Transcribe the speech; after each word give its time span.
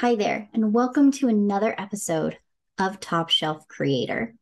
Hi 0.00 0.14
there, 0.14 0.50
and 0.52 0.74
welcome 0.74 1.10
to 1.12 1.28
another 1.28 1.74
episode 1.78 2.36
of 2.78 3.00
Top 3.00 3.30
Shelf 3.30 3.66
Creator. 3.66 4.34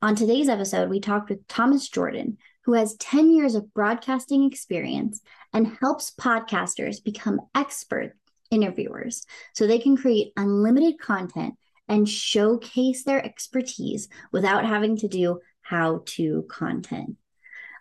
On 0.00 0.14
today's 0.14 0.48
episode, 0.48 0.88
we 0.88 1.00
talked 1.00 1.30
with 1.30 1.48
Thomas 1.48 1.88
Jordan, 1.88 2.38
who 2.62 2.74
has 2.74 2.94
10 2.98 3.32
years 3.32 3.56
of 3.56 3.74
broadcasting 3.74 4.44
experience 4.44 5.20
and 5.52 5.76
helps 5.80 6.12
podcasters 6.12 7.02
become 7.02 7.40
expert 7.56 8.12
interviewers 8.52 9.26
so 9.52 9.66
they 9.66 9.80
can 9.80 9.96
create 9.96 10.32
unlimited 10.36 11.00
content 11.00 11.54
and 11.88 12.08
showcase 12.08 13.02
their 13.02 13.24
expertise 13.24 14.08
without 14.30 14.64
having 14.64 14.96
to 14.98 15.08
do 15.08 15.40
how 15.60 16.04
to 16.06 16.46
content. 16.48 17.16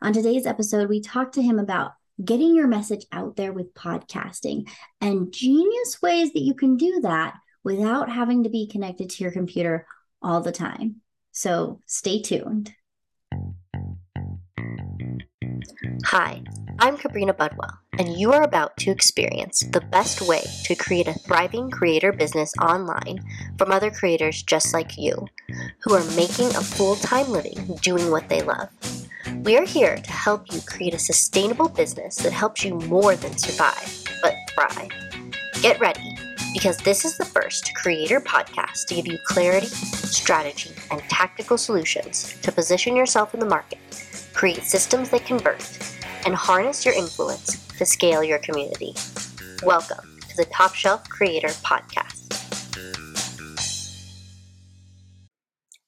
On 0.02 0.14
today's 0.14 0.48
episode, 0.48 0.90
we 0.90 1.02
talked 1.02 1.36
to 1.36 1.44
him 1.44 1.60
about 1.60 1.92
getting 2.24 2.56
your 2.56 2.68
message 2.68 3.06
out 3.12 3.36
there 3.36 3.54
with 3.54 3.74
podcasting 3.74 4.70
and 5.02 5.32
genius 5.32 6.02
ways 6.02 6.34
that 6.34 6.42
you 6.42 6.54
can 6.54 6.78
do 6.78 7.02
that 7.02 7.36
without 7.64 8.10
having 8.10 8.44
to 8.44 8.50
be 8.50 8.68
connected 8.68 9.10
to 9.10 9.24
your 9.24 9.32
computer 9.32 9.86
all 10.22 10.42
the 10.42 10.52
time. 10.52 10.98
So 11.32 11.82
stay 11.86 12.22
tuned. 12.22 12.74
Hi, 16.06 16.42
I'm 16.80 16.98
Cabrina 16.98 17.34
Budwell, 17.34 17.78
and 18.00 18.18
you 18.18 18.32
are 18.32 18.44
about 18.44 18.78
to 18.78 18.92
experience 18.92 19.64
the 19.72 19.82
best 19.82 20.22
way 20.22 20.44
to 20.64 20.76
create 20.76 21.08
a 21.08 21.14
thriving 21.14 21.70
creator 21.70 22.12
business 22.12 22.54
online 22.62 23.20
from 23.58 23.72
other 23.72 23.92
creators 23.92 24.42
just 24.42 24.74
like 24.74 24.98
you, 24.98 25.28
who 25.84 25.94
are 25.94 26.04
making 26.16 26.48
a 26.48 26.62
full 26.62 26.96
time 26.96 27.30
living 27.30 27.78
doing 27.82 28.10
what 28.10 28.30
they 28.30 28.42
love. 28.42 28.70
We 29.36 29.58
are 29.58 29.66
here 29.66 29.98
to 29.98 30.12
help 30.12 30.52
you 30.54 30.62
create 30.62 30.94
a 30.94 31.00
sustainable 31.00 31.70
business 31.70 32.16
that 32.18 32.32
helps 32.32 32.64
you 32.64 32.76
more 32.76 33.16
than 33.16 33.38
survive, 33.38 34.04
but 34.22 34.34
thrive. 34.52 34.92
Get 35.62 35.80
ready, 35.80 36.18
because 36.54 36.78
this 36.78 37.06
is 37.06 37.18
the 37.18 37.26
first 37.26 37.74
creator 37.76 38.22
podcast 38.22 38.86
to 38.88 38.96
give 38.96 39.08
you 39.08 39.18
clarity, 39.26 39.68
strategy, 39.68 40.72
and 40.92 41.02
tactical 41.10 41.58
solutions 41.58 42.40
to 42.42 42.52
position 42.52 42.96
yourself 42.96 43.34
in 43.34 43.40
the 43.40 43.46
market, 43.46 43.80
create 44.34 44.64
systems 44.64 45.10
that 45.10 45.26
convert, 45.26 45.78
and 46.26 46.36
harness 46.36 46.86
your 46.86 46.96
influence 46.96 47.68
to 47.78 47.86
scale 47.86 48.24
your 48.24 48.40
community. 48.40 48.94
Welcome 49.64 50.20
to 50.30 50.38
the 50.38 50.46
Top 50.46 50.74
Shelf 50.74 51.08
Creator 51.10 51.50
Podcast. 51.50 52.17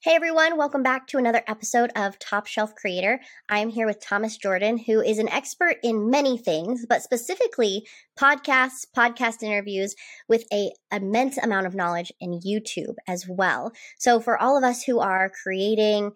Hey 0.10 0.16
everyone, 0.16 0.58
welcome 0.58 0.82
back 0.82 1.06
to 1.10 1.20
another 1.20 1.44
episode 1.46 1.92
of 1.96 2.18
Top 2.18 2.48
Shelf 2.48 2.74
Creator. 2.74 3.20
I'm 3.48 3.70
here 3.70 3.86
with 3.86 4.04
Thomas 4.04 4.38
Jordan, 4.38 4.80
who 4.80 5.02
is 5.02 5.20
an 5.20 5.30
expert 5.30 5.76
in 5.84 6.10
many 6.10 6.36
things, 6.36 6.84
but 6.90 7.04
specifically 7.04 7.86
podcasts, 8.20 8.88
podcast 8.98 9.44
interviews 9.44 9.94
with 10.28 10.46
a 10.52 10.72
immense 10.92 11.38
amount 11.38 11.68
of 11.68 11.76
knowledge 11.76 12.12
in 12.20 12.42
YouTube 12.44 12.96
as 13.08 13.28
well. 13.30 13.72
So 14.00 14.20
for 14.20 14.36
all 14.36 14.58
of 14.58 14.64
us 14.64 14.82
who 14.82 14.98
are 14.98 15.32
creating 15.44 16.14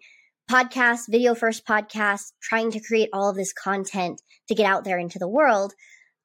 podcasts, 0.50 1.08
video 1.08 1.36
first 1.36 1.64
podcasts, 1.64 2.32
trying 2.42 2.72
to 2.72 2.80
create 2.80 3.10
all 3.12 3.30
of 3.30 3.36
this 3.36 3.52
content 3.52 4.20
to 4.48 4.56
get 4.56 4.66
out 4.66 4.82
there 4.82 4.98
into 4.98 5.20
the 5.20 5.28
world, 5.28 5.72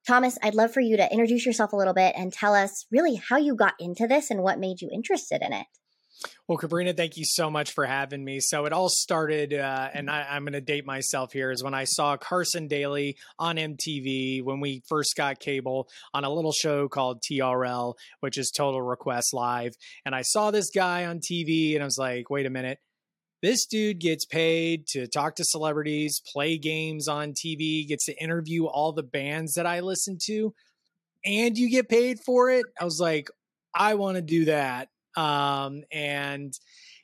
Thomas, 0.08 0.40
I'd 0.42 0.56
love 0.56 0.73
for 0.73 0.81
you 0.81 0.97
to 0.97 1.12
introduce 1.12 1.45
yourself 1.45 1.72
a 1.72 1.75
little 1.75 1.94
bit 1.94 2.16
and 2.17 2.34
tell 2.34 2.56
us 2.56 2.88
really 2.92 3.22
how 3.30 3.38
you 3.38 3.53
got 3.53 3.75
into 3.80 4.08
this 4.08 4.31
and 4.31 4.42
what 4.42 4.58
made 4.58 4.81
you 4.81 4.90
interested 4.92 5.44
in 5.44 5.53
it. 5.53 5.67
Well, 6.48 6.58
Cabrina, 6.58 6.94
thank 6.95 7.16
you 7.16 7.25
so 7.25 7.50
much 7.50 7.72
for 7.72 7.86
having 7.86 8.23
me. 8.23 8.39
So 8.39 8.66
it 8.66 8.73
all 8.73 8.89
started, 8.89 9.53
uh, 9.53 9.89
and 9.94 10.09
I, 10.09 10.36
am 10.36 10.44
going 10.44 10.53
to 10.53 10.62
date 10.62 10.86
myself 10.86 11.31
here, 11.31 11.52
is 11.52 11.64
when 11.64 11.73
I 11.73 11.86
saw 11.86 12.17
Carson 12.17 12.67
Daly 12.67 13.17
on 13.38 13.56
MTV 13.56 14.44
when 14.44 14.59
we 14.59 14.81
first 14.88 15.16
got 15.16 15.40
cable 15.40 15.88
on 16.14 16.25
a 16.25 16.30
little 16.30 16.52
show 16.52 16.90
called 16.90 17.22
TRL, 17.22 17.94
which 18.20 18.38
is 18.38 18.52
Total 18.52 18.81
Request 18.81 19.34
Live. 19.34 19.73
And 20.06 20.14
I 20.14 20.23
saw 20.23 20.52
this 20.52 20.70
guy 20.72 21.06
on 21.06 21.20
TV, 21.20 21.75
and 21.75 21.84
I 21.84 21.86
was 21.86 21.97
like, 21.97 22.30
wait 22.30 22.45
a 22.45 22.50
minute. 22.50 22.80
This 23.42 23.66
dude 23.66 24.00
gets 24.00 24.25
paid 24.25 24.88
to 24.88 25.08
talk 25.08 25.36
to 25.36 25.45
celebrities, 25.45 26.22
play 26.34 26.58
games 26.58 27.08
on 27.08 27.31
TV, 27.31 27.88
gets 27.88 28.06
to 28.08 28.22
interview 28.22 28.66
all 28.66 28.91
the 28.91 29.03
bands 29.03 29.53
that 29.53 29.66
I 29.66 29.79
listen 29.79 30.18
to, 30.25 30.53
and 31.24 31.58
you 31.58 31.69
get 31.69 31.88
paid 31.88 32.19
for 32.25 32.50
it. 32.50 32.66
I 32.79 32.84
was 32.84 33.00
like, 33.00 33.29
I 33.74 33.94
want 33.94 34.16
to 34.16 34.22
do 34.22 34.46
that 34.46 34.90
um, 35.18 35.84
and 35.92 36.53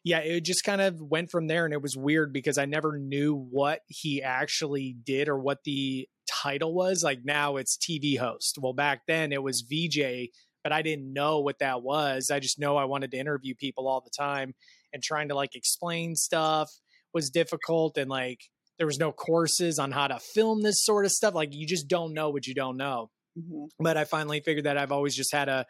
yeah, 0.04 0.20
it 0.20 0.42
just 0.42 0.64
kind 0.64 0.82
of 0.82 1.02
went 1.02 1.32
from 1.32 1.48
there. 1.48 1.66
And 1.66 1.74
it 1.74 1.82
was 1.82 1.98
weird 1.98 2.32
because 2.32 2.58
I 2.58 2.66
never 2.66 2.98
knew 2.98 3.36
what 3.36 3.82
he 3.88 4.22
actually 4.22 4.96
did 5.04 5.28
or 5.28 5.40
what 5.40 5.64
the 5.66 6.08
title 6.30 6.74
was. 6.74 7.04
Like 7.04 7.20
now 7.24 7.58
it's 7.58 7.78
TV 7.78 8.18
host. 8.18 8.60
Well, 8.62 8.74
back 8.74 9.02
then 9.08 9.32
it 9.32 9.42
was 9.42 9.66
VJ, 9.68 10.30
but 10.64 10.72
I 10.72 10.84
didn't 10.84 11.12
know 11.12 11.40
what 11.40 11.60
that 11.60 11.82
was. 11.82 12.30
I 12.32 12.40
just 12.40 12.60
know 12.60 12.78
I 12.78 12.86
wanted 12.86 13.12
to 13.12 13.18
interview 13.18 13.56
people 13.56 13.88
all 13.88 14.02
the 14.02 14.12
time 14.16 14.54
and 14.94 15.02
trying 15.02 15.30
to 15.30 15.36
like 15.36 15.56
explain 15.56 16.16
stuff 16.16 16.70
was 17.14 17.32
difficult. 17.32 17.98
And 17.98 18.10
like 18.10 18.42
there 18.78 18.88
was 18.88 19.00
no 19.00 19.12
courses 19.12 19.80
on 19.80 19.92
how 19.92 20.08
to 20.08 20.20
film 20.20 20.62
this 20.62 20.86
sort 20.86 21.06
of 21.06 21.12
stuff. 21.12 21.34
Like 21.34 21.50
you 21.54 21.66
just 21.66 21.88
don't 21.88 22.14
know 22.14 22.30
what 22.30 22.46
you 22.46 22.54
don't 22.54 22.78
know. 22.78 23.10
Mm-hmm. 23.38 23.66
But 23.80 23.98
I 23.98 24.06
finally 24.06 24.40
figured 24.40 24.66
that 24.66 24.78
I've 24.78 24.92
always 24.92 25.16
just 25.16 25.34
had 25.34 25.50
a, 25.50 25.66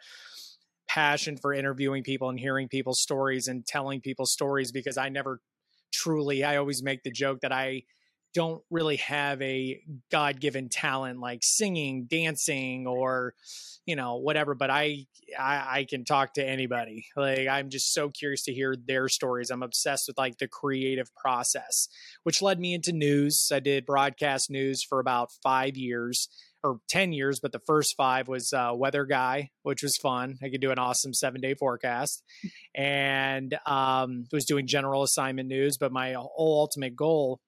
passion 0.88 1.36
for 1.36 1.52
interviewing 1.52 2.02
people 2.02 2.28
and 2.28 2.38
hearing 2.38 2.68
people's 2.68 3.00
stories 3.00 3.48
and 3.48 3.66
telling 3.66 4.00
people's 4.00 4.32
stories 4.32 4.72
because 4.72 4.96
I 4.96 5.08
never 5.08 5.40
truly, 5.92 6.44
I 6.44 6.56
always 6.56 6.82
make 6.82 7.02
the 7.02 7.10
joke 7.10 7.40
that 7.40 7.52
I 7.52 7.82
don't 8.36 8.62
really 8.70 8.96
have 8.96 9.40
a 9.40 9.80
God 10.12 10.40
given 10.40 10.68
talent 10.68 11.20
like 11.20 11.40
singing, 11.42 12.04
dancing, 12.04 12.86
or 12.86 13.32
you 13.86 13.96
know 13.96 14.16
whatever. 14.16 14.54
But 14.54 14.68
I, 14.68 15.06
I, 15.38 15.78
I 15.78 15.86
can 15.88 16.04
talk 16.04 16.34
to 16.34 16.46
anybody. 16.46 17.06
Like 17.16 17.48
I'm 17.48 17.70
just 17.70 17.94
so 17.94 18.10
curious 18.10 18.42
to 18.44 18.52
hear 18.52 18.76
their 18.76 19.08
stories. 19.08 19.50
I'm 19.50 19.62
obsessed 19.62 20.08
with 20.08 20.18
like 20.18 20.36
the 20.36 20.48
creative 20.48 21.14
process, 21.14 21.88
which 22.24 22.42
led 22.42 22.60
me 22.60 22.74
into 22.74 22.92
news. 22.92 23.50
I 23.50 23.60
did 23.60 23.86
broadcast 23.86 24.50
news 24.50 24.82
for 24.82 25.00
about 25.00 25.30
five 25.42 25.78
years 25.78 26.28
or 26.62 26.78
10 26.88 27.12
years, 27.12 27.38
but 27.40 27.52
the 27.52 27.60
first 27.60 27.94
five 27.96 28.28
was 28.28 28.52
uh, 28.52 28.72
weather 28.74 29.04
guy, 29.04 29.50
which 29.62 29.82
was 29.82 29.96
fun. 29.96 30.36
I 30.42 30.48
could 30.48 30.60
do 30.60 30.70
an 30.70 30.78
awesome 30.78 31.14
seven 31.14 31.40
day 31.40 31.54
forecast 31.54 32.22
and 32.74 33.56
um, 33.66 34.24
was 34.32 34.44
doing 34.44 34.66
general 34.66 35.02
assignment 35.02 35.48
news. 35.48 35.76
But 35.78 35.92
my 35.92 36.14
whole 36.14 36.60
ultimate 36.60 36.96
goal 36.96 37.40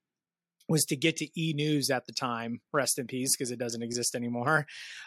was 0.68 0.84
to 0.84 0.96
get 0.96 1.16
to 1.16 1.40
e 1.40 1.54
news 1.54 1.90
at 1.90 2.06
the 2.06 2.12
time, 2.12 2.60
rest 2.72 2.98
in 2.98 3.06
peace, 3.06 3.34
because 3.34 3.50
it 3.50 3.58
doesn't 3.58 3.82
exist 3.82 4.14
anymore. 4.14 4.66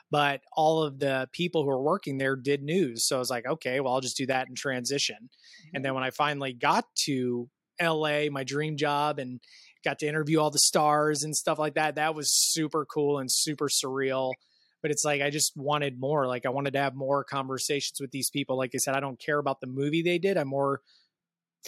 But 0.10 0.42
all 0.54 0.84
of 0.84 1.00
the 1.00 1.30
people 1.32 1.62
who 1.62 1.70
were 1.70 1.82
working 1.82 2.18
there 2.18 2.36
did 2.36 2.64
news. 2.64 3.08
So 3.08 3.16
I 3.16 3.20
was 3.20 3.30
like, 3.30 3.46
okay, 3.46 3.80
well, 3.80 3.94
I'll 3.94 4.02
just 4.02 4.18
do 4.18 4.26
that 4.28 4.48
in 4.48 4.56
transition. 4.56 5.18
Mm-hmm. 5.18 5.76
And 5.76 5.86
then 5.86 5.94
when 5.94 6.04
I 6.04 6.10
finally 6.10 6.54
got 6.54 6.86
to 7.06 7.48
LA, 7.82 8.30
my 8.32 8.44
dream 8.44 8.76
job, 8.78 9.20
and 9.20 9.40
got 9.84 10.00
to 10.00 10.08
interview 10.08 10.40
all 10.40 10.52
the 10.52 10.60
stars 10.60 11.24
and 11.24 11.36
stuff 11.36 11.60
like 11.60 11.76
that. 11.76 11.96
That 11.96 12.16
was 12.16 12.32
super 12.32 12.86
cool 12.86 13.20
and 13.20 13.32
super 13.32 13.68
surreal. 13.68 14.34
But 14.82 14.92
it's 14.92 15.06
like 15.06 15.22
I 15.22 15.30
just 15.30 15.54
wanted 15.56 16.00
more. 16.00 16.28
Like 16.28 16.46
I 16.46 16.50
wanted 16.50 16.74
to 16.74 16.80
have 16.80 16.96
more 16.96 17.24
conversations 17.24 18.00
with 18.00 18.12
these 18.12 18.30
people. 18.30 18.58
Like 18.58 18.72
I 18.74 18.78
said, 18.78 18.96
I 18.96 19.00
don't 19.00 19.20
care 19.20 19.38
about 19.38 19.62
the 19.62 19.68
movie 19.68 20.02
they 20.02 20.18
did. 20.18 20.38
I'm 20.38 20.48
more 20.48 20.82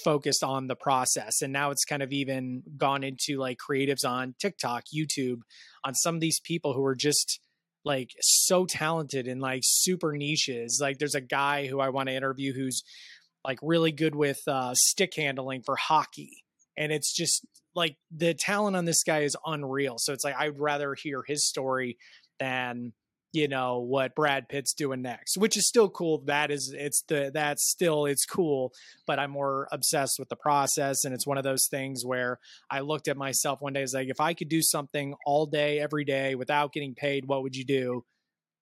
focused 0.04 0.44
on 0.44 0.68
the 0.68 0.76
process. 0.76 1.42
And 1.42 1.54
now 1.54 1.70
it's 1.72 1.86
kind 1.86 2.02
of 2.02 2.12
even 2.12 2.64
gone 2.78 3.04
into 3.04 3.38
like 3.38 3.58
creatives 3.58 4.08
on 4.08 4.34
TikTok, 4.40 4.86
YouTube, 4.96 5.42
on 5.84 5.94
some 5.94 6.16
of 6.16 6.22
these 6.22 6.40
people 6.40 6.74
who 6.74 6.84
are 6.86 6.96
just 6.96 7.40
like 7.86 8.12
so 8.22 8.66
talented 8.66 9.28
in 9.28 9.40
like 9.40 9.62
super 9.64 10.14
niches. 10.14 10.80
Like 10.82 10.98
there's 10.98 11.16
a 11.16 11.22
guy 11.22 11.68
who 11.68 11.80
I 11.80 11.90
want 11.90 12.10
to 12.10 12.16
interview 12.16 12.54
who's 12.54 12.84
like 13.46 13.60
really 13.62 13.92
good 13.92 14.16
with 14.16 14.40
uh, 14.48 14.74
stick 14.74 15.14
handling 15.16 15.62
for 15.64 15.76
hockey 15.76 16.44
and 16.78 16.92
it's 16.92 17.14
just 17.14 17.46
like 17.76 17.98
the 18.16 18.34
talent 18.34 18.76
on 18.76 18.86
this 18.86 19.04
guy 19.04 19.20
is 19.20 19.36
unreal. 19.46 19.98
So 19.98 20.14
it's 20.14 20.24
like 20.24 20.36
I'd 20.38 20.60
rather 20.60 20.96
hear 20.96 21.24
his 21.26 21.48
story 21.48 21.98
than 22.40 22.94
you 23.34 23.48
know 23.48 23.80
what 23.80 24.14
Brad 24.14 24.48
Pitt's 24.48 24.74
doing 24.74 25.02
next, 25.02 25.38
which 25.38 25.58
is 25.58 25.68
still 25.68 25.90
cool. 25.90 26.24
That 26.26 26.52
is 26.52 26.74
it's 26.78 27.04
the 27.08 27.32
that's 27.34 27.68
still 27.68 28.06
it's 28.06 28.26
cool, 28.26 28.72
but 29.08 29.18
I'm 29.18 29.32
more 29.32 29.68
obsessed 29.72 30.20
with 30.20 30.30
the 30.30 30.36
process 30.36 31.04
and 31.04 31.14
it's 31.14 31.26
one 31.26 31.40
of 31.40 31.44
those 31.44 31.68
things 31.70 32.06
where 32.06 32.40
I 32.70 32.82
looked 32.82 33.08
at 33.08 33.18
myself 33.18 33.60
one 33.60 33.74
day 33.74 33.82
as 33.82 33.94
like 33.94 34.10
if 34.10 34.22
I 34.22 34.36
could 34.36 34.50
do 34.50 34.62
something 34.62 35.16
all 35.26 35.48
day 35.48 35.80
every 35.80 36.06
day 36.06 36.36
without 36.36 36.74
getting 36.74 36.94
paid, 36.94 37.26
what 37.26 37.42
would 37.42 37.56
you 37.56 37.66
do? 37.66 38.06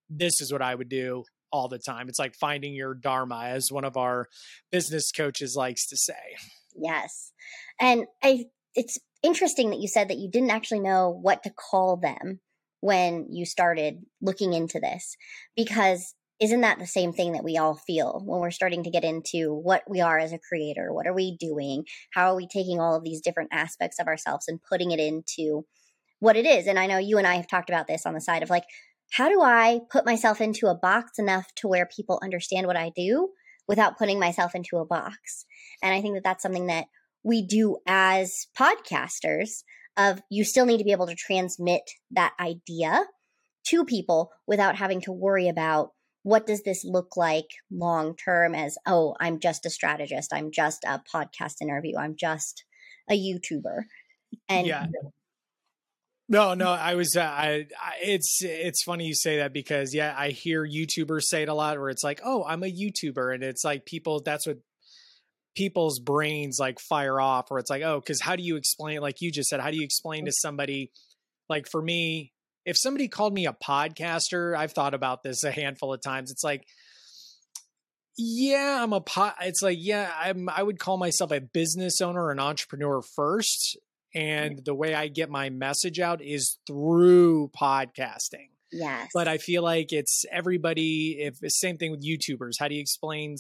This 0.10 0.40
is 0.42 0.54
what 0.54 0.62
I 0.62 0.74
would 0.74 0.90
do 0.90 1.26
all 1.52 1.68
the 1.68 1.80
time. 1.80 2.08
It's 2.08 2.20
like 2.20 2.36
finding 2.36 2.74
your 2.74 2.94
dharma 2.94 3.44
as 3.48 3.72
one 3.72 3.84
of 3.84 3.98
our 3.98 4.28
business 4.72 5.12
coaches 5.12 5.54
likes 5.56 5.86
to 5.88 5.98
say. 5.98 6.38
Yes. 6.76 7.32
And 7.80 8.06
I 8.24 8.46
it's 8.76 8.98
interesting 9.24 9.70
that 9.70 9.80
you 9.80 9.88
said 9.88 10.10
that 10.10 10.18
you 10.18 10.30
didn't 10.30 10.52
actually 10.52 10.80
know 10.80 11.10
what 11.22 11.44
to 11.44 11.52
call 11.52 11.98
them 11.98 12.40
when 12.80 13.28
you 13.30 13.46
started 13.46 14.02
looking 14.22 14.54
into 14.54 14.80
this 14.80 15.16
because 15.56 16.16
isn't 16.40 16.62
that 16.62 16.80
the 16.80 16.88
same 16.88 17.14
thing 17.14 17.34
that 17.34 17.44
we 17.44 17.58
all 17.58 17.76
feel 17.76 18.24
when 18.26 18.40
we're 18.40 18.50
starting 18.50 18.84
to 18.84 18.90
get 18.90 19.04
into 19.04 19.54
what 19.54 19.84
we 19.88 20.02
are 20.02 20.18
as 20.18 20.34
a 20.34 20.40
creator? 20.40 20.92
What 20.92 21.06
are 21.06 21.14
we 21.14 21.38
doing? 21.38 21.84
How 22.14 22.32
are 22.32 22.36
we 22.36 22.48
taking 22.48 22.80
all 22.80 22.96
of 22.96 23.04
these 23.04 23.22
different 23.22 23.50
aspects 23.54 24.00
of 24.00 24.08
ourselves 24.08 24.48
and 24.48 24.60
putting 24.68 24.90
it 24.90 25.00
into 25.00 25.66
what 26.20 26.36
it 26.36 26.46
is? 26.46 26.66
And 26.66 26.80
i 26.80 26.88
know 26.88 26.98
you 26.98 27.18
and 27.18 27.28
i 27.28 27.36
have 27.36 27.48
talked 27.48 27.70
about 27.70 27.88
this 27.88 28.06
on 28.06 28.14
the 28.14 28.22
side 28.22 28.44
of 28.44 28.50
like 28.50 28.66
how 29.12 29.28
do 29.28 29.42
I 29.42 29.82
put 29.90 30.06
myself 30.06 30.40
into 30.42 30.68
a 30.68 30.76
box 30.76 31.20
enough 31.20 31.54
to 31.56 31.68
where 31.68 31.86
people 31.86 32.20
understand 32.24 32.66
what 32.66 32.78
I 32.78 32.92
do 32.96 33.30
without 33.72 33.98
putting 33.98 34.20
myself 34.20 34.54
into 34.54 34.80
a 34.80 34.86
box? 34.86 35.46
And 35.82 35.96
I 35.96 36.02
think 36.02 36.16
that 36.16 36.26
that's 36.26 36.44
something 36.44 36.68
that 36.68 36.88
we 37.24 37.42
do 37.42 37.78
as 37.88 38.48
podcasters 38.60 39.64
of 39.96 40.22
you 40.30 40.44
still 40.44 40.66
need 40.66 40.80
to 40.80 40.84
be 40.84 40.92
able 40.92 41.08
to 41.08 41.16
transmit 41.16 41.84
that 42.12 42.34
idea 42.38 43.06
to 43.68 43.86
people 43.86 44.32
without 44.46 44.76
having 44.76 45.00
to 45.02 45.14
worry 45.14 45.48
about 45.48 45.92
what 46.24 46.46
does 46.46 46.64
this 46.64 46.84
look 46.84 47.16
like 47.16 47.48
long 47.72 48.14
term 48.16 48.54
as 48.54 48.78
oh 48.86 49.16
i'm 49.22 49.40
just 49.40 49.66
a 49.66 49.70
strategist. 49.70 50.34
I'm 50.34 50.52
just 50.52 50.84
a 50.84 51.02
podcast 51.14 51.62
interview. 51.62 51.98
I'm 51.98 52.16
just 52.18 52.66
a 53.10 53.14
youtuber. 53.14 53.84
And 54.50 54.68
yeah 54.68 54.88
no, 56.32 56.54
no, 56.54 56.72
I 56.72 56.96
was. 56.96 57.18
Uh, 57.18 57.24
I, 57.24 57.68
I, 57.78 57.94
It's 58.02 58.42
it's 58.42 58.84
funny 58.84 59.06
you 59.06 59.14
say 59.14 59.38
that 59.38 59.52
because 59.52 59.94
yeah, 59.94 60.16
I 60.18 60.30
hear 60.30 60.66
YouTubers 60.66 61.24
say 61.24 61.44
it 61.44 61.50
a 61.50 61.54
lot, 61.54 61.78
where 61.78 61.90
it's 61.90 62.06
like, 62.06 62.22
oh, 62.24 62.46
I'm 62.46 62.64
a 62.64 62.72
YouTuber, 62.72 63.36
and 63.36 63.44
it's 63.44 63.66
like 63.66 63.86
people. 63.86 64.22
That's 64.24 64.48
what 64.48 64.60
people's 65.58 66.00
brains 66.00 66.58
like 66.58 66.80
fire 66.80 67.20
off, 67.20 67.52
where 67.52 67.60
it's 67.60 67.70
like, 67.70 67.82
oh, 67.82 68.00
because 68.00 68.22
how 68.22 68.38
do 68.38 68.44
you 68.44 68.56
explain? 68.56 69.02
Like 69.02 69.20
you 69.20 69.30
just 69.30 69.50
said, 69.50 69.60
how 69.60 69.72
do 69.72 69.78
you 69.78 69.84
explain 69.84 70.24
to 70.26 70.32
somebody? 70.32 70.94
Like 71.50 71.68
for 71.70 71.82
me, 71.82 72.32
if 72.66 72.78
somebody 72.78 73.10
called 73.10 73.34
me 73.34 73.46
a 73.46 73.52
podcaster, 73.52 74.56
I've 74.56 74.72
thought 74.72 74.94
about 74.94 75.24
this 75.24 75.44
a 75.44 75.52
handful 75.52 75.94
of 75.94 76.02
times. 76.02 76.32
It's 76.32 76.46
like, 76.46 76.66
yeah, 78.18 78.82
I'm 78.82 78.94
a 78.94 79.02
pot. 79.02 79.36
It's 79.42 79.62
like, 79.62 79.80
yeah, 79.82 80.10
I'm. 80.18 80.48
I 80.48 80.64
would 80.64 80.80
call 80.80 80.96
myself 80.96 81.32
a 81.32 81.42
business 81.42 82.00
owner, 82.00 82.32
an 82.32 82.40
entrepreneur 82.40 83.02
first, 83.02 83.78
and 84.14 84.62
the 84.66 84.76
way 84.76 84.94
I 84.94 85.08
get 85.08 85.30
my 85.30 85.50
message 85.50 86.00
out 86.00 86.22
is 86.22 86.58
through 86.68 87.52
podcasting. 87.60 88.50
Yes. 88.72 89.10
But 89.14 89.28
I 89.28 89.38
feel 89.38 89.64
like 89.64 89.92
it's 89.92 90.24
everybody 90.32 91.18
if 91.20 91.38
it's 91.42 91.60
same 91.60 91.78
thing 91.78 91.92
with 91.92 92.06
YouTubers. 92.06 92.54
How 92.60 92.68
do 92.68 92.76
you 92.76 92.82
explain 92.82 93.38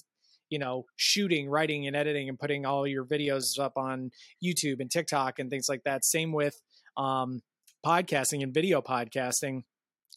you 0.51 0.59
know, 0.59 0.85
shooting, 0.97 1.49
writing 1.49 1.87
and 1.87 1.95
editing 1.95 2.29
and 2.29 2.37
putting 2.37 2.65
all 2.65 2.85
your 2.85 3.05
videos 3.05 3.57
up 3.57 3.77
on 3.77 4.11
YouTube 4.43 4.81
and 4.81 4.91
TikTok 4.91 5.39
and 5.39 5.49
things 5.49 5.67
like 5.67 5.83
that. 5.85 6.05
Same 6.05 6.33
with 6.33 6.61
um 6.97 7.41
podcasting 7.83 8.43
and 8.43 8.53
video 8.53 8.81
podcasting. 8.81 9.63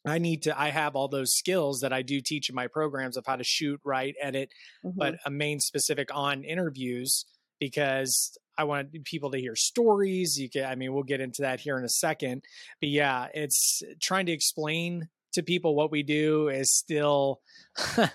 I 0.05 0.19
need 0.19 0.43
to 0.43 0.61
I 0.61 0.71
have 0.71 0.97
all 0.97 1.09
those 1.09 1.35
skills 1.35 1.81
that 1.81 1.93
I 1.93 2.03
do 2.03 2.21
teach 2.21 2.51
in 2.51 2.55
my 2.55 2.67
programs 2.67 3.17
of 3.17 3.25
how 3.27 3.37
to 3.37 3.45
shoot, 3.45 3.81
write, 3.85 4.17
edit, 4.21 4.51
mm-hmm. 4.85 4.99
but 4.99 5.15
a 5.25 5.31
main 5.31 5.61
specific 5.61 6.09
on 6.13 6.43
interviews 6.43 7.25
because 7.61 8.37
I 8.57 8.65
want 8.65 9.05
people 9.05 9.31
to 9.31 9.39
hear 9.39 9.57
stories. 9.57 10.39
You 10.39 10.49
can, 10.49 10.65
I 10.65 10.75
mean, 10.75 10.93
we'll 10.93 11.03
get 11.03 11.21
into 11.21 11.43
that 11.43 11.61
here 11.61 11.79
in 11.79 11.85
a 11.85 11.89
second. 11.89 12.43
But 12.81 12.89
yeah, 12.91 13.29
it's 13.35 13.83
trying 14.01 14.27
to 14.27 14.33
explain 14.33 15.09
to 15.33 15.43
people 15.43 15.75
what 15.75 15.91
we 15.91 16.03
do 16.03 16.49
is 16.49 16.73
still, 16.73 17.41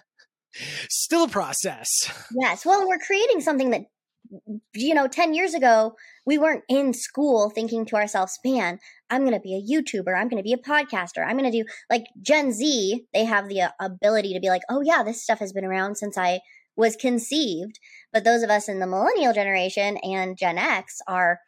still 0.89 1.25
a 1.25 1.30
process. 1.30 2.12
Yes. 2.31 2.65
Well, 2.65 2.88
we're 2.88 3.00
creating 3.00 3.41
something 3.41 3.71
that, 3.71 3.81
you 4.74 4.94
know, 4.94 5.07
10 5.07 5.33
years 5.33 5.53
ago, 5.53 5.95
we 6.25 6.38
weren't 6.38 6.63
in 6.69 6.94
school 6.94 7.50
thinking 7.50 7.86
to 7.88 7.95
ourselves, 7.95 8.38
man, 8.45 8.80
I'm 9.09 9.21
going 9.21 9.33
to 9.33 9.39
be 9.39 9.56
a 9.56 9.74
YouTuber. 9.74 10.15
I'm 10.15 10.30
going 10.30 10.41
to 10.41 10.44
be 10.44 10.53
a 10.53 10.57
podcaster. 10.57 11.25
I'm 11.25 11.38
going 11.38 11.51
to 11.51 11.63
do 11.63 11.65
like 11.89 12.06
Gen 12.21 12.53
Z. 12.53 13.03
They 13.13 13.25
have 13.25 13.50
the 13.50 13.63
uh, 13.63 13.69
ability 13.81 14.33
to 14.36 14.39
be 14.39 14.50
like, 14.50 14.62
oh, 14.69 14.81
yeah, 14.81 15.01
this 15.03 15.24
stuff 15.24 15.39
has 15.39 15.51
been 15.51 15.65
around 15.65 15.95
since 15.95 16.18
I 16.18 16.39
was 16.80 16.96
conceived. 16.96 17.78
But 18.12 18.24
those 18.24 18.42
of 18.42 18.50
us 18.50 18.70
in 18.70 18.80
the 18.80 18.88
millennial 18.88 19.34
generation 19.34 19.98
and 19.98 20.38
Gen 20.38 20.58
X 20.58 21.00
are 21.08 21.40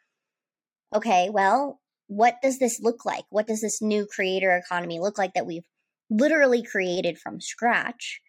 okay, 0.94 1.30
well, 1.32 1.80
what 2.06 2.36
does 2.42 2.58
this 2.58 2.78
look 2.80 3.06
like? 3.06 3.24
What 3.30 3.46
does 3.46 3.62
this 3.62 3.80
new 3.80 4.06
creator 4.06 4.54
economy 4.54 5.00
look 5.00 5.16
like 5.16 5.32
that 5.34 5.46
we've 5.46 5.64
literally 6.10 6.62
created 6.62 7.18
from 7.18 7.40
scratch? 7.40 8.20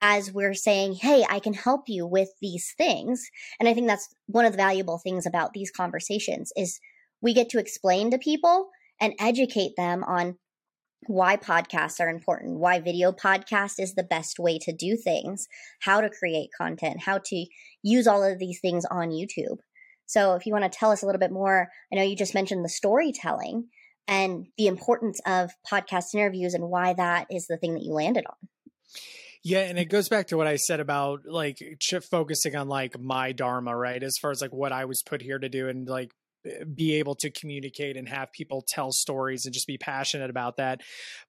As 0.00 0.32
we're 0.32 0.54
saying, 0.54 0.94
hey, 0.94 1.24
I 1.28 1.40
can 1.40 1.54
help 1.54 1.82
you 1.88 2.06
with 2.06 2.28
these 2.40 2.72
things. 2.76 3.20
And 3.58 3.68
I 3.68 3.74
think 3.74 3.88
that's 3.88 4.08
one 4.26 4.44
of 4.44 4.52
the 4.52 4.56
valuable 4.56 4.98
things 4.98 5.26
about 5.26 5.52
these 5.54 5.72
conversations 5.72 6.52
is 6.56 6.78
we 7.20 7.34
get 7.34 7.48
to 7.50 7.58
explain 7.58 8.10
to 8.10 8.18
people 8.18 8.68
and 9.00 9.14
educate 9.18 9.72
them 9.76 10.04
on 10.04 10.36
why 11.06 11.36
podcasts 11.36 12.00
are 12.00 12.08
important, 12.08 12.58
why 12.58 12.80
video 12.80 13.12
podcast 13.12 13.74
is 13.78 13.94
the 13.94 14.02
best 14.02 14.38
way 14.38 14.58
to 14.58 14.72
do 14.72 14.96
things, 14.96 15.46
how 15.80 16.00
to 16.00 16.10
create 16.10 16.50
content, 16.56 17.02
how 17.02 17.18
to 17.26 17.46
use 17.82 18.06
all 18.06 18.24
of 18.24 18.38
these 18.38 18.60
things 18.60 18.84
on 18.90 19.10
YouTube. 19.10 19.58
So, 20.06 20.34
if 20.34 20.46
you 20.46 20.52
want 20.52 20.70
to 20.70 20.78
tell 20.78 20.90
us 20.90 21.02
a 21.02 21.06
little 21.06 21.18
bit 21.18 21.30
more, 21.30 21.68
I 21.92 21.96
know 21.96 22.02
you 22.02 22.16
just 22.16 22.34
mentioned 22.34 22.64
the 22.64 22.70
storytelling 22.70 23.68
and 24.06 24.46
the 24.56 24.66
importance 24.66 25.20
of 25.26 25.50
podcast 25.70 26.14
interviews 26.14 26.54
and 26.54 26.64
why 26.64 26.94
that 26.94 27.26
is 27.30 27.46
the 27.46 27.58
thing 27.58 27.74
that 27.74 27.82
you 27.82 27.92
landed 27.92 28.24
on. 28.26 28.48
Yeah, 29.44 29.60
and 29.60 29.78
it 29.78 29.86
goes 29.86 30.08
back 30.08 30.28
to 30.28 30.36
what 30.36 30.46
I 30.46 30.56
said 30.56 30.80
about 30.80 31.20
like 31.26 31.58
focusing 32.10 32.56
on 32.56 32.68
like 32.68 32.98
my 32.98 33.32
dharma, 33.32 33.76
right? 33.76 34.02
As 34.02 34.16
far 34.16 34.30
as 34.30 34.40
like 34.40 34.52
what 34.52 34.72
I 34.72 34.86
was 34.86 35.02
put 35.02 35.22
here 35.22 35.38
to 35.38 35.48
do 35.48 35.68
and 35.68 35.86
like 35.86 36.10
be 36.74 36.94
able 36.94 37.14
to 37.16 37.30
communicate 37.30 37.96
and 37.96 38.08
have 38.08 38.32
people 38.32 38.64
tell 38.66 38.92
stories 38.92 39.44
and 39.44 39.52
just 39.52 39.66
be 39.66 39.78
passionate 39.78 40.30
about 40.30 40.56
that. 40.56 40.80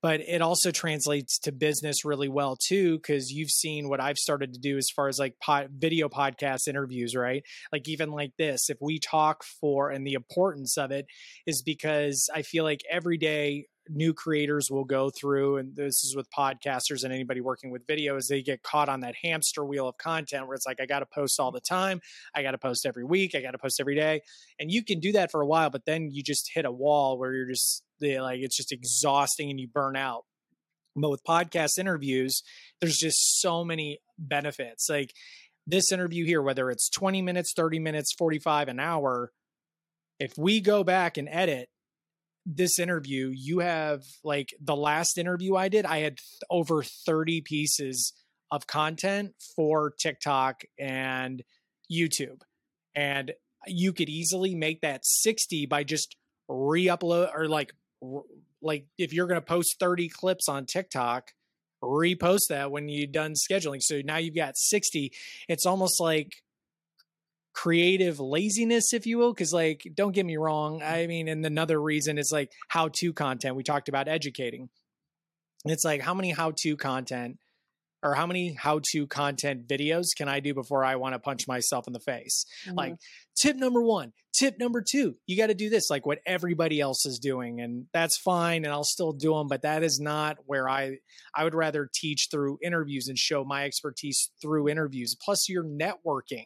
But 0.02 0.22
it 0.22 0.42
also 0.42 0.72
translates 0.72 1.40
to 1.40 1.52
business 1.52 2.06
really 2.06 2.30
well 2.30 2.56
too, 2.56 2.98
because 2.98 3.32
you've 3.32 3.50
seen 3.50 3.90
what 3.90 4.02
I've 4.02 4.18
started 4.18 4.54
to 4.54 4.60
do 4.60 4.78
as 4.78 4.90
far 4.96 5.08
as 5.08 5.20
like 5.20 5.36
pod, 5.40 5.70
video 5.78 6.10
podcast 6.10 6.68
interviews, 6.68 7.16
right? 7.16 7.44
Like 7.72 7.88
even 7.88 8.12
like 8.12 8.32
this, 8.38 8.70
if 8.70 8.78
we 8.82 9.00
talk 9.00 9.44
for 9.60 9.90
and 9.90 10.06
the 10.06 10.14
importance 10.14 10.78
of 10.78 10.92
it 10.92 11.06
is 11.46 11.62
because 11.64 12.30
I 12.34 12.42
feel 12.44 12.64
like 12.64 12.82
every 12.90 13.18
day 13.18 13.66
new 13.89 14.13
creators 14.13 14.69
will 14.69 14.86
go 14.86 15.09
through, 15.09 15.57
and 15.57 15.75
this 15.75 16.03
is 16.03 16.15
with 16.15 16.27
podcasters 16.31 17.03
and 17.03 17.12
anybody 17.12 17.41
working 17.41 17.71
with 17.71 17.88
video, 17.88 18.15
is 18.15 18.27
they 18.27 18.41
get 18.41 18.62
caught 18.63 18.89
on 18.89 19.00
that 19.01 19.15
hamster 19.24 19.65
wheel 19.65 19.88
of 19.88 19.97
content 19.97 20.47
where 20.47 20.56
it's 20.56 20.65
like, 20.65 20.80
I 20.80 20.86
got 20.86 21.00
to 21.00 21.06
post 21.06 21.39
all 21.39 21.51
the 21.51 21.62
time. 21.62 22.00
I 22.36 22.44
got 22.44 22.51
to 22.51 22.57
post 22.57 22.86
every 22.86 23.03
week. 23.03 23.36
I 23.36 23.41
got 23.41 23.51
to 23.51 23.57
post 23.57 23.80
every 23.80 23.95
day. 23.95 24.21
And 24.59 24.71
you 24.71 24.83
can 24.83 25.00
do 25.00 25.12
that 25.13 25.31
for 25.31 25.41
a 25.41 25.47
while, 25.47 25.69
but 25.69 25.86
then 25.86 26.09
you 26.12 26.24
just 26.24 26.51
hit 26.53 26.65
a 26.65 26.71
wall 26.71 27.18
where 27.18 27.33
you're 27.33 27.50
just 27.50 27.83
like, 28.01 28.39
it's 28.39 28.56
just 28.56 28.71
exhausting 28.71 29.50
and 29.50 29.59
you 29.59 29.68
burn 29.68 29.95
out. 29.95 30.25
But 30.95 31.09
with 31.09 31.24
podcast 31.24 31.77
interviews, 31.80 32.41
there's 32.80 32.97
just 32.97 33.41
so 33.41 33.63
many 33.63 34.00
benefits. 34.18 34.88
Like 34.89 35.13
this 35.65 35.91
interview 35.91 36.25
here, 36.25 36.41
whether 36.41 36.69
it's 36.69 36.89
20 36.89 37.21
minutes, 37.21 37.53
30 37.56 37.80
minutes, 37.80 38.13
45, 38.18 38.68
an 38.68 38.80
hour, 38.80 39.31
if 40.19 40.38
we 40.38 40.62
go 40.62 40.83
back 40.83 41.18
and 41.18 41.30
edit 41.31 41.69
this 42.45 42.80
interview, 42.80 43.31
you 43.33 43.59
have 43.59 44.03
like 44.24 44.53
the 44.62 44.75
last 44.75 45.18
interview 45.18 45.56
I 45.56 45.69
did, 45.69 45.86
I 45.86 46.00
had 46.00 46.18
th- 46.18 46.41
over 46.50 46.83
30 46.83 47.41
pieces 47.41 48.13
of 48.51 48.68
content 48.68 49.33
for 49.56 49.91
TikTok 50.00 50.63
and 50.80 51.44
YouTube. 51.91 52.41
And 52.96 53.34
you 53.67 53.93
could 53.93 54.10
easily 54.10 54.55
make 54.55 54.81
that 54.81 55.01
60 55.03 55.65
by 55.67 55.84
just 55.84 56.15
re-upload 56.48 57.31
or 57.36 57.48
like 57.48 57.74
like 58.62 58.88
if 58.98 59.13
you're 59.13 59.27
going 59.27 59.39
to 59.39 59.46
post 59.46 59.75
30 59.79 60.10
clips 60.10 60.50
on 60.50 60.65
TikTok, 60.65 61.31
repost 61.84 62.48
that 62.50 62.72
when 62.72 62.89
you're 62.89 63.08
done 63.08 63.34
scheduling. 63.34 63.81
So 63.81 64.01
now 64.03 64.17
you've 64.17 64.36
got 64.36 64.58
60. 64.58 65.12
It's 65.48 65.65
almost 65.65 66.01
like 66.01 66.43
creative 67.60 68.22
laziness, 68.22 68.94
if 68.94 69.06
you 69.06 69.18
will. 69.18 69.34
Cause 69.34 69.51
like, 69.51 69.86
don't 69.94 70.13
get 70.13 70.25
me 70.25 70.38
wrong. 70.38 70.82
I 70.82 71.08
mean, 71.08 71.28
and 71.28 71.46
another 71.46 71.82
reason 71.82 72.18
is 72.18 72.32
like 72.32 72.51
how 72.70 72.88
to 73.00 73.12
content. 73.12 73.58
We 73.58 73.63
talked 73.63 73.89
about 73.89 74.08
educating. 74.08 74.70
It's 75.66 75.84
like, 75.84 76.01
how 76.01 76.13
many 76.13 76.32
how 76.32 76.54
to 76.60 76.78
content 76.78 77.38
or 78.01 78.16
how 78.16 78.25
many 78.25 78.54
how 78.54 78.80
to 78.92 79.08
content 79.08 79.68
videos 79.68 80.06
can 80.18 80.30
I 80.30 80.39
do 80.39 80.54
before 80.54 80.86
I 80.86 80.96
want 80.96 81.16
to 81.16 81.20
punch 81.20 81.50
myself 81.50 81.86
in 81.86 81.92
the 81.92 82.00
face? 82.00 82.46
Mm-hmm. 82.66 82.78
Like, 82.78 82.96
tip 83.38 83.58
number 83.58 83.82
one, 83.82 84.13
tip 84.34 84.58
number 84.58 84.82
two, 84.82 85.16
you 85.28 85.36
got 85.36 85.48
to 85.48 85.54
do 85.54 85.70
this, 85.70 85.89
like 85.89 86.06
what 86.06 86.20
everybody 86.25 86.80
else 86.80 87.06
is 87.06 87.20
doing. 87.20 87.60
And 87.60 87.88
that's 87.92 88.18
fine. 88.20 88.63
And 88.63 88.74
I'll 88.74 88.86
still 88.86 89.12
do 89.12 89.34
them, 89.34 89.48
but 89.50 89.63
that 89.63 89.84
is 89.84 90.00
not 90.00 90.38
where 90.46 90.70
I, 90.70 91.00
I 91.36 91.44
would 91.44 91.56
rather 91.56 91.89
teach 91.94 92.30
through 92.32 92.60
interviews 92.63 93.10
and 93.10 93.18
show 93.18 93.44
my 93.44 93.66
expertise 93.66 94.32
through 94.42 94.70
interviews. 94.70 95.18
Plus, 95.22 95.50
you're 95.50 95.66
networking 95.66 96.46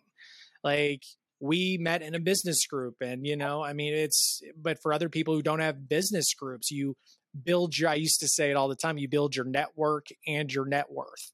like 0.63 1.03
we 1.39 1.77
met 1.79 2.01
in 2.01 2.15
a 2.15 2.19
business 2.19 2.65
group 2.65 2.95
and 3.01 3.27
you 3.27 3.35
know 3.35 3.61
i 3.61 3.73
mean 3.73 3.93
it's 3.93 4.41
but 4.55 4.77
for 4.81 4.93
other 4.93 5.09
people 5.09 5.33
who 5.33 5.41
don't 5.41 5.59
have 5.59 5.89
business 5.89 6.33
groups 6.33 6.71
you 6.71 6.95
build 7.43 7.77
your 7.77 7.89
i 7.89 7.95
used 7.95 8.19
to 8.19 8.27
say 8.27 8.49
it 8.49 8.55
all 8.55 8.69
the 8.69 8.75
time 8.75 8.97
you 8.97 9.09
build 9.09 9.35
your 9.35 9.45
network 9.45 10.07
and 10.27 10.51
your 10.51 10.65
net 10.65 10.85
worth. 10.89 11.31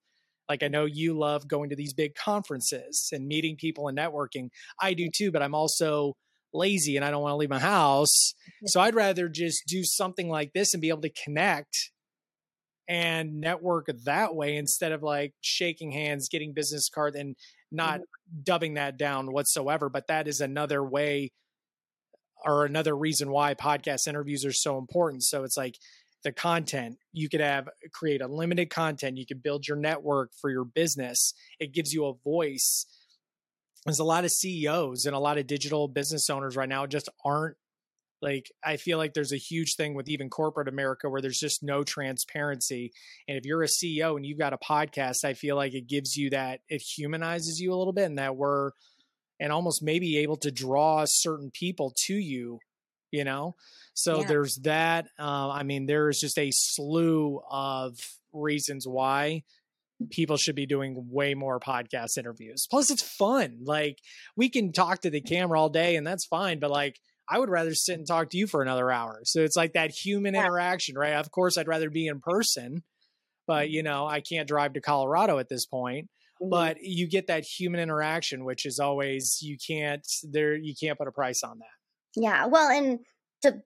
Like 0.47 0.63
i 0.63 0.67
know 0.67 0.85
you 0.85 1.17
love 1.17 1.47
going 1.47 1.69
to 1.69 1.75
these 1.75 1.93
big 1.93 2.15
conferences 2.15 3.09
and 3.11 3.27
meeting 3.27 3.55
people 3.55 3.87
and 3.87 3.97
networking. 3.97 4.49
I 4.81 4.93
do 4.93 5.09
too 5.15 5.31
but 5.31 5.43
i'm 5.43 5.55
also 5.55 6.15
lazy 6.51 6.95
and 6.95 7.05
i 7.05 7.11
don't 7.11 7.21
want 7.21 7.33
to 7.33 7.37
leave 7.37 7.49
my 7.49 7.59
house. 7.59 8.33
So 8.65 8.81
i'd 8.81 8.95
rather 8.95 9.29
just 9.29 9.63
do 9.67 9.83
something 9.83 10.27
like 10.27 10.53
this 10.53 10.73
and 10.73 10.81
be 10.81 10.89
able 10.89 11.01
to 11.01 11.11
connect 11.23 11.91
and 12.87 13.39
network 13.39 13.85
that 14.05 14.33
way 14.33 14.55
instead 14.55 14.91
of 14.91 15.03
like 15.03 15.33
shaking 15.41 15.91
hands 15.91 16.27
getting 16.27 16.53
business 16.53 16.89
cards 16.89 17.15
and 17.15 17.35
not 17.71 17.99
mm-hmm. 17.99 18.41
dubbing 18.43 18.73
that 18.75 18.97
down 18.97 19.31
whatsoever, 19.31 19.89
but 19.89 20.07
that 20.07 20.27
is 20.27 20.41
another 20.41 20.83
way 20.83 21.31
or 22.45 22.65
another 22.65 22.95
reason 22.95 23.31
why 23.31 23.53
podcast 23.53 24.07
interviews 24.07 24.45
are 24.45 24.53
so 24.53 24.77
important. 24.77 25.23
So 25.23 25.43
it's 25.43 25.57
like 25.57 25.75
the 26.23 26.31
content 26.31 26.97
you 27.13 27.29
could 27.29 27.41
have 27.41 27.69
create 27.93 28.21
unlimited 28.21 28.69
content 28.69 29.17
you 29.17 29.25
could 29.25 29.41
build 29.41 29.67
your 29.67 29.77
network 29.77 30.31
for 30.39 30.49
your 30.49 30.65
business 30.65 31.33
it 31.59 31.73
gives 31.73 31.93
you 31.93 32.05
a 32.05 32.13
voice 32.23 32.85
there's 33.85 33.99
a 33.99 34.03
lot 34.03 34.25
of 34.25 34.31
ceos 34.31 35.05
and 35.05 35.15
a 35.15 35.19
lot 35.19 35.37
of 35.37 35.47
digital 35.47 35.87
business 35.87 36.29
owners 36.29 36.55
right 36.55 36.69
now 36.69 36.85
just 36.85 37.09
aren't 37.23 37.55
like 38.21 38.51
i 38.63 38.77
feel 38.77 38.97
like 38.97 39.13
there's 39.13 39.33
a 39.33 39.37
huge 39.37 39.75
thing 39.75 39.93
with 39.93 40.09
even 40.09 40.29
corporate 40.29 40.67
america 40.67 41.09
where 41.09 41.21
there's 41.21 41.39
just 41.39 41.63
no 41.63 41.83
transparency. 41.83 42.91
And 43.27 43.37
if 43.37 43.45
you're 43.45 43.63
a 43.63 43.67
ceo 43.67 44.15
and 44.15 44.25
you've 44.25 44.39
got 44.39 44.53
a 44.53 44.57
podcast 44.57 45.23
i 45.23 45.33
feel 45.33 45.55
like 45.55 45.73
it 45.73 45.87
gives 45.87 46.15
you 46.15 46.29
that 46.31 46.61
it 46.69 46.81
humanizes 46.81 47.59
you 47.59 47.73
a 47.73 47.77
little 47.77 47.93
bit 47.93 48.05
and 48.05 48.17
that 48.17 48.35
we're 48.35 48.71
and 49.39 49.51
almost 49.53 49.81
maybe 49.81 50.17
able 50.17 50.37
to 50.37 50.51
draw 50.51 51.05
certain 51.07 51.51
people 51.51 51.93
to 52.05 52.13
you 52.13 52.59
you 53.11 53.23
know? 53.23 53.55
So 53.95 54.19
yeah. 54.19 54.27
there's 54.27 54.55
that 54.63 55.07
uh, 55.17 55.49
i 55.49 55.63
mean 55.63 55.85
there's 55.85 56.19
just 56.19 56.37
a 56.37 56.51
slew 56.51 57.41
of 57.49 57.97
reasons 58.31 58.87
why 58.87 59.43
people 60.11 60.37
should 60.37 60.55
be 60.55 60.65
doing 60.65 60.95
way 61.09 61.33
more 61.33 61.59
podcast 61.59 62.17
interviews. 62.17 62.65
Plus 62.69 62.89
it's 62.89 63.03
fun. 63.03 63.59
Like 63.63 63.99
we 64.35 64.49
can 64.49 64.71
talk 64.71 65.01
to 65.01 65.09
the 65.09 65.21
camera 65.21 65.59
all 65.59 65.69
day 65.69 65.95
and 65.95 66.07
that's 66.07 66.25
fine 66.25 66.59
but 66.59 66.71
like 66.71 66.99
I 67.29 67.37
would 67.37 67.49
rather 67.49 67.75
sit 67.75 67.97
and 67.97 68.07
talk 68.07 68.29
to 68.31 68.37
you 68.37 68.47
for 68.47 68.61
another 68.61 68.91
hour. 68.91 69.21
So 69.23 69.41
it's 69.41 69.55
like 69.55 69.73
that 69.73 69.91
human 69.91 70.33
yeah. 70.33 70.45
interaction, 70.45 70.97
right? 70.97 71.13
Of 71.13 71.31
course, 71.31 71.57
I'd 71.57 71.67
rather 71.67 71.89
be 71.89 72.07
in 72.07 72.19
person, 72.19 72.83
but 73.45 73.65
mm-hmm. 73.65 73.73
you 73.73 73.83
know, 73.83 74.07
I 74.07 74.21
can't 74.21 74.47
drive 74.47 74.73
to 74.73 74.81
Colorado 74.81 75.37
at 75.37 75.49
this 75.49 75.65
point. 75.65 76.09
Mm-hmm. 76.41 76.49
But 76.49 76.77
you 76.81 77.07
get 77.07 77.27
that 77.27 77.43
human 77.43 77.81
interaction, 77.81 78.45
which 78.45 78.65
is 78.65 78.79
always 78.79 79.39
you 79.41 79.57
can't 79.65 80.07
there 80.23 80.55
you 80.55 80.73
can't 80.81 80.97
put 80.97 81.07
a 81.07 81.11
price 81.11 81.43
on 81.43 81.59
that. 81.59 82.21
Yeah, 82.21 82.47
well, 82.47 82.69
and 82.69 82.99
to 83.43 83.61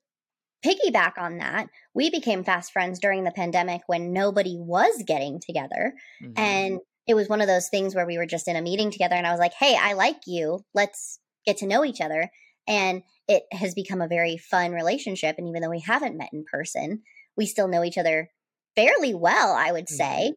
piggyback 0.65 1.13
on 1.17 1.37
that, 1.37 1.67
we 1.93 2.09
became 2.09 2.43
fast 2.43 2.73
friends 2.73 2.99
during 2.99 3.23
the 3.23 3.31
pandemic 3.31 3.81
when 3.87 4.11
nobody 4.11 4.57
was 4.57 5.03
getting 5.05 5.39
together, 5.39 5.93
mm-hmm. 6.21 6.33
and 6.35 6.79
it 7.07 7.13
was 7.13 7.29
one 7.29 7.41
of 7.41 7.47
those 7.47 7.69
things 7.69 7.95
where 7.95 8.05
we 8.05 8.17
were 8.17 8.25
just 8.25 8.47
in 8.47 8.55
a 8.55 8.61
meeting 8.61 8.91
together, 8.91 9.15
and 9.15 9.27
I 9.27 9.31
was 9.31 9.39
like, 9.39 9.53
"Hey, 9.53 9.77
I 9.79 9.93
like 9.93 10.21
you. 10.25 10.65
Let's 10.73 11.19
get 11.45 11.57
to 11.57 11.67
know 11.67 11.85
each 11.85 12.01
other." 12.01 12.29
And 12.67 13.03
it 13.27 13.43
has 13.51 13.73
become 13.73 14.01
a 14.01 14.07
very 14.07 14.37
fun 14.37 14.71
relationship. 14.71 15.35
And 15.37 15.47
even 15.47 15.61
though 15.61 15.69
we 15.69 15.81
haven't 15.81 16.17
met 16.17 16.29
in 16.33 16.45
person, 16.49 17.01
we 17.37 17.45
still 17.45 17.67
know 17.67 17.83
each 17.83 17.97
other 17.97 18.29
fairly 18.75 19.13
well, 19.13 19.53
I 19.53 19.71
would 19.71 19.89
say. 19.89 20.33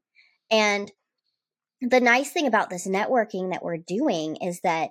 Mm-hmm. 0.52 0.56
And 0.56 0.92
the 1.80 2.00
nice 2.00 2.30
thing 2.30 2.46
about 2.46 2.70
this 2.70 2.86
networking 2.86 3.50
that 3.52 3.62
we're 3.62 3.76
doing 3.76 4.36
is 4.36 4.60
that 4.62 4.90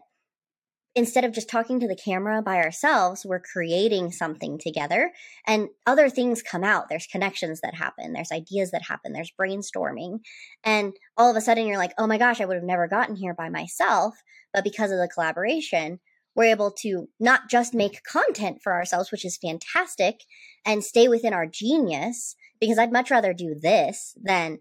instead 0.96 1.26
of 1.26 1.34
just 1.34 1.50
talking 1.50 1.80
to 1.80 1.88
the 1.88 1.96
camera 1.96 2.42
by 2.42 2.58
ourselves, 2.58 3.26
we're 3.26 3.42
creating 3.42 4.12
something 4.12 4.58
together 4.58 5.12
and 5.46 5.68
other 5.86 6.10
things 6.10 6.42
come 6.42 6.64
out. 6.64 6.88
There's 6.88 7.08
connections 7.08 7.60
that 7.62 7.76
happen, 7.76 8.14
there's 8.14 8.32
ideas 8.32 8.72
that 8.72 8.84
happen, 8.84 9.12
there's 9.12 9.34
brainstorming. 9.40 10.20
And 10.64 10.94
all 11.18 11.30
of 11.30 11.36
a 11.36 11.42
sudden, 11.42 11.68
you're 11.68 11.78
like, 11.78 11.94
oh 11.98 12.08
my 12.08 12.18
gosh, 12.18 12.40
I 12.40 12.46
would 12.46 12.56
have 12.56 12.64
never 12.64 12.88
gotten 12.88 13.16
here 13.16 13.34
by 13.34 13.50
myself. 13.50 14.16
But 14.54 14.64
because 14.64 14.92
of 14.92 14.98
the 14.98 15.10
collaboration, 15.14 16.00
we're 16.36 16.52
able 16.52 16.72
to 16.82 17.08
not 17.20 17.50
just 17.50 17.74
make 17.74 18.04
content 18.04 18.60
for 18.62 18.74
ourselves, 18.74 19.12
which 19.12 19.26
is 19.26 19.38
fantastic, 19.38 20.22
and 20.66 20.84
stay 20.84 21.08
within 21.08 21.34
our 21.34 21.46
genius, 21.46 22.36
because 22.60 22.78
I'd 22.78 22.92
much 22.92 23.12
rather 23.12 23.34
do 23.34 23.56
this 23.60 24.14
than 24.22 24.60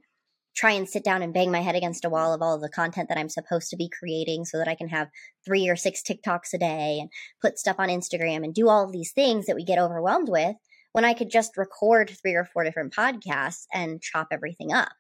try 0.57 0.71
and 0.71 0.89
sit 0.89 1.03
down 1.03 1.23
and 1.23 1.35
bang 1.35 1.51
my 1.51 1.61
head 1.61 1.75
against 1.75 2.05
a 2.05 2.09
wall 2.09 2.33
of 2.33 2.41
all 2.41 2.59
the 2.59 2.69
content 2.69 3.09
that 3.09 3.19
I'm 3.19 3.29
supposed 3.29 3.71
to 3.71 3.77
be 3.77 3.91
creating 3.91 4.45
so 4.45 4.59
that 4.59 4.69
I 4.69 4.77
can 4.77 4.89
have 4.89 5.09
three 5.45 5.69
or 5.69 5.77
six 5.77 6.01
TikToks 6.01 6.55
a 6.55 6.59
day 6.59 6.99
and 7.01 7.11
put 7.43 7.59
stuff 7.59 7.77
on 7.79 7.89
Instagram 7.89 8.45
and 8.45 8.55
do 8.55 8.69
all 8.69 8.85
of 8.85 8.93
these 8.93 9.13
things 9.13 9.47
that 9.47 9.57
we 9.57 9.65
get 9.65 9.81
overwhelmed 9.81 10.29
with 10.29 10.55
when 10.93 11.05
I 11.05 11.15
could 11.15 11.31
just 11.31 11.57
record 11.57 12.11
three 12.11 12.35
or 12.35 12.45
four 12.45 12.63
different 12.63 12.95
podcasts 12.95 13.65
and 13.73 14.01
chop 14.01 14.29
everything 14.31 14.73
up. 14.73 14.93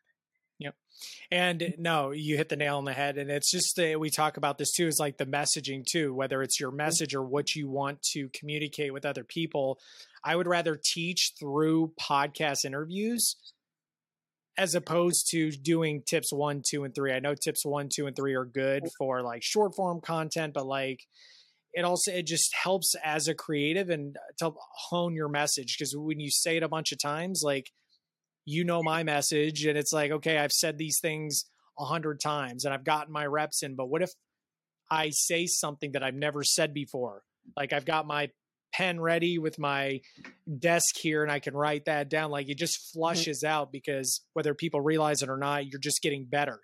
And 1.30 1.74
no, 1.78 2.10
you 2.12 2.36
hit 2.36 2.48
the 2.48 2.56
nail 2.56 2.78
on 2.78 2.84
the 2.84 2.92
head. 2.92 3.18
And 3.18 3.30
it's 3.30 3.50
just, 3.50 3.78
uh, 3.78 3.98
we 3.98 4.10
talk 4.10 4.36
about 4.36 4.58
this 4.58 4.72
too, 4.72 4.86
is 4.86 4.98
like 5.00 5.18
the 5.18 5.26
messaging 5.26 5.84
too, 5.84 6.14
whether 6.14 6.42
it's 6.42 6.60
your 6.60 6.70
mm-hmm. 6.70 6.78
message 6.78 7.14
or 7.14 7.22
what 7.22 7.54
you 7.54 7.68
want 7.68 8.02
to 8.12 8.28
communicate 8.32 8.92
with 8.92 9.04
other 9.04 9.24
people. 9.24 9.78
I 10.24 10.36
would 10.36 10.46
rather 10.46 10.80
teach 10.82 11.32
through 11.38 11.92
podcast 12.00 12.64
interviews 12.64 13.36
as 14.56 14.74
opposed 14.74 15.26
to 15.30 15.50
doing 15.50 16.02
tips 16.08 16.32
one, 16.32 16.62
two, 16.66 16.84
and 16.84 16.94
three. 16.94 17.12
I 17.12 17.18
know 17.18 17.34
tips 17.34 17.64
one, 17.64 17.88
two, 17.92 18.06
and 18.06 18.14
three 18.14 18.34
are 18.34 18.44
good 18.44 18.84
for 18.98 19.20
like 19.20 19.42
short 19.42 19.74
form 19.74 20.00
content, 20.00 20.54
but 20.54 20.66
like, 20.66 21.00
it 21.74 21.84
also 21.84 22.12
it 22.12 22.24
just 22.24 22.54
helps 22.54 22.94
as 23.04 23.26
a 23.26 23.34
creative 23.34 23.90
and 23.90 24.16
to 24.38 24.52
hone 24.90 25.16
your 25.16 25.28
message 25.28 25.76
because 25.76 25.92
when 25.96 26.20
you 26.20 26.30
say 26.30 26.56
it 26.56 26.62
a 26.62 26.68
bunch 26.68 26.92
of 26.92 27.02
times 27.02 27.42
like 27.44 27.72
you 28.44 28.64
know 28.64 28.82
my 28.82 29.02
message 29.02 29.64
and 29.64 29.78
it's 29.78 29.92
like 29.92 30.10
okay 30.10 30.38
i've 30.38 30.52
said 30.52 30.78
these 30.78 30.98
things 31.00 31.44
a 31.78 31.84
hundred 31.84 32.20
times 32.20 32.64
and 32.64 32.74
i've 32.74 32.84
gotten 32.84 33.12
my 33.12 33.26
reps 33.26 33.62
in 33.62 33.74
but 33.74 33.86
what 33.88 34.02
if 34.02 34.10
i 34.90 35.10
say 35.10 35.46
something 35.46 35.92
that 35.92 36.02
i've 36.02 36.14
never 36.14 36.42
said 36.42 36.74
before 36.74 37.22
like 37.56 37.72
i've 37.72 37.84
got 37.84 38.06
my 38.06 38.28
pen 38.72 39.00
ready 39.00 39.38
with 39.38 39.58
my 39.58 40.00
desk 40.58 40.96
here 40.96 41.22
and 41.22 41.30
i 41.32 41.38
can 41.38 41.54
write 41.54 41.84
that 41.86 42.10
down 42.10 42.30
like 42.30 42.48
it 42.48 42.58
just 42.58 42.74
mm-hmm. 42.74 43.00
flushes 43.00 43.42
mm-hmm. 43.42 43.52
out 43.52 43.72
because 43.72 44.22
whether 44.34 44.54
people 44.54 44.80
realize 44.80 45.22
it 45.22 45.30
or 45.30 45.38
not 45.38 45.66
you're 45.66 45.80
just 45.80 46.02
getting 46.02 46.26
better 46.26 46.60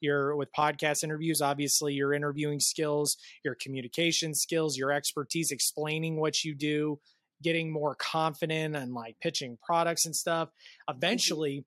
you're 0.00 0.36
with 0.36 0.48
podcast 0.56 1.04
interviews 1.04 1.40
obviously 1.40 1.94
your 1.94 2.12
interviewing 2.12 2.60
skills 2.60 3.16
your 3.44 3.56
communication 3.60 4.34
skills 4.34 4.76
your 4.76 4.92
expertise 4.92 5.50
explaining 5.50 6.20
what 6.20 6.44
you 6.44 6.54
do 6.54 6.98
getting 7.42 7.72
more 7.72 7.94
confident 7.94 8.76
and 8.76 8.94
like 8.94 9.16
pitching 9.20 9.58
products 9.64 10.06
and 10.06 10.14
stuff 10.14 10.48
mm-hmm. 10.48 10.96
eventually 10.96 11.64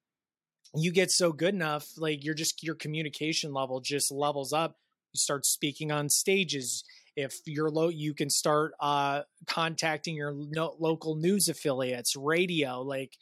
you 0.76 0.92
get 0.92 1.12
so 1.12 1.32
good 1.32 1.54
enough 1.54 1.88
like 1.98 2.24
you're 2.24 2.34
just 2.34 2.64
your 2.64 2.76
communication 2.76 3.54
level 3.54 3.80
just 3.80 4.12
levels 4.12 4.54
up. 4.54 4.78
You 5.14 5.20
start 5.20 5.46
speaking 5.46 5.92
on 5.92 6.10
stages. 6.10 6.84
If 7.16 7.36
you're 7.46 7.70
low 7.70 7.88
you 7.88 8.14
can 8.14 8.30
start 8.30 8.74
uh 8.80 9.22
contacting 9.48 10.16
your 10.16 10.34
no, 10.34 10.76
local 10.80 11.16
news 11.16 11.48
affiliates 11.48 12.16
radio 12.16 12.82
like 12.82 13.14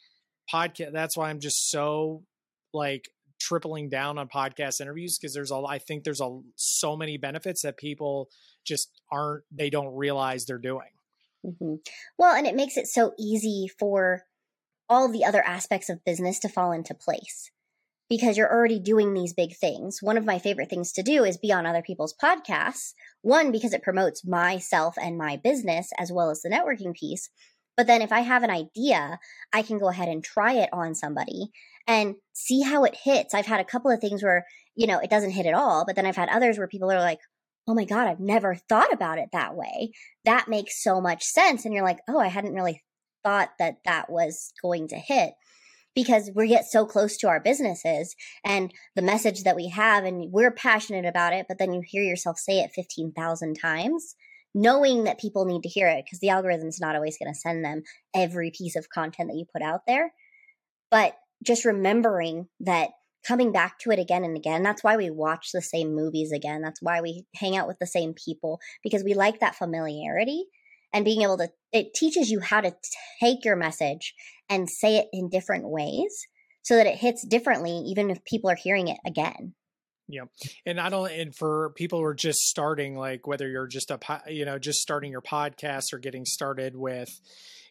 podcast 0.52 0.92
that's 0.92 1.16
why 1.16 1.30
i'm 1.30 1.38
just 1.38 1.70
so 1.70 2.24
like 2.72 3.08
tripling 3.40 3.88
down 3.88 4.18
on 4.18 4.28
podcast 4.28 4.80
interviews 4.80 5.16
because 5.16 5.32
there's 5.32 5.52
a 5.52 5.62
i 5.68 5.78
think 5.78 6.02
there's 6.02 6.20
a 6.20 6.40
so 6.56 6.96
many 6.96 7.16
benefits 7.16 7.62
that 7.62 7.76
people 7.76 8.28
just 8.66 8.90
aren't 9.12 9.44
they 9.52 9.70
don't 9.70 9.94
realize 9.94 10.44
they're 10.44 10.58
doing 10.58 10.90
Mm-hmm. 11.44 11.74
Well, 12.18 12.34
and 12.34 12.46
it 12.46 12.54
makes 12.54 12.76
it 12.76 12.86
so 12.86 13.12
easy 13.18 13.68
for 13.78 14.22
all 14.88 15.08
the 15.08 15.24
other 15.24 15.42
aspects 15.42 15.88
of 15.88 16.04
business 16.04 16.38
to 16.40 16.48
fall 16.48 16.72
into 16.72 16.94
place 16.94 17.50
because 18.08 18.36
you're 18.36 18.52
already 18.52 18.78
doing 18.78 19.14
these 19.14 19.32
big 19.32 19.56
things. 19.56 19.98
One 20.00 20.16
of 20.16 20.26
my 20.26 20.38
favorite 20.38 20.68
things 20.68 20.92
to 20.92 21.02
do 21.02 21.24
is 21.24 21.38
be 21.38 21.52
on 21.52 21.66
other 21.66 21.82
people's 21.82 22.14
podcasts. 22.14 22.92
One, 23.22 23.50
because 23.50 23.72
it 23.72 23.82
promotes 23.82 24.26
myself 24.26 24.96
and 25.00 25.16
my 25.16 25.36
business 25.36 25.90
as 25.98 26.12
well 26.12 26.30
as 26.30 26.42
the 26.42 26.50
networking 26.50 26.94
piece. 26.94 27.30
But 27.76 27.86
then 27.86 28.02
if 28.02 28.12
I 28.12 28.20
have 28.20 28.42
an 28.42 28.50
idea, 28.50 29.18
I 29.52 29.62
can 29.62 29.78
go 29.78 29.88
ahead 29.88 30.08
and 30.08 30.22
try 30.22 30.54
it 30.54 30.68
on 30.72 30.94
somebody 30.94 31.50
and 31.86 32.14
see 32.32 32.62
how 32.62 32.84
it 32.84 32.96
hits. 33.02 33.34
I've 33.34 33.46
had 33.46 33.60
a 33.60 33.64
couple 33.64 33.90
of 33.90 34.00
things 34.00 34.22
where, 34.22 34.46
you 34.76 34.86
know, 34.86 35.00
it 35.00 35.10
doesn't 35.10 35.32
hit 35.32 35.46
at 35.46 35.54
all, 35.54 35.84
but 35.84 35.96
then 35.96 36.06
I've 36.06 36.16
had 36.16 36.28
others 36.28 36.56
where 36.56 36.68
people 36.68 36.90
are 36.92 37.00
like, 37.00 37.18
oh 37.66 37.74
my 37.74 37.84
God, 37.84 38.08
I've 38.08 38.20
never 38.20 38.54
thought 38.54 38.92
about 38.92 39.18
it 39.18 39.30
that 39.32 39.54
way. 39.56 39.92
That 40.24 40.48
makes 40.48 40.82
so 40.82 41.00
much 41.00 41.22
sense. 41.24 41.64
And 41.64 41.72
you're 41.72 41.84
like, 41.84 42.00
oh, 42.08 42.18
I 42.18 42.28
hadn't 42.28 42.54
really 42.54 42.82
thought 43.24 43.50
that 43.58 43.78
that 43.84 44.10
was 44.10 44.52
going 44.62 44.88
to 44.88 44.96
hit 44.96 45.32
because 45.94 46.30
we 46.34 46.48
get 46.48 46.66
so 46.66 46.84
close 46.84 47.16
to 47.18 47.28
our 47.28 47.40
businesses 47.40 48.14
and 48.44 48.72
the 48.96 49.02
message 49.02 49.44
that 49.44 49.56
we 49.56 49.68
have 49.68 50.04
and 50.04 50.30
we're 50.32 50.50
passionate 50.50 51.06
about 51.06 51.32
it 51.32 51.46
but 51.48 51.58
then 51.58 51.72
you 51.72 51.80
hear 51.84 52.02
yourself 52.02 52.36
say 52.36 52.60
it 52.60 52.72
15,000 52.74 53.54
times 53.54 54.14
knowing 54.54 55.04
that 55.04 55.20
people 55.20 55.44
need 55.46 55.62
to 55.62 55.68
hear 55.68 55.88
it 55.88 56.04
because 56.04 56.20
the 56.20 56.28
algorithm's 56.28 56.80
not 56.80 56.94
always 56.94 57.16
going 57.16 57.32
to 57.32 57.38
send 57.38 57.64
them 57.64 57.82
every 58.14 58.52
piece 58.56 58.76
of 58.76 58.90
content 58.90 59.28
that 59.30 59.38
you 59.38 59.46
put 59.52 59.62
out 59.62 59.80
there 59.86 60.12
but 60.90 61.16
just 61.42 61.64
remembering 61.64 62.48
that 62.60 62.90
coming 63.26 63.52
back 63.52 63.78
to 63.80 63.90
it 63.90 63.98
again 63.98 64.24
and 64.24 64.36
again. 64.36 64.62
That's 64.62 64.84
why 64.84 64.96
we 64.96 65.10
watch 65.10 65.50
the 65.52 65.62
same 65.62 65.94
movies 65.94 66.32
again. 66.32 66.62
That's 66.62 66.82
why 66.82 67.00
we 67.00 67.26
hang 67.34 67.56
out 67.56 67.66
with 67.66 67.78
the 67.78 67.86
same 67.86 68.14
people 68.14 68.60
because 68.82 69.02
we 69.02 69.14
like 69.14 69.40
that 69.40 69.56
familiarity 69.56 70.44
and 70.92 71.04
being 71.04 71.22
able 71.22 71.38
to, 71.38 71.50
it 71.72 71.94
teaches 71.94 72.30
you 72.30 72.40
how 72.40 72.60
to 72.60 72.74
take 73.20 73.44
your 73.44 73.56
message 73.56 74.14
and 74.48 74.70
say 74.70 74.98
it 74.98 75.08
in 75.12 75.28
different 75.28 75.68
ways 75.68 76.26
so 76.62 76.76
that 76.76 76.86
it 76.86 76.96
hits 76.96 77.26
differently, 77.26 77.72
even 77.86 78.10
if 78.10 78.24
people 78.24 78.50
are 78.50 78.56
hearing 78.56 78.88
it 78.88 78.98
again. 79.06 79.54
Yeah. 80.06 80.24
And 80.66 80.78
I 80.78 80.90
don't, 80.90 81.10
and 81.10 81.34
for 81.34 81.72
people 81.76 81.98
who 81.98 82.04
are 82.04 82.14
just 82.14 82.40
starting, 82.40 82.96
like 82.96 83.26
whether 83.26 83.48
you're 83.48 83.66
just 83.66 83.90
a, 83.90 83.98
you 84.28 84.44
know, 84.44 84.58
just 84.58 84.80
starting 84.80 85.10
your 85.10 85.22
podcast 85.22 85.92
or 85.92 85.98
getting 85.98 86.26
started 86.26 86.76
with, 86.76 87.08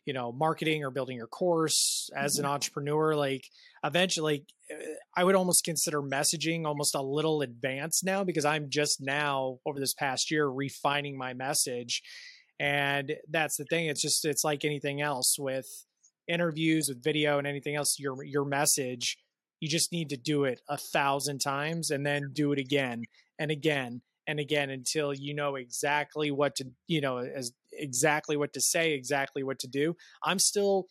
you 0.06 0.14
know, 0.14 0.32
marketing 0.32 0.84
or 0.84 0.90
building 0.90 1.16
your 1.16 1.28
course 1.28 2.10
as 2.16 2.38
an 2.38 2.44
mm-hmm. 2.44 2.54
entrepreneur, 2.54 3.16
like 3.16 3.46
eventually 3.84 4.46
uh, 4.72 4.76
I 5.16 5.24
would 5.24 5.36
almost 5.36 5.64
consider 5.64 6.02
messaging 6.02 6.66
almost 6.66 6.96
a 6.96 7.02
little 7.02 7.42
advanced 7.42 8.04
now 8.04 8.24
because 8.24 8.46
I'm 8.46 8.70
just 8.70 9.02
now 9.02 9.60
over 9.66 9.80
this 9.80 9.94
past 9.94 10.32
year 10.32 10.48
refining 10.48 11.18
my 11.18 11.34
message. 11.34 12.02
And 12.60 13.14
that's 13.30 13.58
the 13.58 13.66
thing. 13.66 13.88
It's 13.88 14.02
just, 14.02 14.26
it's 14.26 14.44
like 14.44 14.64
anything 14.64 15.02
else 15.02 15.38
with 15.38 15.68
interviews 16.28 16.88
with 16.88 17.04
video 17.04 17.38
and 17.38 17.48
anything 17.48 17.76
else, 17.76 17.98
your 18.00 18.24
your 18.24 18.46
message, 18.46 19.18
you 19.60 19.70
just 19.70 19.92
need 19.92 20.10
to 20.10 20.18
do 20.18 20.46
it 20.46 20.62
a 20.70 20.78
thousand 20.78 21.40
times 21.40 21.90
and 21.92 22.06
then 22.06 22.32
do 22.34 22.52
it 22.52 22.60
again 22.60 23.04
and 23.40 23.52
again 23.52 24.02
and 24.28 24.40
again 24.40 24.70
until 24.70 25.14
you 25.14 25.34
know 25.34 25.56
exactly 25.56 26.32
what 26.32 26.56
to 26.56 26.66
you 26.88 27.02
know 27.02 27.18
as 27.18 27.52
exactly 27.72 28.38
what 28.38 28.54
to 28.54 28.62
say, 28.62 28.94
exactly 28.94 29.44
what 29.44 29.60
to 29.60 29.68
do. 29.68 29.96
I'm 30.24 30.40
still 30.40 30.88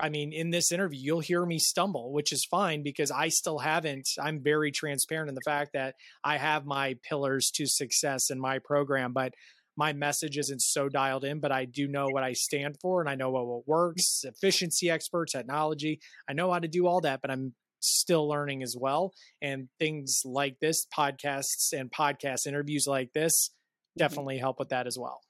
I 0.00 0.08
mean, 0.08 0.32
in 0.32 0.50
this 0.50 0.70
interview, 0.70 1.00
you'll 1.00 1.20
hear 1.20 1.44
me 1.44 1.58
stumble, 1.58 2.12
which 2.12 2.32
is 2.32 2.44
fine 2.44 2.82
because 2.82 3.10
I 3.10 3.28
still 3.28 3.58
haven't. 3.58 4.08
I'm 4.20 4.42
very 4.42 4.70
transparent 4.70 5.28
in 5.28 5.34
the 5.34 5.40
fact 5.44 5.72
that 5.74 5.94
I 6.22 6.38
have 6.38 6.64
my 6.64 6.96
pillars 7.08 7.50
to 7.56 7.66
success 7.66 8.30
in 8.30 8.38
my 8.38 8.60
program, 8.60 9.12
but 9.12 9.34
my 9.76 9.92
message 9.92 10.38
isn't 10.38 10.62
so 10.62 10.88
dialed 10.88 11.24
in. 11.24 11.40
But 11.40 11.52
I 11.52 11.64
do 11.64 11.88
know 11.88 12.08
what 12.08 12.22
I 12.22 12.32
stand 12.32 12.76
for 12.80 13.00
and 13.00 13.08
I 13.08 13.16
know 13.16 13.30
what 13.30 13.66
works 13.66 14.24
efficiency 14.24 14.90
expert, 14.90 15.28
technology. 15.30 16.00
I 16.28 16.32
know 16.32 16.52
how 16.52 16.58
to 16.58 16.68
do 16.68 16.86
all 16.86 17.00
that, 17.02 17.20
but 17.20 17.30
I'm 17.30 17.54
still 17.80 18.28
learning 18.28 18.62
as 18.62 18.76
well. 18.78 19.12
And 19.42 19.68
things 19.78 20.22
like 20.24 20.58
this, 20.60 20.86
podcasts 20.96 21.72
and 21.72 21.90
podcast 21.90 22.46
interviews 22.46 22.86
like 22.86 23.12
this, 23.12 23.48
mm-hmm. 23.50 24.00
definitely 24.04 24.38
help 24.38 24.58
with 24.58 24.68
that 24.70 24.86
as 24.86 24.98
well. 24.98 25.20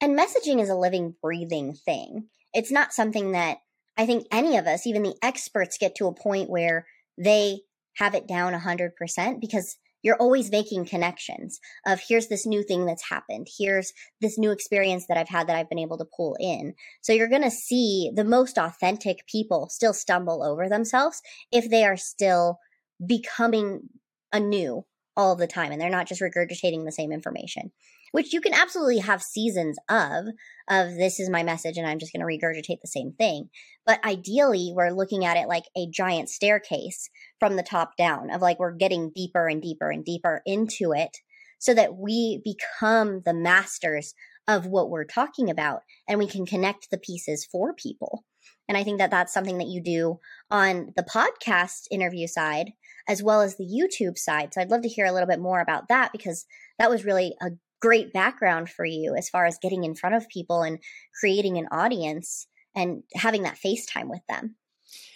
And 0.00 0.18
messaging 0.18 0.60
is 0.60 0.70
a 0.70 0.74
living, 0.74 1.14
breathing 1.22 1.74
thing. 1.74 2.28
It's 2.54 2.70
not 2.72 2.92
something 2.92 3.32
that 3.32 3.58
I 4.00 4.06
think 4.06 4.26
any 4.32 4.56
of 4.56 4.66
us, 4.66 4.86
even 4.86 5.02
the 5.02 5.14
experts, 5.22 5.76
get 5.76 5.94
to 5.96 6.06
a 6.06 6.14
point 6.14 6.48
where 6.48 6.86
they 7.18 7.60
have 7.96 8.14
it 8.14 8.26
down 8.26 8.54
100% 8.54 9.40
because 9.42 9.76
you're 10.02 10.16
always 10.16 10.50
making 10.50 10.86
connections 10.86 11.60
of 11.86 12.00
here's 12.08 12.28
this 12.28 12.46
new 12.46 12.62
thing 12.62 12.86
that's 12.86 13.10
happened. 13.10 13.46
Here's 13.58 13.92
this 14.22 14.38
new 14.38 14.52
experience 14.52 15.04
that 15.06 15.18
i've 15.18 15.28
had 15.28 15.48
that 15.48 15.56
i've 15.56 15.68
been 15.68 15.78
able 15.78 15.98
to 15.98 16.06
pull 16.16 16.34
in. 16.40 16.72
So 17.02 17.12
you're 17.12 17.28
going 17.28 17.42
to 17.42 17.50
see 17.50 18.10
the 18.14 18.24
most 18.24 18.56
authentic 18.56 19.26
people 19.26 19.68
still 19.68 19.92
stumble 19.92 20.42
over 20.42 20.66
themselves 20.66 21.20
if 21.52 21.68
they 21.68 21.84
are 21.84 21.98
still 21.98 22.58
becoming 23.06 23.90
anew 24.32 24.86
all 25.14 25.36
the 25.36 25.46
time 25.46 25.72
and 25.72 25.80
they're 25.80 25.90
not 25.90 26.08
just 26.08 26.22
regurgitating 26.22 26.86
the 26.86 26.92
same 26.92 27.12
information 27.12 27.70
which 28.12 28.32
you 28.32 28.40
can 28.40 28.54
absolutely 28.54 28.98
have 28.98 29.22
seasons 29.22 29.78
of 29.88 30.26
of 30.68 30.94
this 30.94 31.20
is 31.20 31.30
my 31.30 31.42
message 31.42 31.76
and 31.76 31.86
i'm 31.86 31.98
just 31.98 32.12
going 32.12 32.20
to 32.20 32.26
regurgitate 32.46 32.80
the 32.80 32.88
same 32.88 33.12
thing. 33.12 33.48
But 33.86 34.04
ideally 34.04 34.72
we're 34.74 34.90
looking 34.90 35.24
at 35.24 35.36
it 35.36 35.48
like 35.48 35.64
a 35.76 35.88
giant 35.90 36.28
staircase 36.28 37.10
from 37.38 37.56
the 37.56 37.62
top 37.62 37.96
down 37.96 38.30
of 38.30 38.40
like 38.40 38.58
we're 38.58 38.72
getting 38.72 39.10
deeper 39.14 39.48
and 39.48 39.60
deeper 39.60 39.90
and 39.90 40.04
deeper 40.04 40.42
into 40.46 40.92
it 40.92 41.16
so 41.58 41.74
that 41.74 41.96
we 41.96 42.40
become 42.44 43.22
the 43.24 43.34
masters 43.34 44.14
of 44.48 44.66
what 44.66 44.90
we're 44.90 45.04
talking 45.04 45.50
about 45.50 45.82
and 46.08 46.18
we 46.18 46.26
can 46.26 46.46
connect 46.46 46.90
the 46.90 46.98
pieces 46.98 47.46
for 47.50 47.74
people. 47.74 48.24
And 48.68 48.76
i 48.76 48.84
think 48.84 48.98
that 48.98 49.10
that's 49.10 49.32
something 49.32 49.58
that 49.58 49.68
you 49.68 49.82
do 49.82 50.20
on 50.50 50.92
the 50.96 51.02
podcast 51.02 51.86
interview 51.90 52.26
side 52.26 52.72
as 53.08 53.22
well 53.22 53.40
as 53.40 53.56
the 53.56 53.64
youtube 53.64 54.18
side. 54.18 54.54
So 54.54 54.60
i'd 54.60 54.70
love 54.70 54.82
to 54.82 54.88
hear 54.88 55.06
a 55.06 55.12
little 55.12 55.28
bit 55.28 55.40
more 55.40 55.60
about 55.60 55.88
that 55.88 56.12
because 56.12 56.46
that 56.78 56.90
was 56.90 57.04
really 57.04 57.34
a 57.42 57.50
great 57.80 58.12
background 58.12 58.68
for 58.68 58.84
you 58.84 59.14
as 59.16 59.28
far 59.28 59.46
as 59.46 59.58
getting 59.60 59.84
in 59.84 59.94
front 59.94 60.14
of 60.14 60.28
people 60.28 60.62
and 60.62 60.78
creating 61.18 61.58
an 61.58 61.68
audience 61.72 62.46
and 62.74 63.02
having 63.14 63.42
that 63.42 63.58
FaceTime 63.64 64.08
with 64.08 64.22
them. 64.28 64.56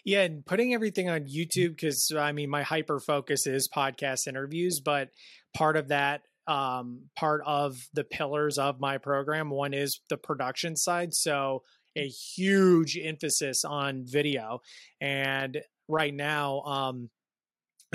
Yeah, 0.04 0.22
and 0.22 0.44
putting 0.44 0.74
everything 0.74 1.08
on 1.08 1.24
YouTube 1.24 1.70
because 1.70 2.12
I 2.16 2.32
mean 2.32 2.50
my 2.50 2.62
hyper 2.62 3.00
focus 3.00 3.46
is 3.46 3.68
podcast 3.74 4.26
interviews, 4.26 4.80
but 4.84 5.10
part 5.54 5.76
of 5.76 5.88
that 5.88 6.22
um 6.46 7.04
part 7.16 7.40
of 7.46 7.76
the 7.94 8.04
pillars 8.04 8.58
of 8.58 8.80
my 8.80 8.98
program 8.98 9.48
one 9.48 9.72
is 9.72 10.00
the 10.10 10.16
production 10.18 10.76
side 10.76 11.14
so 11.14 11.62
a 11.96 12.06
huge 12.06 12.98
emphasis 13.02 13.64
on 13.64 14.04
video 14.04 14.60
and 15.00 15.62
right 15.88 16.12
now 16.12 16.60
um 16.62 17.08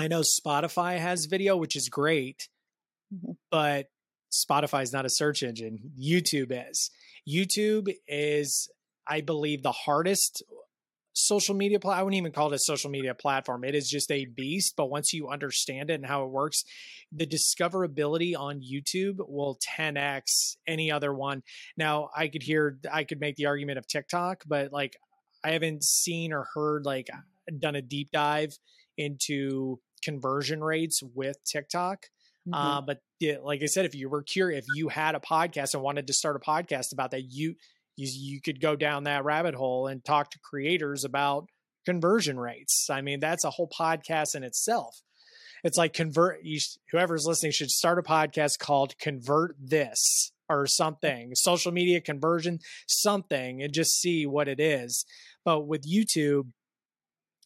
i 0.00 0.08
know 0.08 0.22
spotify 0.22 0.98
has 0.98 1.26
video 1.26 1.56
which 1.56 1.76
is 1.76 1.88
great 1.88 2.48
mm-hmm. 3.14 3.32
but 3.52 3.86
Spotify 4.32 4.82
is 4.82 4.92
not 4.92 5.06
a 5.06 5.10
search 5.10 5.42
engine. 5.42 5.92
YouTube 6.00 6.52
is. 6.70 6.90
YouTube 7.28 7.92
is, 8.06 8.68
I 9.06 9.20
believe, 9.20 9.62
the 9.62 9.72
hardest 9.72 10.42
social 11.12 11.54
media 11.54 11.80
pla- 11.80 11.94
I 11.94 12.02
wouldn't 12.02 12.18
even 12.18 12.32
call 12.32 12.52
it 12.52 12.56
a 12.56 12.58
social 12.58 12.90
media 12.90 13.14
platform. 13.14 13.64
It 13.64 13.74
is 13.74 13.88
just 13.88 14.10
a 14.10 14.26
beast, 14.26 14.74
but 14.76 14.90
once 14.90 15.12
you 15.12 15.28
understand 15.28 15.90
it 15.90 15.94
and 15.94 16.06
how 16.06 16.24
it 16.24 16.30
works, 16.30 16.64
the 17.12 17.26
discoverability 17.26 18.36
on 18.38 18.60
YouTube 18.60 19.16
will 19.18 19.58
10x 19.78 20.56
any 20.66 20.90
other 20.90 21.12
one. 21.12 21.42
Now, 21.76 22.10
I 22.16 22.28
could 22.28 22.42
hear 22.42 22.78
I 22.90 23.04
could 23.04 23.20
make 23.20 23.36
the 23.36 23.46
argument 23.46 23.78
of 23.78 23.86
TikTok, 23.86 24.44
but 24.46 24.72
like 24.72 24.96
I 25.44 25.50
haven't 25.50 25.84
seen 25.84 26.32
or 26.32 26.46
heard 26.54 26.84
like 26.84 27.08
done 27.58 27.74
a 27.74 27.82
deep 27.82 28.10
dive 28.12 28.56
into 28.96 29.80
conversion 30.02 30.62
rates 30.62 31.02
with 31.02 31.36
TikTok. 31.44 32.06
Mm-hmm. 32.48 32.54
Uh, 32.54 32.80
but 32.80 32.98
yeah, 33.18 33.36
like 33.42 33.62
I 33.62 33.66
said, 33.66 33.84
if 33.84 33.94
you 33.94 34.08
were 34.08 34.22
curious, 34.22 34.64
if 34.64 34.76
you 34.76 34.88
had 34.88 35.14
a 35.14 35.20
podcast 35.20 35.74
and 35.74 35.82
wanted 35.82 36.06
to 36.06 36.12
start 36.12 36.36
a 36.36 36.38
podcast 36.40 36.92
about 36.92 37.10
that, 37.10 37.24
you 37.24 37.54
you 37.96 38.08
you 38.12 38.40
could 38.40 38.60
go 38.60 38.76
down 38.76 39.04
that 39.04 39.24
rabbit 39.24 39.54
hole 39.54 39.86
and 39.86 40.04
talk 40.04 40.30
to 40.30 40.38
creators 40.38 41.04
about 41.04 41.48
conversion 41.84 42.38
rates. 42.38 42.88
I 42.90 43.02
mean, 43.02 43.20
that's 43.20 43.44
a 43.44 43.50
whole 43.50 43.68
podcast 43.68 44.34
in 44.34 44.42
itself. 44.42 45.00
It's 45.62 45.76
like 45.76 45.92
convert. 45.92 46.42
You, 46.42 46.58
whoever's 46.90 47.26
listening 47.26 47.52
should 47.52 47.70
start 47.70 47.98
a 47.98 48.02
podcast 48.02 48.58
called 48.58 48.96
"Convert 48.98 49.56
This" 49.60 50.32
or 50.48 50.66
something, 50.66 51.32
social 51.34 51.72
media 51.72 52.00
conversion, 52.00 52.58
something, 52.88 53.62
and 53.62 53.72
just 53.72 54.00
see 54.00 54.26
what 54.26 54.48
it 54.48 54.58
is. 54.58 55.04
But 55.44 55.66
with 55.66 55.82
YouTube, 55.82 56.48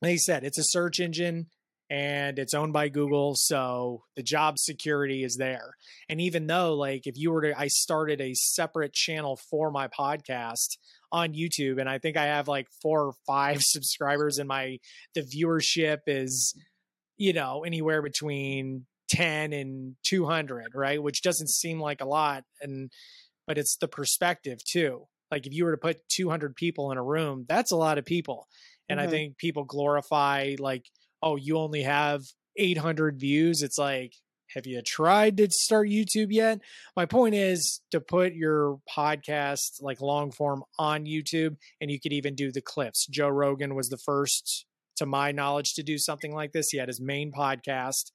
like 0.00 0.12
I 0.12 0.16
said, 0.16 0.44
it's 0.44 0.58
a 0.58 0.64
search 0.64 1.00
engine 1.00 1.46
and 1.94 2.40
it's 2.40 2.54
owned 2.54 2.72
by 2.72 2.88
Google. 2.88 3.36
So 3.36 4.02
the 4.16 4.22
job 4.24 4.58
security 4.58 5.22
is 5.22 5.36
there. 5.36 5.76
And 6.08 6.20
even 6.20 6.48
though, 6.48 6.74
like, 6.74 7.06
if 7.06 7.16
you 7.16 7.30
were 7.30 7.42
to, 7.42 7.56
I 7.56 7.68
started 7.68 8.20
a 8.20 8.34
separate 8.34 8.92
channel 8.92 9.38
for 9.48 9.70
my 9.70 9.86
podcast 9.86 10.76
on 11.12 11.34
YouTube, 11.34 11.78
and 11.78 11.88
I 11.88 11.98
think 11.98 12.16
I 12.16 12.24
have 12.24 12.48
like 12.48 12.66
four 12.82 13.06
or 13.06 13.12
five 13.28 13.58
subscribers, 13.62 14.38
and 14.38 14.48
my 14.48 14.78
the 15.14 15.22
viewership 15.22 15.98
is, 16.08 16.52
you 17.16 17.32
know, 17.32 17.62
anywhere 17.62 18.02
between 18.02 18.86
10 19.10 19.52
and 19.52 19.94
200, 20.02 20.72
right? 20.74 21.00
Which 21.00 21.22
doesn't 21.22 21.48
seem 21.48 21.78
like 21.78 22.00
a 22.00 22.08
lot. 22.08 22.42
And, 22.60 22.90
but 23.46 23.56
it's 23.56 23.76
the 23.76 23.86
perspective 23.86 24.58
too. 24.64 25.06
Like, 25.30 25.46
if 25.46 25.52
you 25.52 25.64
were 25.64 25.70
to 25.70 25.76
put 25.76 26.08
200 26.08 26.56
people 26.56 26.90
in 26.90 26.98
a 26.98 27.04
room, 27.04 27.44
that's 27.48 27.70
a 27.70 27.76
lot 27.76 27.98
of 27.98 28.04
people. 28.04 28.48
And 28.88 28.98
mm-hmm. 28.98 29.08
I 29.08 29.10
think 29.12 29.38
people 29.38 29.62
glorify, 29.62 30.56
like, 30.58 30.86
oh, 31.24 31.36
you 31.36 31.56
only 31.58 31.82
have 31.82 32.22
800 32.56 33.18
views. 33.18 33.62
It's 33.62 33.78
like, 33.78 34.12
have 34.54 34.66
you 34.66 34.80
tried 34.82 35.38
to 35.38 35.48
start 35.50 35.88
YouTube 35.88 36.28
yet? 36.30 36.60
My 36.96 37.06
point 37.06 37.34
is 37.34 37.80
to 37.90 38.00
put 38.00 38.34
your 38.34 38.78
podcast 38.96 39.80
like 39.80 40.00
long 40.00 40.30
form 40.30 40.62
on 40.78 41.06
YouTube 41.06 41.56
and 41.80 41.90
you 41.90 41.98
could 41.98 42.12
even 42.12 42.34
do 42.34 42.52
the 42.52 42.60
clips. 42.60 43.06
Joe 43.10 43.28
Rogan 43.28 43.74
was 43.74 43.88
the 43.88 43.96
first, 43.96 44.66
to 44.96 45.06
my 45.06 45.32
knowledge, 45.32 45.72
to 45.74 45.82
do 45.82 45.98
something 45.98 46.32
like 46.32 46.52
this. 46.52 46.68
He 46.68 46.78
had 46.78 46.88
his 46.88 47.00
main 47.00 47.32
podcast 47.32 48.12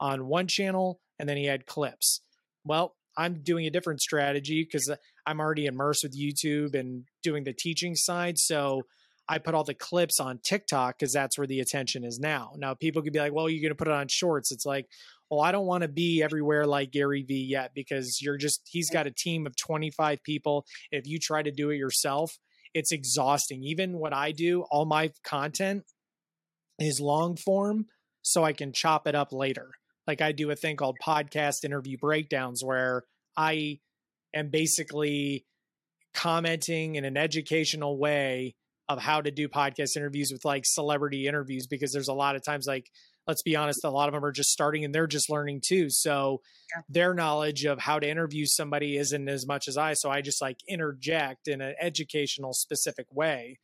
on 0.00 0.26
one 0.26 0.48
channel 0.48 1.00
and 1.18 1.28
then 1.28 1.36
he 1.36 1.44
had 1.44 1.66
clips. 1.66 2.22
Well, 2.64 2.96
I'm 3.16 3.42
doing 3.42 3.66
a 3.66 3.70
different 3.70 4.00
strategy 4.00 4.64
because 4.64 4.88
uh, 4.88 4.96
I'm 5.26 5.40
already 5.40 5.66
immersed 5.66 6.02
with 6.02 6.18
YouTube 6.18 6.74
and 6.74 7.04
doing 7.22 7.44
the 7.44 7.52
teaching 7.52 7.94
side. 7.94 8.38
So 8.38 8.82
I 9.28 9.38
put 9.38 9.54
all 9.54 9.64
the 9.64 9.74
clips 9.74 10.20
on 10.20 10.40
TikTok 10.42 10.98
because 10.98 11.12
that's 11.12 11.36
where 11.36 11.46
the 11.46 11.60
attention 11.60 12.04
is 12.04 12.18
now. 12.18 12.52
Now, 12.56 12.74
people 12.74 13.02
could 13.02 13.12
be 13.12 13.18
like, 13.18 13.32
well, 13.32 13.48
you're 13.48 13.60
going 13.60 13.70
to 13.70 13.74
put 13.76 13.88
it 13.88 13.94
on 13.94 14.08
shorts. 14.08 14.50
It's 14.50 14.64
like, 14.64 14.86
well, 15.30 15.40
I 15.40 15.52
don't 15.52 15.66
want 15.66 15.82
to 15.82 15.88
be 15.88 16.22
everywhere 16.22 16.66
like 16.66 16.90
Gary 16.90 17.22
Vee 17.22 17.46
yet 17.50 17.72
because 17.74 18.22
you're 18.22 18.38
just, 18.38 18.66
he's 18.70 18.90
got 18.90 19.06
a 19.06 19.10
team 19.10 19.46
of 19.46 19.54
25 19.56 20.22
people. 20.22 20.64
If 20.90 21.06
you 21.06 21.18
try 21.18 21.42
to 21.42 21.50
do 21.50 21.68
it 21.70 21.76
yourself, 21.76 22.38
it's 22.72 22.92
exhausting. 22.92 23.62
Even 23.62 23.98
what 23.98 24.14
I 24.14 24.32
do, 24.32 24.62
all 24.70 24.86
my 24.86 25.10
content 25.24 25.84
is 26.78 27.00
long 27.00 27.36
form 27.36 27.86
so 28.22 28.44
I 28.44 28.52
can 28.52 28.72
chop 28.72 29.06
it 29.06 29.14
up 29.14 29.32
later. 29.32 29.70
Like 30.06 30.22
I 30.22 30.32
do 30.32 30.50
a 30.50 30.56
thing 30.56 30.76
called 30.76 30.96
podcast 31.04 31.64
interview 31.64 31.98
breakdowns 31.98 32.64
where 32.64 33.04
I 33.36 33.80
am 34.34 34.48
basically 34.48 35.44
commenting 36.14 36.94
in 36.94 37.04
an 37.04 37.16
educational 37.16 37.98
way 37.98 38.54
of 38.88 38.98
how 38.98 39.20
to 39.20 39.30
do 39.30 39.48
podcast 39.48 39.96
interviews 39.96 40.30
with 40.32 40.44
like 40.44 40.64
celebrity 40.64 41.26
interviews 41.26 41.66
because 41.66 41.92
there's 41.92 42.08
a 42.08 42.14
lot 42.14 42.36
of 42.36 42.44
times 42.44 42.66
like 42.66 42.90
let's 43.26 43.42
be 43.42 43.54
honest 43.54 43.84
a 43.84 43.90
lot 43.90 44.08
of 44.08 44.14
them 44.14 44.24
are 44.24 44.32
just 44.32 44.50
starting 44.50 44.84
and 44.84 44.94
they're 44.94 45.06
just 45.06 45.30
learning 45.30 45.60
too. 45.64 45.90
So 45.90 46.40
yeah. 46.74 46.82
their 46.88 47.14
knowledge 47.14 47.64
of 47.64 47.78
how 47.78 47.98
to 47.98 48.08
interview 48.08 48.46
somebody 48.46 48.96
isn't 48.96 49.28
as 49.28 49.46
much 49.46 49.68
as 49.68 49.76
i 49.76 49.92
so 49.92 50.10
i 50.10 50.20
just 50.22 50.40
like 50.40 50.58
interject 50.68 51.48
in 51.48 51.60
an 51.60 51.74
educational 51.80 52.54
specific 52.54 53.06
way. 53.12 53.58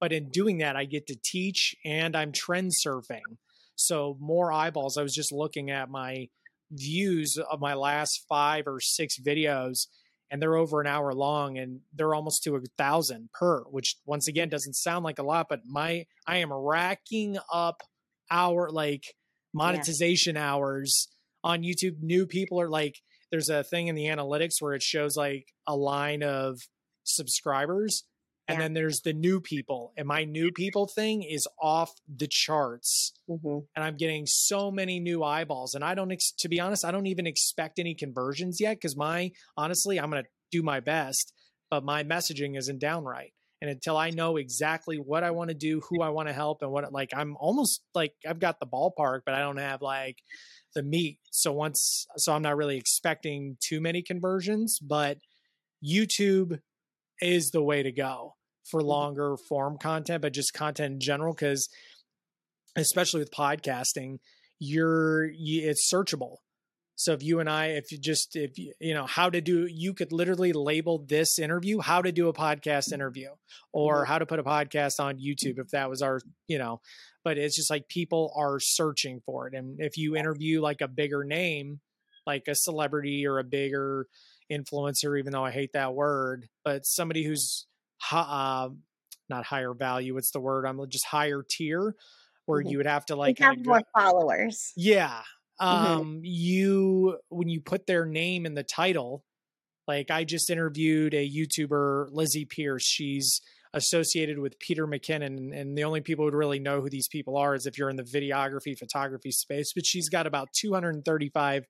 But 0.00 0.12
in 0.12 0.30
doing 0.30 0.58
that 0.58 0.76
i 0.76 0.84
get 0.84 1.06
to 1.08 1.16
teach 1.22 1.74
and 1.84 2.16
i'm 2.16 2.32
trend 2.32 2.72
surfing. 2.84 3.36
So 3.76 4.16
more 4.18 4.52
eyeballs 4.52 4.96
i 4.96 5.02
was 5.02 5.14
just 5.14 5.32
looking 5.32 5.70
at 5.70 5.90
my 5.90 6.28
views 6.70 7.36
of 7.50 7.60
my 7.60 7.74
last 7.74 8.24
five 8.28 8.66
or 8.66 8.80
six 8.80 9.18
videos 9.20 9.86
and 10.30 10.40
they're 10.40 10.56
over 10.56 10.80
an 10.80 10.86
hour 10.86 11.12
long 11.12 11.58
and 11.58 11.80
they're 11.94 12.14
almost 12.14 12.42
to 12.42 12.56
a 12.56 12.60
thousand 12.76 13.30
per 13.32 13.62
which 13.64 13.96
once 14.06 14.28
again 14.28 14.48
doesn't 14.48 14.74
sound 14.74 15.04
like 15.04 15.18
a 15.18 15.22
lot 15.22 15.46
but 15.48 15.60
my 15.66 16.06
i 16.26 16.38
am 16.38 16.52
racking 16.52 17.36
up 17.52 17.82
hour 18.30 18.70
like 18.70 19.14
monetization 19.52 20.36
yeah. 20.36 20.52
hours 20.52 21.08
on 21.42 21.62
youtube 21.62 22.00
new 22.00 22.26
people 22.26 22.60
are 22.60 22.70
like 22.70 22.96
there's 23.30 23.48
a 23.48 23.64
thing 23.64 23.88
in 23.88 23.94
the 23.94 24.04
analytics 24.04 24.60
where 24.60 24.74
it 24.74 24.82
shows 24.82 25.16
like 25.16 25.52
a 25.66 25.76
line 25.76 26.22
of 26.22 26.58
subscribers 27.04 28.04
and 28.48 28.56
yeah. 28.56 28.62
then 28.62 28.74
there's 28.74 29.00
the 29.00 29.12
new 29.12 29.40
people 29.40 29.92
and 29.96 30.06
my 30.06 30.24
new 30.24 30.50
people 30.52 30.86
thing 30.86 31.22
is 31.22 31.46
off 31.60 31.92
the 32.14 32.28
charts 32.28 33.12
mm-hmm. 33.28 33.58
and 33.74 33.84
i'm 33.84 33.96
getting 33.96 34.26
so 34.26 34.70
many 34.70 35.00
new 35.00 35.22
eyeballs 35.22 35.74
and 35.74 35.84
i 35.84 35.94
don't 35.94 36.12
ex- 36.12 36.32
to 36.38 36.48
be 36.48 36.60
honest 36.60 36.84
i 36.84 36.90
don't 36.90 37.06
even 37.06 37.26
expect 37.26 37.78
any 37.78 37.94
conversions 37.94 38.60
yet 38.60 38.76
because 38.76 38.96
my 38.96 39.30
honestly 39.56 39.98
i'm 39.98 40.10
going 40.10 40.22
to 40.22 40.28
do 40.50 40.62
my 40.62 40.80
best 40.80 41.32
but 41.70 41.84
my 41.84 42.04
messaging 42.04 42.56
isn't 42.56 42.80
downright 42.80 43.32
and 43.60 43.70
until 43.70 43.96
i 43.96 44.10
know 44.10 44.36
exactly 44.36 44.96
what 44.96 45.24
i 45.24 45.30
want 45.30 45.48
to 45.48 45.54
do 45.54 45.80
who 45.88 46.02
i 46.02 46.08
want 46.08 46.28
to 46.28 46.34
help 46.34 46.58
and 46.62 46.70
what 46.70 46.92
like 46.92 47.10
i'm 47.16 47.36
almost 47.38 47.82
like 47.94 48.12
i've 48.28 48.40
got 48.40 48.60
the 48.60 48.66
ballpark 48.66 49.20
but 49.24 49.34
i 49.34 49.40
don't 49.40 49.58
have 49.58 49.80
like 49.82 50.18
the 50.74 50.82
meat 50.82 51.18
so 51.30 51.52
once 51.52 52.06
so 52.16 52.32
i'm 52.32 52.42
not 52.42 52.56
really 52.56 52.76
expecting 52.76 53.56
too 53.60 53.80
many 53.80 54.02
conversions 54.02 54.78
but 54.80 55.18
youtube 55.84 56.58
is 57.20 57.50
the 57.50 57.62
way 57.62 57.82
to 57.82 57.92
go 57.92 58.34
for 58.70 58.80
mm-hmm. 58.80 58.88
longer 58.88 59.36
form 59.36 59.78
content, 59.78 60.22
but 60.22 60.32
just 60.32 60.52
content 60.54 60.94
in 60.94 61.00
general. 61.00 61.34
Because 61.34 61.68
especially 62.76 63.20
with 63.20 63.30
podcasting, 63.30 64.18
you're 64.58 65.30
it's 65.34 65.90
searchable. 65.92 66.36
So 66.96 67.12
if 67.12 67.24
you 67.24 67.40
and 67.40 67.50
I, 67.50 67.66
if 67.66 67.90
you 67.90 67.98
just 67.98 68.36
if 68.36 68.56
you, 68.56 68.72
you 68.80 68.94
know 68.94 69.06
how 69.06 69.28
to 69.28 69.40
do, 69.40 69.66
you 69.68 69.94
could 69.94 70.12
literally 70.12 70.52
label 70.52 71.04
this 71.06 71.38
interview 71.38 71.80
how 71.80 72.02
to 72.02 72.12
do 72.12 72.28
a 72.28 72.32
podcast 72.32 72.92
interview 72.92 73.30
or 73.72 74.02
mm-hmm. 74.02 74.12
how 74.12 74.18
to 74.18 74.26
put 74.26 74.38
a 74.38 74.44
podcast 74.44 75.00
on 75.00 75.18
YouTube 75.18 75.58
if 75.58 75.70
that 75.70 75.90
was 75.90 76.02
our 76.02 76.20
you 76.46 76.58
know. 76.58 76.80
But 77.24 77.38
it's 77.38 77.56
just 77.56 77.70
like 77.70 77.88
people 77.88 78.32
are 78.36 78.60
searching 78.60 79.20
for 79.24 79.48
it, 79.48 79.54
and 79.54 79.80
if 79.80 79.96
you 79.96 80.14
interview 80.14 80.60
like 80.60 80.82
a 80.82 80.88
bigger 80.88 81.24
name, 81.24 81.80
like 82.26 82.44
a 82.48 82.54
celebrity 82.54 83.26
or 83.26 83.38
a 83.38 83.44
bigger 83.44 84.06
influencer, 84.50 85.18
even 85.18 85.32
though 85.32 85.44
I 85.44 85.50
hate 85.50 85.72
that 85.72 85.94
word, 85.94 86.48
but 86.64 86.86
somebody 86.86 87.24
who's 87.24 87.66
uh, 88.12 88.68
not 89.28 89.44
higher 89.44 89.74
value. 89.74 90.16
It's 90.16 90.30
the 90.30 90.40
word? 90.40 90.66
I'm 90.66 90.80
just 90.88 91.06
higher 91.06 91.42
tier, 91.48 91.94
where 92.46 92.60
mm-hmm. 92.60 92.70
you 92.70 92.76
would 92.78 92.86
have 92.86 93.06
to 93.06 93.16
like 93.16 93.38
have 93.38 93.64
more 93.64 93.80
go, 93.80 94.00
followers. 94.00 94.72
Yeah. 94.76 95.20
Mm-hmm. 95.60 95.86
Um, 95.86 96.00
mm-hmm. 96.00 96.18
you 96.22 97.18
when 97.28 97.48
you 97.48 97.60
put 97.60 97.86
their 97.86 98.04
name 98.04 98.46
in 98.46 98.54
the 98.54 98.64
title, 98.64 99.24
like 99.86 100.10
I 100.10 100.24
just 100.24 100.50
interviewed 100.50 101.14
a 101.14 101.28
YouTuber, 101.28 102.08
Lizzie 102.10 102.44
Pierce. 102.44 102.84
She's 102.84 103.40
associated 103.72 104.38
with 104.38 104.58
Peter 104.60 104.86
McKinnon, 104.86 105.58
and 105.58 105.76
the 105.76 105.84
only 105.84 106.00
people 106.00 106.24
who 106.24 106.26
would 106.26 106.34
really 106.34 106.60
know 106.60 106.80
who 106.80 106.88
these 106.88 107.08
people 107.08 107.36
are 107.36 107.54
is 107.54 107.66
if 107.66 107.76
you're 107.76 107.90
in 107.90 107.96
the 107.96 108.04
videography, 108.04 108.78
photography 108.78 109.32
space. 109.32 109.72
But 109.74 109.86
she's 109.86 110.08
got 110.08 110.26
about 110.26 110.48
235 110.52 111.64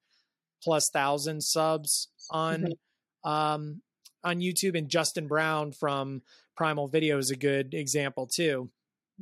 plus 0.64 0.88
thousand 0.92 1.42
subs 1.42 2.08
on 2.30 2.62
mm-hmm. 2.62 3.30
um, 3.30 3.82
on 4.24 4.40
YouTube, 4.40 4.76
and 4.76 4.88
Justin 4.88 5.26
Brown 5.26 5.72
from 5.72 6.22
Primal 6.56 6.88
Video 6.88 7.18
is 7.18 7.30
a 7.30 7.36
good 7.36 7.74
example 7.74 8.26
too. 8.26 8.70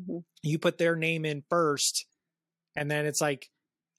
Mm-hmm. 0.01 0.19
You 0.43 0.59
put 0.59 0.79
their 0.79 0.97
name 0.97 1.25
in 1.25 1.43
first, 1.51 2.07
and 2.77 2.91
then 2.91 3.05
it's 3.05 3.21
like 3.21 3.51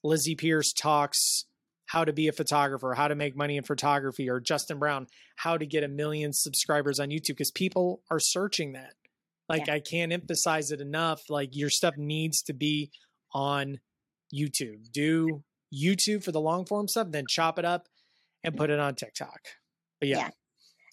Lizzie 0.03 0.35
Pierce 0.35 0.73
talks 0.73 1.45
how 1.85 2.05
to 2.05 2.13
be 2.13 2.27
a 2.27 2.31
photographer, 2.31 2.93
how 2.95 3.07
to 3.07 3.15
make 3.15 3.35
money 3.35 3.57
in 3.57 3.63
photography, 3.63 4.29
or 4.29 4.39
Justin 4.39 4.79
Brown, 4.79 5.05
how 5.35 5.57
to 5.57 5.65
get 5.65 5.83
a 5.83 5.87
million 5.87 6.33
subscribers 6.33 6.99
on 6.99 7.09
YouTube 7.09 7.27
because 7.27 7.51
people 7.51 8.01
are 8.09 8.19
searching 8.19 8.73
that. 8.73 8.93
Like, 9.47 9.67
yeah. 9.67 9.75
I 9.75 9.79
can't 9.79 10.11
emphasize 10.11 10.71
it 10.71 10.81
enough. 10.81 11.21
Like, 11.29 11.49
your 11.51 11.69
stuff 11.69 11.95
needs 11.97 12.41
to 12.43 12.53
be 12.53 12.89
on 13.33 13.79
YouTube. 14.33 14.91
Do 14.91 15.43
YouTube 15.73 16.23
for 16.23 16.31
the 16.31 16.41
long 16.41 16.65
form 16.65 16.87
stuff, 16.87 17.07
then 17.11 17.25
chop 17.27 17.57
it 17.59 17.65
up 17.65 17.87
and 18.43 18.55
put 18.55 18.69
it 18.69 18.79
on 18.79 18.95
TikTok. 18.95 19.39
But 19.99 20.09
yeah, 20.09 20.17
yeah. 20.17 20.29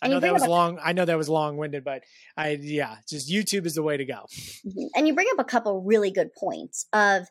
I 0.03 0.09
know 0.09 0.21
that 0.21 0.33
was 0.33 0.47
long. 0.47 0.79
I 0.83 0.93
know 0.93 1.05
that 1.05 1.19
was 1.19 1.29
long 1.29 1.57
winded, 1.57 1.85
but 1.85 2.03
I 2.37 2.59
yeah, 2.61 2.97
just 3.09 3.31
YouTube 3.31 3.67
is 3.67 3.75
the 3.75 3.83
way 3.83 3.97
to 3.97 4.05
go. 4.05 4.27
Mm-hmm. 4.67 4.87
And 4.95 5.07
you 5.07 5.15
bring 5.15 5.29
up 5.33 5.39
a 5.39 5.45
couple 5.45 5.83
really 5.83 6.11
good 6.11 6.31
points 6.39 6.87
of 6.93 7.27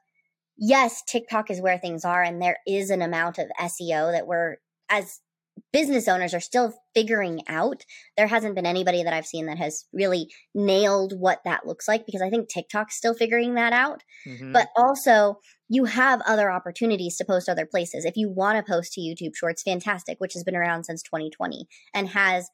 yes, 0.58 1.02
TikTok 1.08 1.50
is 1.50 1.62
where 1.62 1.78
things 1.78 2.06
are, 2.06 2.22
and 2.22 2.42
there 2.42 2.58
is 2.68 2.90
an 2.90 3.02
amount 3.02 3.40
of 3.40 3.48
SEO 3.60 4.12
that 4.12 4.28
we're 4.28 4.58
as 4.90 5.20
business 5.72 6.08
owners 6.08 6.34
are 6.34 6.40
still 6.40 6.74
figuring 6.94 7.42
out. 7.48 7.84
There 8.18 8.28
hasn't 8.28 8.56
been 8.56 8.66
anybody 8.66 9.04
that 9.04 9.14
I've 9.14 9.26
seen 9.26 9.46
that 9.48 9.58
has 9.58 9.86
really 9.94 10.30
nailed 10.54 11.14
what 11.18 11.40
that 11.46 11.66
looks 11.66 11.88
like 11.88 12.06
because 12.06 12.22
I 12.22 12.30
think 12.30 12.50
TikTok's 12.50 12.96
still 12.96 13.14
figuring 13.14 13.56
that 13.56 13.74
out. 13.74 14.04
Mm-hmm. 14.28 14.52
But 14.54 14.70
also, 14.76 15.40
you 15.68 15.86
have 15.86 16.22
other 16.26 16.52
opportunities 16.52 17.18
to 17.18 17.26
post 17.26 17.50
other 17.50 17.66
places. 17.66 18.06
If 18.06 18.18
you 18.18 18.30
want 18.30 18.58
to 18.58 18.72
post 18.72 18.94
to 18.94 19.02
YouTube 19.02 19.36
Shorts, 19.36 19.64
fantastic, 19.64 20.20
which 20.20 20.34
has 20.34 20.44
been 20.44 20.56
around 20.56 20.86
since 20.86 21.02
2020 21.04 21.68
and 21.94 22.10
has 22.10 22.50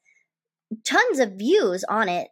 tons 0.84 1.18
of 1.18 1.32
views 1.38 1.84
on 1.88 2.08
it. 2.08 2.28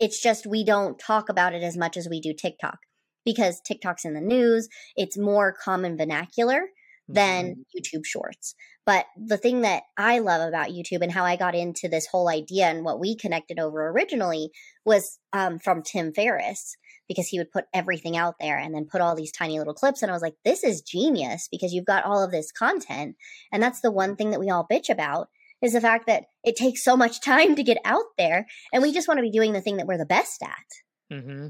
It's 0.00 0.22
just 0.22 0.46
we 0.46 0.64
don't 0.64 0.98
talk 0.98 1.28
about 1.28 1.54
it 1.54 1.62
as 1.62 1.76
much 1.76 1.96
as 1.96 2.08
we 2.08 2.20
do 2.20 2.32
TikTok 2.32 2.78
because 3.24 3.60
TikTok's 3.60 4.04
in 4.04 4.14
the 4.14 4.20
news. 4.20 4.68
It's 4.96 5.18
more 5.18 5.52
common 5.52 5.96
vernacular 5.96 6.68
than 7.08 7.46
mm-hmm. 7.46 7.60
YouTube 7.76 8.04
Shorts. 8.04 8.54
But 8.84 9.06
the 9.16 9.36
thing 9.36 9.62
that 9.62 9.82
I 9.96 10.20
love 10.20 10.46
about 10.46 10.70
YouTube 10.70 11.02
and 11.02 11.12
how 11.12 11.24
I 11.24 11.36
got 11.36 11.54
into 11.54 11.88
this 11.88 12.06
whole 12.06 12.28
idea 12.28 12.66
and 12.66 12.84
what 12.84 13.00
we 13.00 13.16
connected 13.16 13.58
over 13.58 13.88
originally 13.88 14.50
was 14.84 15.18
um, 15.32 15.58
from 15.58 15.82
Tim 15.82 16.12
Ferriss 16.12 16.76
because 17.06 17.28
he 17.28 17.38
would 17.38 17.50
put 17.50 17.64
everything 17.74 18.16
out 18.16 18.34
there 18.38 18.58
and 18.58 18.74
then 18.74 18.88
put 18.90 19.00
all 19.00 19.14
these 19.14 19.32
tiny 19.32 19.58
little 19.58 19.74
clips. 19.74 20.02
And 20.02 20.10
I 20.10 20.14
was 20.14 20.22
like, 20.22 20.36
this 20.44 20.62
is 20.62 20.82
genius 20.82 21.48
because 21.50 21.72
you've 21.72 21.86
got 21.86 22.04
all 22.04 22.22
of 22.22 22.30
this 22.30 22.52
content. 22.52 23.16
And 23.52 23.62
that's 23.62 23.80
the 23.80 23.90
one 23.90 24.16
thing 24.16 24.30
that 24.30 24.40
we 24.40 24.50
all 24.50 24.66
bitch 24.70 24.90
about 24.90 25.28
is 25.60 25.72
the 25.72 25.80
fact 25.80 26.06
that 26.06 26.24
it 26.44 26.56
takes 26.56 26.84
so 26.84 26.96
much 26.96 27.20
time 27.24 27.56
to 27.56 27.62
get 27.62 27.78
out 27.84 28.04
there 28.16 28.46
and 28.72 28.82
we 28.82 28.92
just 28.92 29.08
want 29.08 29.18
to 29.18 29.22
be 29.22 29.30
doing 29.30 29.52
the 29.52 29.60
thing 29.60 29.78
that 29.78 29.86
we're 29.86 29.98
the 29.98 30.06
best 30.06 30.42
at 30.42 31.12
mm-hmm. 31.12 31.48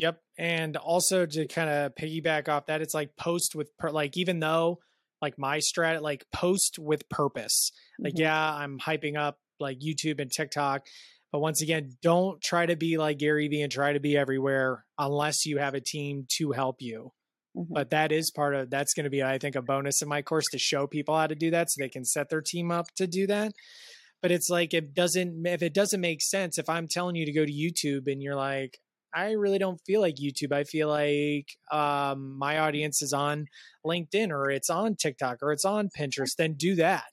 Yep 0.00 0.20
and 0.38 0.76
also 0.76 1.26
to 1.26 1.46
kind 1.46 1.70
of 1.70 1.94
piggyback 1.94 2.48
off 2.48 2.66
that 2.66 2.80
it's 2.80 2.94
like 2.94 3.16
post 3.16 3.54
with 3.54 3.76
per- 3.78 3.90
like 3.90 4.16
even 4.16 4.40
though 4.40 4.78
like 5.22 5.38
my 5.38 5.58
strat 5.58 6.00
like 6.00 6.24
post 6.32 6.78
with 6.78 7.08
purpose 7.08 7.72
like 7.98 8.14
mm-hmm. 8.14 8.22
yeah 8.22 8.54
i'm 8.54 8.78
hyping 8.78 9.16
up 9.16 9.38
like 9.58 9.78
youtube 9.80 10.20
and 10.20 10.32
tiktok 10.32 10.86
but 11.32 11.40
once 11.40 11.62
again 11.62 11.96
don't 12.02 12.40
try 12.40 12.66
to 12.66 12.76
be 12.76 12.98
like 12.98 13.18
gary 13.18 13.48
vee 13.48 13.62
and 13.62 13.72
try 13.72 13.92
to 13.92 14.00
be 14.00 14.16
everywhere 14.16 14.84
unless 14.98 15.46
you 15.46 15.58
have 15.58 15.74
a 15.74 15.80
team 15.80 16.26
to 16.28 16.52
help 16.52 16.76
you 16.80 17.12
Mm-hmm. 17.56 17.74
But 17.74 17.90
that 17.90 18.12
is 18.12 18.30
part 18.30 18.54
of 18.54 18.70
that's 18.70 18.94
going 18.94 19.04
to 19.04 19.10
be, 19.10 19.22
I 19.22 19.38
think, 19.38 19.56
a 19.56 19.62
bonus 19.62 20.02
in 20.02 20.08
my 20.08 20.22
course 20.22 20.46
to 20.52 20.58
show 20.58 20.86
people 20.86 21.16
how 21.16 21.26
to 21.26 21.34
do 21.34 21.50
that 21.50 21.70
so 21.70 21.82
they 21.82 21.88
can 21.88 22.04
set 22.04 22.28
their 22.30 22.42
team 22.42 22.70
up 22.70 22.86
to 22.96 23.06
do 23.06 23.26
that. 23.26 23.52
But 24.22 24.30
it's 24.30 24.48
like 24.50 24.74
it 24.74 24.94
doesn't 24.94 25.46
if 25.46 25.62
it 25.62 25.74
doesn't 25.74 26.00
make 26.00 26.22
sense 26.22 26.58
if 26.58 26.68
I'm 26.68 26.88
telling 26.88 27.16
you 27.16 27.26
to 27.26 27.32
go 27.32 27.44
to 27.44 27.52
YouTube 27.52 28.10
and 28.10 28.22
you're 28.22 28.36
like, 28.36 28.78
I 29.14 29.32
really 29.32 29.58
don't 29.58 29.80
feel 29.86 30.00
like 30.00 30.16
YouTube. 30.16 30.52
I 30.52 30.64
feel 30.64 30.88
like 30.88 31.46
um, 31.72 32.38
my 32.38 32.58
audience 32.58 33.02
is 33.02 33.12
on 33.12 33.46
LinkedIn 33.84 34.30
or 34.30 34.50
it's 34.50 34.70
on 34.70 34.94
TikTok 34.94 35.38
or 35.42 35.52
it's 35.52 35.64
on 35.64 35.88
Pinterest. 35.96 36.36
Then 36.36 36.54
do 36.54 36.76
that. 36.76 37.04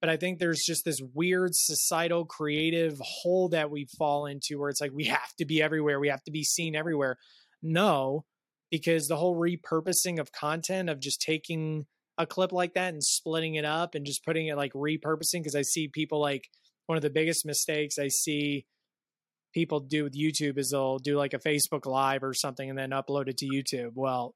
But 0.00 0.10
I 0.10 0.16
think 0.16 0.38
there's 0.38 0.62
just 0.64 0.84
this 0.84 1.00
weird 1.14 1.50
societal 1.54 2.24
creative 2.24 2.98
hole 3.02 3.48
that 3.50 3.70
we 3.70 3.86
fall 3.98 4.26
into 4.26 4.58
where 4.58 4.70
it's 4.70 4.80
like 4.80 4.92
we 4.94 5.04
have 5.06 5.34
to 5.38 5.44
be 5.44 5.62
everywhere. 5.62 5.98
We 5.98 6.08
have 6.08 6.22
to 6.24 6.30
be 6.30 6.44
seen 6.44 6.76
everywhere. 6.76 7.16
No, 7.62 8.24
because 8.70 9.08
the 9.08 9.16
whole 9.16 9.36
repurposing 9.36 10.20
of 10.20 10.30
content 10.32 10.88
of 10.88 11.00
just 11.00 11.20
taking 11.20 11.86
a 12.16 12.26
clip 12.26 12.52
like 12.52 12.74
that 12.74 12.92
and 12.92 13.02
splitting 13.02 13.54
it 13.54 13.64
up 13.64 13.94
and 13.94 14.04
just 14.04 14.24
putting 14.24 14.48
it 14.48 14.56
like 14.56 14.72
repurposing 14.72 15.40
because 15.40 15.54
I 15.54 15.62
see 15.62 15.88
people 15.88 16.20
like 16.20 16.48
one 16.86 16.96
of 16.96 17.02
the 17.02 17.10
biggest 17.10 17.46
mistakes 17.46 17.98
I 17.98 18.08
see 18.08 18.66
people 19.52 19.80
do 19.80 20.04
with 20.04 20.14
YouTube 20.14 20.58
is 20.58 20.70
they'll 20.70 20.98
do 20.98 21.16
like 21.16 21.34
a 21.34 21.38
Facebook 21.38 21.86
live 21.86 22.22
or 22.22 22.34
something 22.34 22.68
and 22.68 22.78
then 22.78 22.90
upload 22.90 23.28
it 23.28 23.38
to 23.38 23.46
YouTube. 23.46 23.92
Well, 23.94 24.34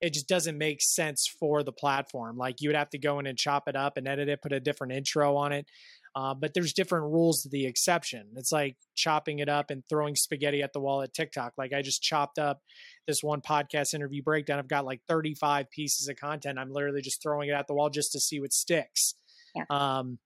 it 0.00 0.12
just 0.12 0.28
doesn't 0.28 0.58
make 0.58 0.82
sense 0.82 1.32
for 1.38 1.62
the 1.62 1.72
platform. 1.72 2.36
Like 2.36 2.60
you 2.60 2.68
would 2.68 2.76
have 2.76 2.90
to 2.90 2.98
go 2.98 3.20
in 3.20 3.26
and 3.26 3.38
chop 3.38 3.68
it 3.68 3.76
up 3.76 3.96
and 3.96 4.08
edit 4.08 4.28
it, 4.28 4.42
put 4.42 4.52
a 4.52 4.60
different 4.60 4.92
intro 4.92 5.36
on 5.36 5.52
it. 5.52 5.66
Uh, 6.14 6.34
but 6.34 6.52
there's 6.52 6.74
different 6.74 7.06
rules 7.06 7.42
to 7.42 7.48
the 7.48 7.66
exception. 7.66 8.26
It's 8.36 8.52
like 8.52 8.76
chopping 8.94 9.38
it 9.38 9.48
up 9.48 9.70
and 9.70 9.82
throwing 9.88 10.14
spaghetti 10.14 10.60
at 10.62 10.72
the 10.74 10.80
wall 10.80 11.00
at 11.02 11.14
TikTok. 11.14 11.54
Like 11.56 11.72
I 11.72 11.80
just 11.80 12.02
chopped 12.02 12.38
up 12.38 12.60
this 13.06 13.22
one 13.22 13.40
podcast 13.40 13.94
interview 13.94 14.22
breakdown. 14.22 14.58
I've 14.58 14.68
got 14.68 14.84
like 14.84 15.00
35 15.08 15.70
pieces 15.70 16.08
of 16.08 16.16
content. 16.16 16.58
I'm 16.58 16.70
literally 16.70 17.00
just 17.00 17.22
throwing 17.22 17.48
it 17.48 17.52
at 17.52 17.66
the 17.66 17.74
wall 17.74 17.88
just 17.88 18.12
to 18.12 18.20
see 18.20 18.40
what 18.40 18.52
sticks. 18.52 19.14
Yeah. 19.54 19.64
Um, 19.70 20.18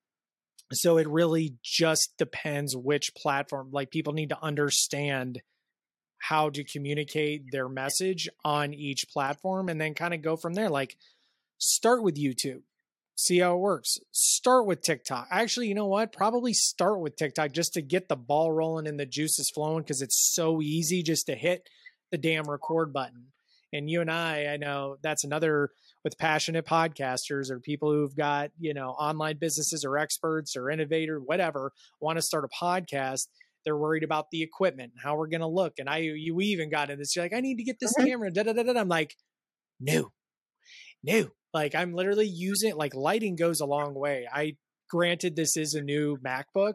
so 0.72 0.98
it 0.98 1.09
really 1.09 1.55
just 1.62 2.16
depends 2.18 2.76
which 2.76 3.14
platform. 3.14 3.70
Like 3.72 3.90
people 3.90 4.12
need 4.12 4.31
to 4.31 4.42
understand 4.42 5.42
how 6.18 6.50
to 6.50 6.64
communicate 6.64 7.52
their 7.52 7.68
message 7.68 8.29
on 8.44 8.74
each 8.74 9.09
platform 9.09 9.68
and 9.68 9.81
then 9.81 9.94
kind 9.94 10.14
of 10.14 10.22
go 10.22 10.37
from 10.37 10.55
there. 10.55 10.70
Like 10.70 10.96
start 11.59 12.02
with 12.02 12.16
YouTube 12.16 12.62
see 13.16 13.38
how 13.38 13.55
it 13.55 13.61
works. 13.61 13.98
Start 14.12 14.66
with 14.66 14.83
TikTok. 14.83 15.26
Actually, 15.31 15.68
you 15.68 15.74
know 15.74 15.87
what? 15.87 16.12
Probably 16.12 16.52
start 16.52 17.00
with 17.00 17.16
TikTok 17.16 17.52
just 17.52 17.72
to 17.74 17.83
get 17.83 18.09
the 18.09 18.16
ball 18.16 18.52
rolling 18.52 18.87
and 18.87 19.00
the 19.00 19.07
juices 19.07 19.50
flowing 19.50 19.83
because 19.83 20.02
it's 20.02 20.33
so 20.35 20.61
easy 20.62 21.02
just 21.02 21.26
to 21.26 21.35
hit 21.35 21.68
the 22.11 22.18
damn 22.18 22.48
record 22.48 22.92
button. 22.92 23.33
And 23.72 23.90
you 23.90 24.00
and 24.00 24.11
I, 24.11 24.46
I 24.46 24.57
know 24.59 24.98
that's 25.02 25.24
another 25.24 25.70
with 26.07 26.16
passionate 26.19 26.64
podcasters 26.64 27.51
or 27.51 27.59
people 27.59 27.90
who've 27.90 28.14
got, 28.14 28.53
you 28.61 28.73
know, 28.73 28.90
online 28.90 29.37
businesses 29.38 29.85
or 29.85 29.99
experts 29.99 30.57
or 30.57 30.71
innovator, 30.71 31.19
whatever, 31.19 31.73
want 31.99 32.16
to 32.16 32.23
start 32.23 32.45
a 32.45 32.64
podcast. 32.64 33.27
They're 33.64 33.77
worried 33.77 34.05
about 34.05 34.31
the 34.31 34.40
equipment, 34.40 34.92
how 35.03 35.16
we're 35.16 35.27
going 35.27 35.40
to 35.40 35.49
look. 35.49 35.81
And 35.81 35.90
I, 35.90 35.97
you 35.97 36.40
even 36.40 36.71
got 36.71 36.90
in 36.90 37.01
this, 37.01 37.16
you're 37.16 37.25
like, 37.25 37.35
I 37.35 37.40
need 37.40 37.57
to 37.57 37.64
get 37.64 37.81
this 37.81 37.92
mm-hmm. 37.99 38.07
camera. 38.07 38.31
Da, 38.31 38.45
da, 38.45 38.53
da, 38.53 38.62
da. 38.62 38.79
I'm 38.79 38.87
like, 38.87 39.16
no, 39.81 40.12
no. 41.03 41.27
Like 41.53 41.75
I'm 41.75 41.92
literally 41.92 42.29
using 42.29 42.77
like 42.77 42.95
lighting 42.95 43.35
goes 43.35 43.59
a 43.59 43.66
long 43.66 43.92
way. 43.92 44.29
I 44.33 44.59
granted 44.88 45.35
this 45.35 45.57
is 45.57 45.75
a 45.75 45.83
new 45.83 46.19
MacBook, 46.19 46.75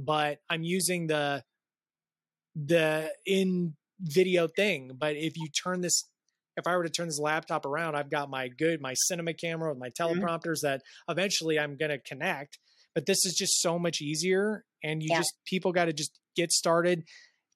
but 0.00 0.38
I'm 0.48 0.62
using 0.62 1.08
the 1.08 1.44
the 2.56 3.12
in 3.26 3.74
video 4.00 4.48
thing. 4.48 4.92
But 4.98 5.16
if 5.16 5.36
you 5.36 5.48
turn 5.50 5.82
this 5.82 6.06
if 6.56 6.66
I 6.66 6.76
were 6.76 6.84
to 6.84 6.90
turn 6.90 7.06
this 7.06 7.18
laptop 7.18 7.66
around, 7.66 7.94
I've 7.94 8.10
got 8.10 8.30
my 8.30 8.48
good, 8.48 8.80
my 8.80 8.94
cinema 8.94 9.34
camera 9.34 9.70
with 9.70 9.78
my 9.78 9.90
mm-hmm. 9.90 10.20
teleprompters 10.20 10.64
mm-hmm. 10.64 10.66
that 10.66 10.82
eventually 11.08 11.58
I'm 11.58 11.76
going 11.76 11.90
to 11.90 11.98
connect. 11.98 12.58
But 12.94 13.06
this 13.06 13.24
is 13.24 13.34
just 13.34 13.60
so 13.60 13.78
much 13.78 14.00
easier. 14.00 14.64
And 14.84 15.02
you 15.02 15.08
yeah. 15.10 15.18
just, 15.18 15.34
people 15.46 15.72
got 15.72 15.86
to 15.86 15.92
just 15.92 16.18
get 16.36 16.52
started, 16.52 17.04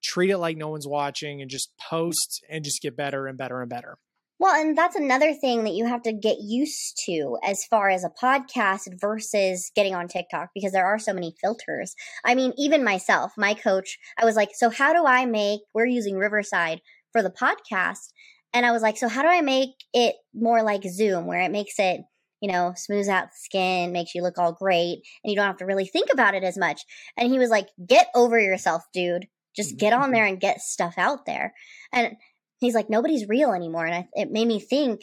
treat 0.03 0.31
it 0.31 0.39
like 0.39 0.57
no 0.57 0.69
one's 0.69 0.89
watching, 0.89 1.43
and 1.43 1.51
just 1.51 1.73
post 1.91 2.45
and 2.49 2.65
just 2.65 2.81
get 2.81 2.97
better 2.97 3.27
and 3.27 3.37
better 3.37 3.61
and 3.61 3.69
better. 3.69 3.99
Well, 4.39 4.55
and 4.55 4.77
that's 4.77 4.97
another 4.97 5.33
thing 5.33 5.65
that 5.65 5.73
you 5.73 5.87
have 5.87 6.03
to 6.03 6.13
get 6.13 6.37
used 6.41 7.01
to 7.07 7.39
as 7.43 7.65
far 7.71 7.89
as 7.89 8.05
a 8.05 8.13
podcast 8.23 9.01
versus 9.01 9.71
getting 9.75 9.95
on 9.95 10.09
TikTok 10.09 10.51
because 10.55 10.73
there 10.73 10.85
are 10.85 10.99
so 10.99 11.15
many 11.15 11.35
filters. 11.41 11.95
I 12.23 12.35
mean, 12.35 12.53
even 12.59 12.85
myself, 12.85 13.33
my 13.39 13.55
coach, 13.55 13.99
I 14.19 14.27
was 14.27 14.37
like, 14.37 14.51
so 14.53 14.69
how 14.69 14.93
do 14.93 15.07
I 15.07 15.25
make, 15.25 15.63
we're 15.73 15.87
using 15.87 16.17
Riverside 16.19 16.83
for 17.13 17.23
the 17.23 17.31
podcast. 17.31 18.13
And 18.53 18.65
I 18.65 18.73
was 18.73 18.83
like, 18.83 18.97
so 18.97 19.09
how 19.09 19.23
do 19.23 19.29
I 19.29 19.41
make 19.41 19.71
it 19.93 20.15
more 20.35 20.63
like 20.63 20.83
Zoom 20.85 21.27
where 21.27 21.41
it 21.41 21.51
makes 21.51 21.79
it, 21.79 22.01
you 22.41 22.51
know, 22.51 22.73
smooths 22.77 23.09
out 23.09 23.27
the 23.27 23.37
skin, 23.37 23.93
makes 23.93 24.15
you 24.15 24.23
look 24.23 24.39
all 24.39 24.53
great, 24.53 25.01
and 25.23 25.31
you 25.31 25.37
don't 25.37 25.47
have 25.47 25.59
to 25.59 25.67
really 25.67 25.87
think 25.87 26.09
about 26.13 26.35
it 26.35 26.45
as 26.45 26.57
much. 26.57 26.83
And 27.17 27.31
he 27.31 27.39
was 27.39 27.51
like, 27.51 27.69
get 27.87 28.09
over 28.15 28.39
yourself, 28.39 28.83
dude. 28.93 29.27
Just 29.55 29.79
get 29.79 29.93
on 29.93 30.05
mm-hmm. 30.05 30.13
there 30.13 30.27
and 30.27 30.41
get 30.41 30.61
stuff 30.61 30.95
out 30.99 31.27
there. 31.27 31.55
And 31.93 32.17
he's 32.59 32.75
like 32.75 32.91
nobody's 32.91 33.29
real 33.29 33.53
anymore 33.53 33.87
and 33.87 33.95
I, 33.95 34.09
it 34.15 34.31
made 34.31 34.49
me 34.49 34.61
think 34.61 35.03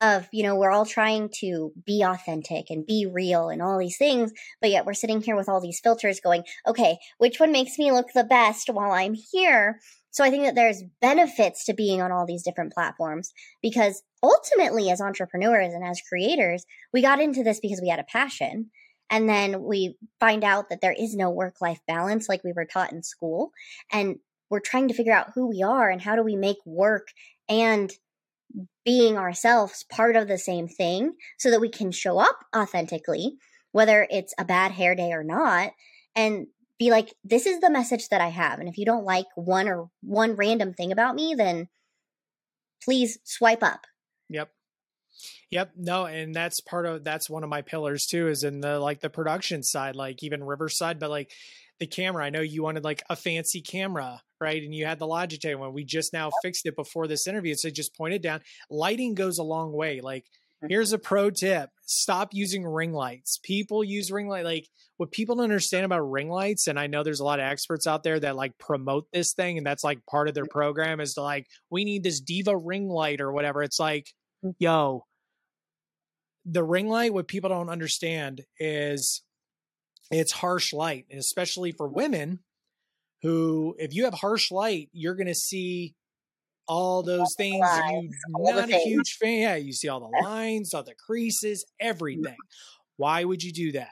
of 0.00 0.28
you 0.32 0.42
know 0.42 0.54
we're 0.54 0.70
all 0.70 0.86
trying 0.86 1.28
to 1.40 1.72
be 1.84 2.02
authentic 2.02 2.66
and 2.70 2.86
be 2.86 3.06
real 3.06 3.48
and 3.48 3.60
all 3.60 3.78
these 3.78 3.98
things 3.98 4.32
but 4.60 4.70
yet 4.70 4.86
we're 4.86 4.94
sitting 4.94 5.20
here 5.20 5.36
with 5.36 5.48
all 5.48 5.60
these 5.60 5.80
filters 5.80 6.20
going 6.20 6.44
okay 6.66 6.98
which 7.18 7.40
one 7.40 7.52
makes 7.52 7.78
me 7.78 7.90
look 7.90 8.06
the 8.14 8.24
best 8.24 8.68
while 8.68 8.92
i'm 8.92 9.14
here 9.32 9.80
so 10.10 10.24
i 10.24 10.30
think 10.30 10.44
that 10.44 10.54
there's 10.54 10.82
benefits 11.00 11.64
to 11.64 11.74
being 11.74 12.00
on 12.02 12.12
all 12.12 12.26
these 12.26 12.42
different 12.42 12.72
platforms 12.72 13.32
because 13.62 14.02
ultimately 14.22 14.90
as 14.90 15.00
entrepreneurs 15.00 15.72
and 15.72 15.84
as 15.84 16.00
creators 16.08 16.64
we 16.92 17.02
got 17.02 17.20
into 17.20 17.42
this 17.42 17.60
because 17.60 17.80
we 17.80 17.88
had 17.88 18.00
a 18.00 18.04
passion. 18.04 18.70
And 19.10 19.28
then 19.28 19.62
we 19.62 19.96
find 20.20 20.44
out 20.44 20.68
that 20.68 20.80
there 20.80 20.92
is 20.92 21.14
no 21.14 21.30
work 21.30 21.60
life 21.60 21.80
balance 21.86 22.28
like 22.28 22.44
we 22.44 22.52
were 22.52 22.66
taught 22.66 22.92
in 22.92 23.02
school. 23.02 23.52
And 23.90 24.16
we're 24.50 24.60
trying 24.60 24.88
to 24.88 24.94
figure 24.94 25.14
out 25.14 25.32
who 25.34 25.48
we 25.48 25.62
are 25.62 25.88
and 25.88 26.00
how 26.00 26.16
do 26.16 26.22
we 26.22 26.36
make 26.36 26.58
work 26.64 27.08
and 27.48 27.90
being 28.84 29.16
ourselves 29.16 29.84
part 29.90 30.16
of 30.16 30.28
the 30.28 30.38
same 30.38 30.68
thing 30.68 31.12
so 31.38 31.50
that 31.50 31.60
we 31.60 31.68
can 31.68 31.90
show 31.90 32.18
up 32.18 32.36
authentically 32.56 33.36
whether 33.72 34.06
it's 34.10 34.32
a 34.38 34.44
bad 34.46 34.72
hair 34.72 34.94
day 34.94 35.12
or 35.12 35.22
not. 35.22 35.72
And 36.16 36.46
be 36.78 36.90
like 36.90 37.14
this 37.24 37.46
is 37.46 37.60
the 37.60 37.70
message 37.70 38.08
that 38.08 38.20
i 38.20 38.28
have 38.28 38.58
and 38.58 38.68
if 38.68 38.78
you 38.78 38.84
don't 38.84 39.04
like 39.04 39.26
one 39.34 39.68
or 39.68 39.88
one 40.02 40.34
random 40.34 40.72
thing 40.72 40.92
about 40.92 41.14
me 41.14 41.34
then 41.36 41.68
please 42.82 43.18
swipe 43.24 43.62
up 43.62 43.86
yep 44.28 44.50
Yep. 45.50 45.72
No, 45.76 46.06
and 46.06 46.34
that's 46.34 46.60
part 46.60 46.86
of 46.86 47.04
that's 47.04 47.30
one 47.30 47.42
of 47.42 47.50
my 47.50 47.62
pillars 47.62 48.06
too, 48.06 48.28
is 48.28 48.44
in 48.44 48.60
the 48.60 48.78
like 48.78 49.00
the 49.00 49.10
production 49.10 49.62
side, 49.62 49.96
like 49.96 50.22
even 50.22 50.44
Riverside, 50.44 50.98
but 50.98 51.10
like 51.10 51.32
the 51.80 51.86
camera. 51.86 52.24
I 52.24 52.30
know 52.30 52.40
you 52.40 52.62
wanted 52.62 52.84
like 52.84 53.02
a 53.08 53.16
fancy 53.16 53.60
camera, 53.60 54.22
right? 54.40 54.62
And 54.62 54.74
you 54.74 54.84
had 54.86 54.98
the 54.98 55.06
Logitech 55.06 55.58
one. 55.58 55.72
We 55.72 55.84
just 55.84 56.12
now 56.12 56.30
fixed 56.42 56.66
it 56.66 56.76
before 56.76 57.06
this 57.06 57.26
interview. 57.26 57.54
So 57.54 57.70
just 57.70 57.96
pointed 57.96 58.22
down. 58.22 58.40
Lighting 58.70 59.14
goes 59.14 59.38
a 59.38 59.44
long 59.44 59.72
way. 59.72 60.00
Like. 60.00 60.24
here's 60.68 60.92
a 60.92 60.98
pro 60.98 61.30
tip 61.30 61.70
stop 61.86 62.30
using 62.32 62.66
ring 62.66 62.92
lights. 62.92 63.38
People 63.42 63.82
use 63.82 64.10
ring 64.10 64.28
light. 64.28 64.44
Like, 64.44 64.68
what 64.98 65.10
people 65.10 65.36
don't 65.36 65.44
understand 65.44 65.84
about 65.84 66.10
ring 66.10 66.28
lights, 66.28 66.66
and 66.66 66.78
I 66.78 66.86
know 66.86 67.02
there's 67.02 67.20
a 67.20 67.24
lot 67.24 67.40
of 67.40 67.46
experts 67.46 67.86
out 67.86 68.02
there 68.02 68.18
that 68.20 68.36
like 68.36 68.58
promote 68.58 69.06
this 69.12 69.32
thing, 69.32 69.58
and 69.58 69.66
that's 69.66 69.84
like 69.84 70.04
part 70.06 70.28
of 70.28 70.34
their 70.34 70.46
program 70.46 71.00
is 71.00 71.14
to 71.14 71.22
like, 71.22 71.46
we 71.70 71.84
need 71.84 72.02
this 72.02 72.20
Diva 72.20 72.56
ring 72.56 72.88
light 72.88 73.20
or 73.20 73.32
whatever. 73.32 73.62
It's 73.62 73.78
like, 73.78 74.08
mm. 74.44 74.54
yo, 74.58 75.04
the 76.44 76.64
ring 76.64 76.88
light, 76.88 77.14
what 77.14 77.28
people 77.28 77.50
don't 77.50 77.68
understand 77.68 78.42
is 78.58 79.22
it's 80.10 80.32
harsh 80.32 80.72
light, 80.72 81.06
and 81.10 81.18
especially 81.18 81.72
for 81.72 81.88
women 81.88 82.40
who, 83.22 83.74
if 83.78 83.94
you 83.94 84.04
have 84.04 84.14
harsh 84.14 84.50
light, 84.50 84.88
you're 84.92 85.14
going 85.14 85.26
to 85.26 85.34
see 85.34 85.94
all 86.68 87.02
those 87.02 87.34
things. 87.36 87.66
You 87.88 88.10
not 88.38 88.70
a 88.70 88.78
huge 88.78 89.16
fan. 89.20 89.40
Yeah, 89.40 89.56
you 89.56 89.72
see 89.72 89.88
all 89.88 90.00
the 90.00 90.18
lines, 90.22 90.74
all 90.74 90.82
the 90.82 90.94
creases, 90.94 91.64
everything. 91.80 92.36
Why 92.96 93.24
would 93.24 93.42
you 93.42 93.52
do 93.52 93.72
that? 93.72 93.90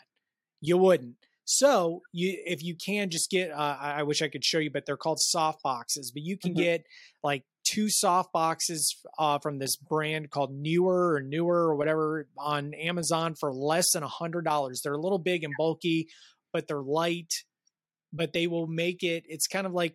You 0.60 0.78
wouldn't. 0.78 1.14
So 1.44 2.02
you, 2.12 2.36
if 2.44 2.62
you 2.62 2.74
can 2.74 3.08
just 3.08 3.30
get, 3.30 3.52
uh, 3.52 3.76
I 3.80 4.02
wish 4.02 4.20
I 4.20 4.28
could 4.28 4.44
show 4.44 4.58
you, 4.58 4.70
but 4.70 4.84
they're 4.84 4.96
called 4.96 5.20
soft 5.20 5.62
boxes. 5.62 6.10
But 6.12 6.24
you 6.24 6.36
can 6.36 6.52
mm-hmm. 6.52 6.62
get 6.62 6.86
like 7.22 7.44
two 7.64 7.88
soft 7.88 8.32
boxes 8.32 8.96
uh, 9.18 9.38
from 9.38 9.58
this 9.58 9.76
brand 9.76 10.30
called 10.30 10.52
Neewer 10.52 11.14
or 11.14 11.20
Neewer 11.20 11.68
or 11.68 11.76
whatever 11.76 12.28
on 12.36 12.74
Amazon 12.74 13.34
for 13.38 13.52
less 13.52 13.92
than 13.92 14.02
a 14.02 14.08
hundred 14.08 14.44
dollars. 14.44 14.80
They're 14.82 14.94
a 14.94 15.00
little 15.00 15.20
big 15.20 15.44
and 15.44 15.54
bulky, 15.56 16.08
but 16.52 16.66
they're 16.66 16.82
light. 16.82 17.32
But 18.12 18.32
they 18.32 18.48
will 18.48 18.66
make 18.66 19.02
it. 19.02 19.24
It's 19.28 19.46
kind 19.46 19.66
of 19.66 19.72
like 19.72 19.94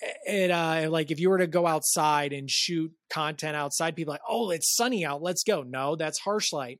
it. 0.00 0.50
Uh, 0.50 0.88
like 0.90 1.10
if 1.10 1.20
you 1.20 1.30
were 1.30 1.38
to 1.38 1.46
go 1.46 1.66
outside 1.66 2.32
and 2.32 2.50
shoot 2.50 2.92
content 3.10 3.56
outside, 3.56 3.96
people 3.96 4.12
like, 4.12 4.20
oh, 4.28 4.50
it's 4.50 4.74
sunny 4.74 5.04
out. 5.04 5.22
Let's 5.22 5.44
go. 5.44 5.62
No, 5.62 5.96
that's 5.96 6.18
harsh 6.18 6.52
light. 6.52 6.78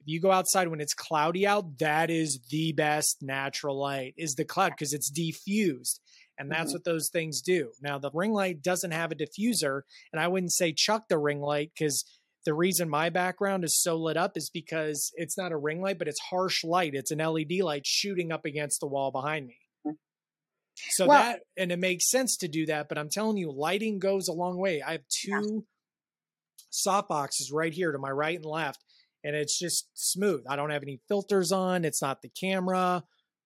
If 0.00 0.08
you 0.08 0.20
go 0.20 0.30
outside 0.30 0.68
when 0.68 0.80
it's 0.80 0.94
cloudy 0.94 1.46
out, 1.46 1.78
that 1.78 2.10
is 2.10 2.40
the 2.50 2.72
best 2.72 3.18
natural 3.22 3.80
light. 3.80 4.14
Is 4.16 4.34
the 4.34 4.44
cloud 4.44 4.72
because 4.72 4.92
it's 4.92 5.10
diffused 5.10 6.00
and 6.38 6.50
that's 6.50 6.70
mm-hmm. 6.70 6.74
what 6.74 6.84
those 6.84 7.08
things 7.10 7.40
do. 7.40 7.70
Now, 7.80 7.98
the 7.98 8.10
ring 8.12 8.32
light 8.32 8.62
doesn't 8.62 8.90
have 8.90 9.12
a 9.12 9.14
diffuser, 9.14 9.82
and 10.12 10.20
I 10.20 10.28
wouldn't 10.28 10.52
say 10.52 10.72
chuck 10.72 11.08
the 11.08 11.18
ring 11.18 11.40
light 11.40 11.72
because 11.76 12.04
the 12.44 12.54
reason 12.54 12.88
my 12.88 13.08
background 13.08 13.64
is 13.64 13.80
so 13.80 13.96
lit 13.96 14.16
up 14.16 14.36
is 14.36 14.50
because 14.50 15.12
it's 15.14 15.38
not 15.38 15.52
a 15.52 15.56
ring 15.56 15.80
light, 15.80 15.98
but 15.98 16.08
it's 16.08 16.20
harsh 16.20 16.64
light. 16.64 16.94
It's 16.94 17.10
an 17.10 17.18
LED 17.18 17.60
light 17.62 17.86
shooting 17.86 18.32
up 18.32 18.44
against 18.44 18.80
the 18.80 18.86
wall 18.86 19.10
behind 19.10 19.46
me. 19.46 19.56
So 20.90 21.06
well, 21.06 21.22
that, 21.22 21.40
and 21.56 21.70
it 21.70 21.78
makes 21.78 22.10
sense 22.10 22.36
to 22.38 22.48
do 22.48 22.66
that, 22.66 22.88
but 22.88 22.98
I'm 22.98 23.08
telling 23.08 23.36
you, 23.36 23.52
lighting 23.52 23.98
goes 23.98 24.28
a 24.28 24.32
long 24.32 24.56
way. 24.58 24.82
I 24.82 24.92
have 24.92 25.08
two 25.08 25.30
yeah. 25.30 25.60
soft 26.70 27.08
boxes 27.08 27.52
right 27.52 27.72
here 27.72 27.92
to 27.92 27.98
my 27.98 28.10
right 28.10 28.36
and 28.36 28.44
left, 28.44 28.82
and 29.22 29.36
it's 29.36 29.58
just 29.58 29.88
smooth. 29.94 30.42
I 30.48 30.56
don't 30.56 30.70
have 30.70 30.82
any 30.82 31.00
filters 31.08 31.52
on. 31.52 31.84
It's 31.84 32.02
not 32.02 32.22
the 32.22 32.28
camera. 32.28 33.04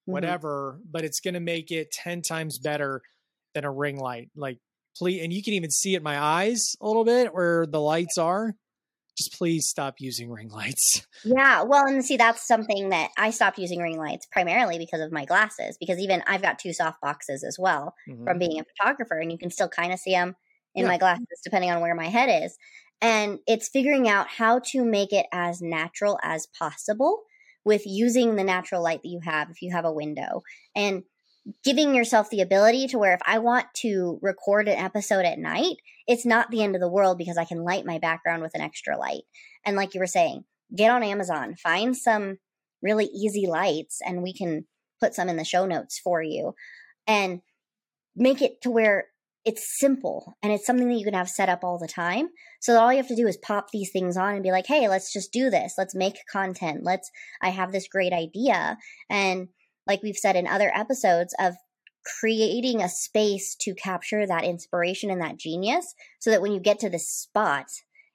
Mm-hmm. 0.08 0.12
whatever, 0.14 0.76
mm-hmm. 0.78 0.88
but 0.90 1.04
it's 1.04 1.20
going 1.20 1.34
to 1.34 1.40
make 1.40 1.70
it 1.70 1.90
10 1.90 2.22
times 2.22 2.58
better 2.58 3.02
than 3.54 3.64
a 3.64 3.70
ring 3.70 3.98
light. 3.98 4.30
Like, 4.34 4.58
please, 4.96 5.22
and 5.22 5.32
you 5.32 5.42
can 5.42 5.52
even 5.52 5.70
see 5.70 5.94
it 5.94 5.98
in 5.98 6.02
my 6.02 6.18
eyes 6.18 6.76
a 6.80 6.86
little 6.86 7.04
bit 7.04 7.34
where 7.34 7.66
the 7.66 7.80
lights 7.80 8.16
are. 8.16 8.54
Just 9.18 9.36
please 9.36 9.66
stop 9.66 9.96
using 9.98 10.30
ring 10.30 10.48
lights. 10.48 11.06
Yeah. 11.24 11.64
Well, 11.64 11.84
and 11.84 12.04
see, 12.04 12.16
that's 12.16 12.46
something 12.46 12.90
that 12.90 13.10
I 13.18 13.30
stopped 13.30 13.58
using 13.58 13.80
ring 13.80 13.98
lights 13.98 14.26
primarily 14.30 14.78
because 14.78 15.00
of 15.00 15.10
my 15.10 15.24
glasses, 15.24 15.76
because 15.78 15.98
even 15.98 16.22
I've 16.26 16.42
got 16.42 16.60
two 16.60 16.72
soft 16.72 17.00
boxes 17.00 17.42
as 17.42 17.58
well 17.58 17.94
mm-hmm. 18.08 18.24
from 18.24 18.38
being 18.38 18.60
a 18.60 18.64
photographer, 18.64 19.18
and 19.18 19.32
you 19.32 19.36
can 19.36 19.50
still 19.50 19.68
kind 19.68 19.92
of 19.92 19.98
see 19.98 20.12
them 20.12 20.36
in 20.76 20.82
yeah. 20.82 20.88
my 20.88 20.96
glasses 20.96 21.26
depending 21.42 21.72
on 21.72 21.80
where 21.80 21.94
my 21.96 22.06
head 22.06 22.44
is. 22.44 22.56
And 23.00 23.40
it's 23.46 23.68
figuring 23.68 24.08
out 24.08 24.28
how 24.28 24.60
to 24.70 24.84
make 24.84 25.12
it 25.12 25.26
as 25.32 25.60
natural 25.60 26.18
as 26.22 26.46
possible 26.58 27.22
with 27.64 27.82
using 27.84 28.36
the 28.36 28.44
natural 28.44 28.82
light 28.82 29.02
that 29.02 29.08
you 29.08 29.20
have 29.24 29.50
if 29.50 29.60
you 29.60 29.72
have 29.72 29.84
a 29.84 29.92
window 29.92 30.42
and 30.74 31.02
giving 31.64 31.94
yourself 31.94 32.30
the 32.30 32.40
ability 32.40 32.88
to 32.88 32.98
where 32.98 33.14
if 33.14 33.20
I 33.26 33.38
want 33.38 33.66
to 33.78 34.18
record 34.22 34.68
an 34.68 34.78
episode 34.78 35.24
at 35.24 35.38
night, 35.38 35.76
it's 36.06 36.26
not 36.26 36.50
the 36.50 36.62
end 36.62 36.74
of 36.74 36.80
the 36.80 36.88
world 36.88 37.18
because 37.18 37.36
I 37.36 37.44
can 37.44 37.64
light 37.64 37.84
my 37.84 37.98
background 37.98 38.42
with 38.42 38.54
an 38.54 38.60
extra 38.60 38.98
light. 38.98 39.22
And 39.64 39.76
like 39.76 39.94
you 39.94 40.00
were 40.00 40.06
saying, 40.06 40.44
get 40.74 40.90
on 40.90 41.02
Amazon, 41.02 41.54
find 41.56 41.96
some 41.96 42.38
really 42.82 43.06
easy 43.06 43.46
lights, 43.46 44.00
and 44.04 44.22
we 44.22 44.32
can 44.32 44.66
put 45.00 45.14
some 45.14 45.28
in 45.28 45.36
the 45.36 45.44
show 45.44 45.66
notes 45.66 46.00
for 46.02 46.22
you 46.22 46.54
and 47.06 47.40
make 48.16 48.42
it 48.42 48.60
to 48.62 48.70
where 48.70 49.06
it's 49.44 49.78
simple 49.78 50.36
and 50.42 50.52
it's 50.52 50.66
something 50.66 50.88
that 50.88 50.98
you 50.98 51.04
can 51.04 51.14
have 51.14 51.28
set 51.28 51.48
up 51.48 51.64
all 51.64 51.78
the 51.78 51.88
time. 51.88 52.28
So 52.60 52.78
all 52.78 52.92
you 52.92 52.98
have 52.98 53.08
to 53.08 53.16
do 53.16 53.26
is 53.26 53.38
pop 53.38 53.68
these 53.72 53.90
things 53.90 54.16
on 54.16 54.34
and 54.34 54.42
be 54.42 54.50
like, 54.50 54.66
hey, 54.66 54.88
let's 54.88 55.12
just 55.12 55.32
do 55.32 55.48
this. 55.48 55.74
Let's 55.78 55.94
make 55.94 56.16
content. 56.30 56.80
Let's, 56.82 57.10
I 57.40 57.50
have 57.50 57.72
this 57.72 57.88
great 57.88 58.12
idea. 58.12 58.76
And 59.08 59.48
like 59.88 60.02
we've 60.02 60.16
said 60.16 60.36
in 60.36 60.46
other 60.46 60.70
episodes 60.74 61.34
of 61.40 61.54
creating 62.20 62.80
a 62.80 62.88
space 62.88 63.56
to 63.60 63.74
capture 63.74 64.26
that 64.26 64.44
inspiration 64.44 65.10
and 65.10 65.20
that 65.20 65.38
genius 65.38 65.94
so 66.20 66.30
that 66.30 66.40
when 66.40 66.52
you 66.52 66.60
get 66.60 66.78
to 66.80 66.90
this 66.90 67.10
spot, 67.10 67.66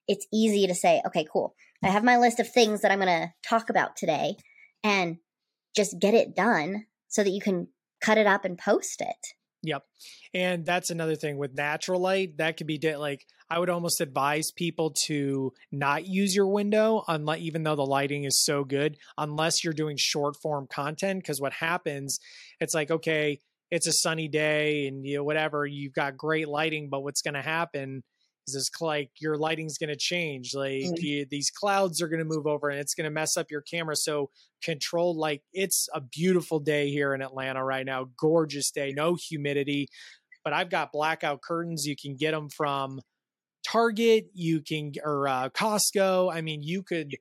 it's 0.07 0.27
easy 0.31 0.67
to 0.67 0.75
say, 0.75 1.01
okay, 1.05 1.25
cool. 1.31 1.55
I 1.83 1.89
have 1.89 2.03
my 2.03 2.17
list 2.17 2.39
of 2.39 2.49
things 2.49 2.81
that 2.81 2.91
I'm 2.91 2.99
going 2.99 3.07
to 3.07 3.33
talk 3.47 3.69
about 3.69 3.97
today 3.97 4.37
and 4.83 5.17
just 5.75 5.99
get 5.99 6.13
it 6.13 6.35
done 6.35 6.85
so 7.09 7.23
that 7.23 7.31
you 7.31 7.41
can 7.41 7.67
cut 8.01 8.17
it 8.17 8.27
up 8.27 8.45
and 8.45 8.57
post 8.57 9.01
it. 9.01 9.27
Yep. 9.63 9.83
And 10.33 10.65
that's 10.65 10.89
another 10.89 11.15
thing 11.15 11.37
with 11.37 11.55
natural 11.55 11.99
light 11.99 12.37
that 12.37 12.57
could 12.57 12.67
be 12.67 12.77
de- 12.77 12.97
like 12.97 13.25
I 13.53 13.59
would 13.59 13.69
almost 13.69 14.01
advise 14.01 14.49
people 14.49 14.95
to 15.05 15.53
not 15.71 16.07
use 16.07 16.35
your 16.35 16.47
window 16.47 17.03
unless 17.07 17.37
even 17.37 17.61
though 17.61 17.75
the 17.75 17.85
lighting 17.85 18.23
is 18.23 18.43
so 18.43 18.63
good 18.63 18.97
unless 19.15 19.63
you're 19.63 19.73
doing 19.73 19.95
short 19.95 20.35
form 20.41 20.65
content 20.65 21.21
because 21.21 21.39
what 21.39 21.53
happens 21.53 22.19
it's 22.59 22.73
like 22.73 22.89
okay 22.89 23.39
it's 23.69 23.85
a 23.85 23.93
sunny 23.93 24.27
day 24.27 24.87
and 24.87 25.05
you 25.05 25.17
know 25.17 25.23
whatever 25.23 25.67
you've 25.67 25.93
got 25.93 26.17
great 26.17 26.47
lighting 26.47 26.89
but 26.89 27.03
what's 27.03 27.21
going 27.21 27.35
to 27.35 27.43
happen 27.43 28.01
is 28.47 28.55
this 28.55 28.71
like 28.81 29.11
your 29.19 29.37
lighting's 29.37 29.77
going 29.77 29.91
to 29.91 29.95
change 29.95 30.55
like 30.55 30.71
mm-hmm. 30.71 31.05
you, 31.05 31.25
these 31.29 31.51
clouds 31.51 32.01
are 32.01 32.07
going 32.07 32.17
to 32.17 32.25
move 32.25 32.47
over 32.47 32.69
and 32.69 32.79
it's 32.79 32.95
going 32.95 33.05
to 33.05 33.11
mess 33.11 33.37
up 33.37 33.51
your 33.51 33.61
camera 33.61 33.95
so 33.95 34.31
control 34.63 35.15
like 35.15 35.43
it's 35.53 35.87
a 35.93 36.01
beautiful 36.01 36.59
day 36.59 36.89
here 36.89 37.13
in 37.13 37.21
atlanta 37.21 37.63
right 37.63 37.85
now 37.85 38.07
gorgeous 38.17 38.71
day 38.71 38.91
no 38.95 39.15
humidity 39.29 39.87
but 40.43 40.53
i've 40.53 40.71
got 40.71 40.91
blackout 40.91 41.43
curtains 41.43 41.85
you 41.85 41.95
can 41.95 42.15
get 42.15 42.31
them 42.31 42.49
from 42.49 42.99
target 43.65 44.29
you 44.33 44.61
can 44.61 44.91
or 45.03 45.27
uh, 45.27 45.49
costco 45.49 46.33
i 46.33 46.41
mean 46.41 46.61
you 46.61 46.83
could 46.83 47.15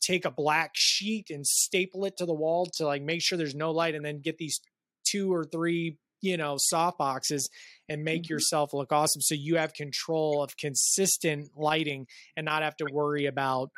take 0.00 0.24
a 0.24 0.30
black 0.30 0.72
sheet 0.74 1.30
and 1.30 1.46
staple 1.46 2.04
it 2.04 2.16
to 2.16 2.26
the 2.26 2.34
wall 2.34 2.66
to 2.74 2.84
like 2.84 3.02
make 3.02 3.22
sure 3.22 3.38
there's 3.38 3.54
no 3.54 3.70
light 3.70 3.94
and 3.94 4.04
then 4.04 4.20
get 4.20 4.38
these 4.38 4.60
two 5.04 5.32
or 5.32 5.44
three 5.44 5.96
you 6.20 6.36
know 6.36 6.56
soft 6.58 6.98
boxes 6.98 7.48
and 7.88 8.04
make 8.04 8.24
mm-hmm. 8.24 8.34
yourself 8.34 8.74
look 8.74 8.92
awesome. 8.92 9.22
So 9.22 9.34
you 9.34 9.56
have 9.56 9.72
control 9.72 10.42
of 10.42 10.56
consistent 10.56 11.50
lighting 11.56 12.06
and 12.36 12.44
not 12.44 12.62
have 12.62 12.76
to 12.78 12.86
worry 12.92 13.26
about 13.26 13.70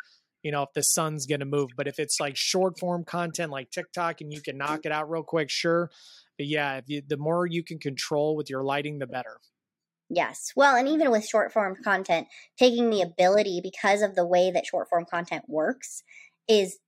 you 0.42 0.50
know 0.50 0.62
if 0.62 0.70
the 0.74 0.82
sun's 0.82 1.26
going 1.26 1.40
to 1.40 1.46
move. 1.46 1.70
But 1.76 1.86
if 1.86 1.98
it's 1.98 2.18
like 2.20 2.36
short 2.36 2.78
form 2.78 3.04
content 3.04 3.50
like 3.50 3.70
tiktok 3.70 4.20
and 4.20 4.32
you 4.32 4.40
can 4.40 4.56
knock 4.58 4.80
it 4.84 4.92
out 4.92 5.10
real 5.10 5.22
quick 5.22 5.50
sure. 5.50 5.90
But 6.36 6.46
yeah 6.46 6.78
if 6.78 6.84
you, 6.88 7.02
the 7.06 7.18
more 7.18 7.46
you 7.46 7.62
can 7.62 7.78
control 7.78 8.36
with 8.36 8.50
your 8.50 8.64
lighting 8.64 8.98
the 8.98 9.06
better 9.06 9.38
yes 10.10 10.52
well 10.54 10.76
and 10.76 10.88
even 10.88 11.10
with 11.10 11.26
short 11.26 11.52
form 11.52 11.76
content 11.82 12.26
taking 12.58 12.90
the 12.90 13.00
ability 13.00 13.60
because 13.62 14.02
of 14.02 14.14
the 14.14 14.26
way 14.26 14.50
that 14.50 14.66
short 14.66 14.88
form 14.88 15.06
content 15.08 15.44
works 15.48 16.02
is 16.48 16.78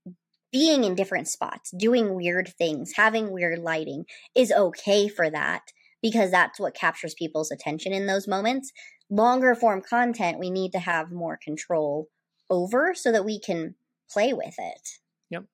being 0.50 0.84
in 0.84 0.94
different 0.94 1.28
spots 1.28 1.70
doing 1.70 2.14
weird 2.14 2.52
things 2.58 2.92
having 2.96 3.30
weird 3.30 3.58
lighting 3.58 4.04
is 4.34 4.52
okay 4.52 5.08
for 5.08 5.30
that 5.30 5.62
because 6.02 6.30
that's 6.30 6.60
what 6.60 6.74
captures 6.74 7.14
people's 7.14 7.50
attention 7.50 7.92
in 7.92 8.06
those 8.06 8.28
moments. 8.28 8.72
Longer 9.08 9.54
form 9.54 9.82
content, 9.82 10.38
we 10.38 10.50
need 10.50 10.72
to 10.72 10.78
have 10.78 11.12
more 11.12 11.38
control 11.42 12.08
over 12.50 12.94
so 12.94 13.12
that 13.12 13.24
we 13.24 13.38
can 13.38 13.76
play 14.10 14.32
with 14.32 14.54
it. 14.58 14.88
Yep. 15.30 15.44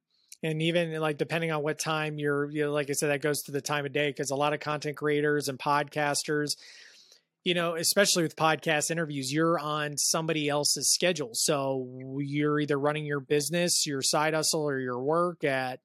And 0.42 0.62
even 0.62 0.98
like 1.00 1.18
depending 1.18 1.52
on 1.52 1.62
what 1.62 1.78
time 1.78 2.18
you're, 2.18 2.50
you 2.50 2.64
know, 2.64 2.72
like 2.72 2.88
I 2.88 2.94
said, 2.94 3.10
that 3.10 3.20
goes 3.20 3.42
to 3.42 3.52
the 3.52 3.60
time 3.60 3.84
of 3.84 3.92
day 3.92 4.08
because 4.08 4.30
a 4.30 4.36
lot 4.36 4.54
of 4.54 4.60
content 4.60 4.96
creators 4.96 5.48
and 5.48 5.58
podcasters, 5.58 6.56
you 7.44 7.54
know, 7.54 7.76
especially 7.76 8.22
with 8.22 8.36
podcast 8.36 8.90
interviews, 8.90 9.32
you're 9.32 9.58
on 9.58 9.96
somebody 9.96 10.48
else's 10.48 10.92
schedule. 10.92 11.30
So 11.32 12.18
you're 12.20 12.60
either 12.60 12.78
running 12.78 13.06
your 13.06 13.20
business, 13.20 13.86
your 13.86 14.02
side 14.02 14.34
hustle, 14.34 14.62
or 14.62 14.78
your 14.78 15.00
work 15.00 15.44
at, 15.44 15.80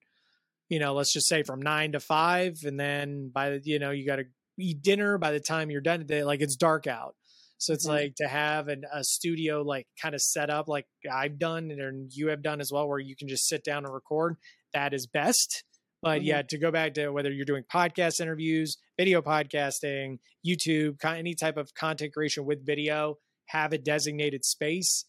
you 0.70 0.80
know, 0.80 0.94
let's 0.94 1.14
just 1.14 1.28
say 1.28 1.44
from 1.44 1.62
nine 1.62 1.94
to 1.94 2.00
five. 2.00 2.58
And 2.64 2.80
then 2.80 3.32
by 3.34 3.52
the, 3.52 3.62
you 3.64 3.80
know, 3.80 3.92
you 3.92 4.06
got 4.06 4.18
to 4.18 4.26
eat 4.60 4.82
dinner 4.82 5.18
by 5.18 5.32
the 5.32 5.40
time 5.40 5.72
you're 5.72 5.82
done 5.82 6.00
today 6.00 6.24
like 6.24 6.42
it's 6.42 6.56
dark 6.56 6.88
out 6.88 7.16
so 7.58 7.74
it's 7.74 7.88
mm-hmm. 7.88 7.96
like 7.96 8.16
to 8.16 8.28
have 8.28 8.68
an, 8.68 8.84
a 8.94 9.04
studio 9.04 9.62
like 9.62 9.88
kind 10.02 10.16
of 10.16 10.22
set 10.22 10.50
up 10.50 10.68
like 10.68 10.86
i've 11.12 11.40
done 11.40 11.72
and 11.72 12.12
you 12.14 12.28
have 12.28 12.44
done 12.44 12.62
as 12.62 12.72
well 12.72 12.88
where 12.88 13.00
you 13.00 13.16
can 13.16 13.28
just 13.28 13.48
sit 13.48 13.64
down 13.64 13.86
and 13.86 13.94
record 13.94 14.36
that 14.74 14.94
is 14.94 15.08
best 15.08 15.64
but 16.04 16.20
mm-hmm. 16.20 16.28
yeah 16.28 16.42
to 16.42 16.58
go 16.58 16.72
back 16.72 16.94
to 16.94 17.10
whether 17.10 17.32
you're 17.32 17.46
doing 17.46 17.64
podcast 17.74 18.20
interviews 18.20 18.78
video 18.98 19.22
podcasting 19.22 20.20
youtube 20.46 21.04
any 21.04 21.34
type 21.34 21.58
of 21.58 21.74
content 21.74 22.14
creation 22.14 22.46
with 22.46 22.66
video 22.66 23.18
have 23.48 23.74
a 23.74 23.78
designated 23.78 24.46
space 24.46 25.06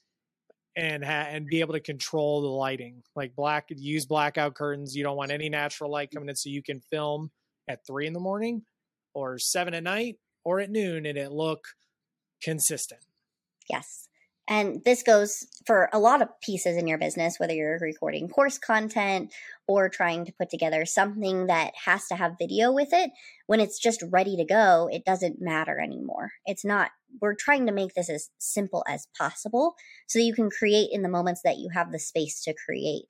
and 0.76 1.04
ha- 1.04 1.26
and 1.28 1.46
be 1.46 1.61
able 1.61 1.74
to 1.74 1.80
control 1.80 2.40
the 2.40 2.48
lighting 2.48 3.02
like 3.14 3.37
black 3.37 3.66
use 3.68 4.07
blackout 4.07 4.54
curtains 4.54 4.94
you 4.94 5.02
don't 5.02 5.16
want 5.16 5.30
any 5.30 5.48
natural 5.48 5.90
light 5.90 6.11
coming 6.12 6.28
in 6.28 6.37
so 6.37 6.48
you 6.48 6.62
can 6.62 6.80
film 6.90 7.30
at 7.68 7.87
three 7.87 8.07
in 8.07 8.12
the 8.12 8.20
morning 8.20 8.62
or 9.14 9.38
seven 9.38 9.74
at 9.74 9.83
night 9.83 10.16
or 10.44 10.61
at 10.61 10.70
noon 10.70 11.07
and 11.07 11.16
it 11.16 11.33
look 11.33 11.66
consistent. 12.42 13.00
Yes. 13.70 14.09
And 14.46 14.83
this 14.85 15.02
goes 15.02 15.46
for 15.66 15.88
a 15.92 15.98
lot 15.98 16.20
of 16.20 16.28
pieces 16.42 16.76
in 16.76 16.87
your 16.87 16.98
business, 16.98 17.40
whether 17.40 17.54
you're 17.54 17.78
recording 17.80 18.28
course 18.28 18.59
content 18.59 19.33
or 19.66 19.88
trying 19.88 20.26
to 20.26 20.35
put 20.38 20.50
together 20.50 20.85
something 20.85 21.46
that 21.46 21.72
has 21.87 22.07
to 22.09 22.14
have 22.14 22.37
video 22.38 22.70
with 22.70 22.90
it. 22.92 23.11
When 23.46 23.61
it's 23.61 23.78
just 23.78 24.04
ready 24.11 24.37
to 24.37 24.44
go, 24.44 24.88
it 24.92 25.07
doesn't 25.07 25.40
matter 25.40 25.80
anymore. 25.80 26.33
It's 26.44 26.64
not, 26.64 26.90
we're 27.22 27.35
trying 27.35 27.66
to 27.66 27.72
make 27.72 27.94
this 27.94 28.11
as 28.11 28.28
simple 28.38 28.85
as 28.87 29.09
possible 29.16 29.74
so 30.07 30.18
that 30.18 30.24
you 30.24 30.35
can 30.35 30.50
create 30.50 30.90
in 30.92 31.00
the 31.00 31.09
moments 31.09 31.40
that 31.42 31.57
you 31.57 31.70
have 31.72 31.90
the 31.90 31.98
space 31.98 32.42
to 32.42 32.54
create 32.66 33.09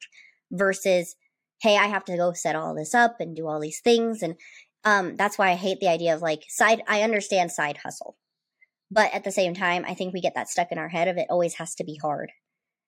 versus, 0.53 1.17
hey, 1.61 1.77
I 1.77 1.87
have 1.87 2.05
to 2.05 2.17
go 2.17 2.33
set 2.33 2.55
all 2.55 2.77
this 2.77 2.95
up 2.95 3.17
and 3.19 3.35
do 3.35 3.49
all 3.49 3.59
these 3.59 3.81
things. 3.81 4.23
And 4.23 4.37
um, 4.85 5.17
that's 5.17 5.37
why 5.37 5.51
I 5.51 5.55
hate 5.55 5.81
the 5.81 5.89
idea 5.89 6.15
of 6.15 6.23
like 6.23 6.45
side. 6.49 6.83
I 6.87 7.03
understand 7.03 7.51
side 7.51 7.79
hustle, 7.79 8.17
but 8.91 9.13
at 9.13 9.25
the 9.25 9.33
same 9.33 9.55
time, 9.55 9.85
I 9.87 9.95
think 9.95 10.13
we 10.13 10.21
get 10.21 10.35
that 10.35 10.49
stuck 10.49 10.71
in 10.71 10.79
our 10.79 10.89
head 10.89 11.09
of 11.09 11.17
it 11.17 11.27
always 11.31 11.55
has 11.55 11.75
to 11.77 11.85
be 11.85 11.99
hard. 12.01 12.31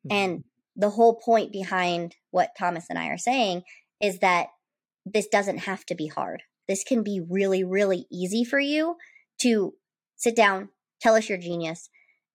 Mm-hmm. 0.07 0.17
And 0.17 0.45
the 0.77 0.91
whole 0.91 1.15
point 1.15 1.53
behind 1.53 2.17
what 2.31 2.51
Thomas 2.59 2.87
and 2.91 2.99
I 2.99 3.09
are 3.09 3.19
saying 3.19 3.63
is 4.01 4.19
that 4.19 4.49
this 5.05 5.27
doesn't 5.27 5.59
have 5.59 5.85
to 5.87 5.95
be 5.95 6.09
hard. 6.09 6.43
This 6.69 6.85
can 6.85 7.03
be 7.03 7.21
really, 7.29 7.65
really 7.65 8.07
easy 8.11 8.45
for 8.45 8.59
you 8.59 8.97
to 9.41 9.75
sit 10.17 10.37
down, 10.37 10.71
tell 11.01 11.15
us 11.15 11.29
your 11.29 11.39
genius, 11.39 11.89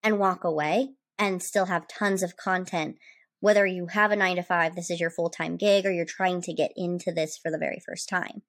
and 0.04 0.20
walk 0.20 0.44
away 0.44 0.90
and 1.20 1.44
still 1.44 1.66
have 1.66 1.88
tons 1.88 2.24
of 2.24 2.38
content. 2.38 2.96
Whether 3.42 3.66
you 3.66 3.88
have 3.88 4.12
a 4.12 4.16
nine 4.16 4.38
to 4.38 4.44
five, 4.44 4.76
this 4.76 4.90
is 4.90 5.00
your 5.00 5.10
full 5.10 5.30
time 5.30 5.58
gig, 5.58 5.86
or 5.86 5.92
you're 5.92 6.06
trying 6.06 6.42
to 6.44 6.54
get 6.54 6.72
into 6.76 7.12
this 7.12 7.38
for 7.38 7.52
the 7.52 7.58
very 7.58 7.82
first 7.86 8.08
time. 8.08 8.44